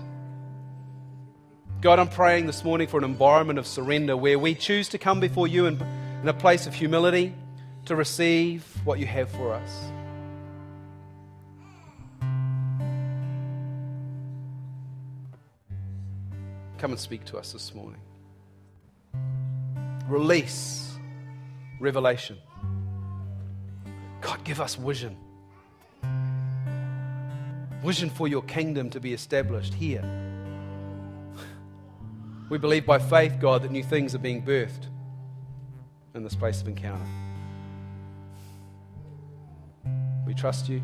God, 1.81 2.01
I'm 2.01 2.09
praying 2.09 2.47
this 2.47 2.65
morning 2.65 2.89
for 2.89 2.99
an 2.99 3.05
environment 3.05 3.57
of 3.57 3.65
surrender 3.65 4.17
where 4.17 4.37
we 4.37 4.57
choose 4.57 4.89
to 4.89 4.99
come 4.99 5.21
before 5.21 5.47
you 5.47 5.67
in, 5.67 5.81
in 6.23 6.29
a 6.29 6.33
place 6.33 6.67
of 6.67 6.75
humility 6.75 7.33
to 7.85 7.95
receive 7.95 8.65
what 8.85 8.99
you 8.99 9.07
have 9.07 9.31
for 9.31 9.55
us. 9.55 9.85
Come 16.79 16.91
and 16.91 16.99
speak 16.99 17.25
to 17.27 17.39
us 17.39 17.53
this 17.53 17.73
morning. 17.73 18.01
Release 20.09 20.99
revelation. 21.79 22.39
God, 24.21 24.43
give 24.43 24.61
us 24.61 24.75
vision. 24.75 25.17
Vision 27.85 28.11
for 28.11 28.27
your 28.27 28.43
kingdom 28.43 28.91
to 28.91 28.99
be 28.99 29.13
established 29.13 29.75
here. 29.75 30.28
We 32.49 32.59
believe 32.59 32.87
by 32.87 32.99
faith, 32.99 33.39
God, 33.41 33.63
that 33.63 33.71
new 33.71 33.83
things 33.83 34.15
are 34.15 34.19
being 34.19 34.43
birthed 34.43 34.89
in 36.15 36.23
this 36.23 36.35
place 36.35 36.61
of 36.63 36.69
encounter. 36.69 37.05
We 40.27 40.35
trust 40.35 40.69
you. 40.69 40.83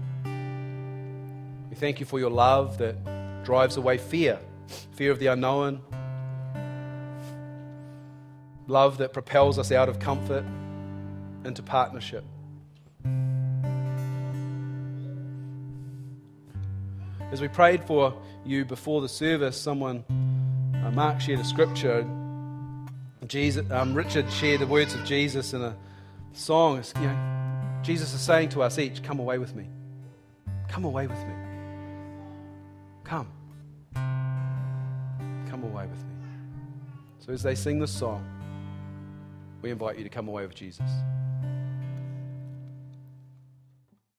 We 1.71 1.77
thank 1.77 2.01
you 2.01 2.07
for 2.07 2.19
your 2.19 2.31
love 2.31 2.79
that 2.79 2.97
drives 3.45 3.77
away 3.77 3.99
fear 3.99 4.39
fear 4.93 5.11
of 5.11 5.19
the 5.19 5.27
unknown, 5.27 5.81
love 8.67 8.99
that 8.99 9.13
propels 9.13 9.59
us 9.59 9.73
out 9.73 9.89
of 9.89 9.99
comfort 9.99 10.45
into 11.45 11.63
partnership. 11.63 12.25
As 17.33 17.41
we 17.41 17.49
prayed 17.49 17.85
for 17.85 18.15
you 18.45 18.65
before 18.65 19.01
the 19.01 19.09
service, 19.09 19.61
someone, 19.61 20.05
uh, 20.85 20.91
Mark 20.91 21.21
shared 21.21 21.41
a 21.41 21.45
scripture. 21.45 22.07
Jesus, 23.27 23.71
um, 23.71 23.95
Richard 23.95 24.31
shared 24.31 24.61
the 24.61 24.67
words 24.67 24.95
of 24.95 25.03
Jesus 25.05 25.55
in 25.55 25.63
a 25.63 25.75
song. 26.35 26.79
It's, 26.79 26.93
you 26.97 27.07
know, 27.07 27.81
Jesus 27.83 28.13
is 28.13 28.21
saying 28.21 28.51
to 28.51 28.63
us 28.63 28.79
each, 28.79 29.03
Come 29.03 29.19
away 29.19 29.39
with 29.39 29.55
me. 29.55 29.67
Come 30.69 30.85
away 30.85 31.07
with 31.07 31.19
me. 31.19 31.35
Come. 33.03 33.29
Come 33.95 35.65
away 35.65 35.87
with 35.87 36.03
me. 36.05 36.15
So 37.21 37.33
as 37.33 37.43
they 37.43 37.55
sing 37.55 37.79
this 37.79 37.91
song, 37.91 38.23
we 39.63 39.71
invite 39.71 39.97
you 39.97 40.05
to 40.05 40.11
come 40.11 40.29
away 40.29 40.45
with 40.45 40.55
Jesus. 40.55 40.91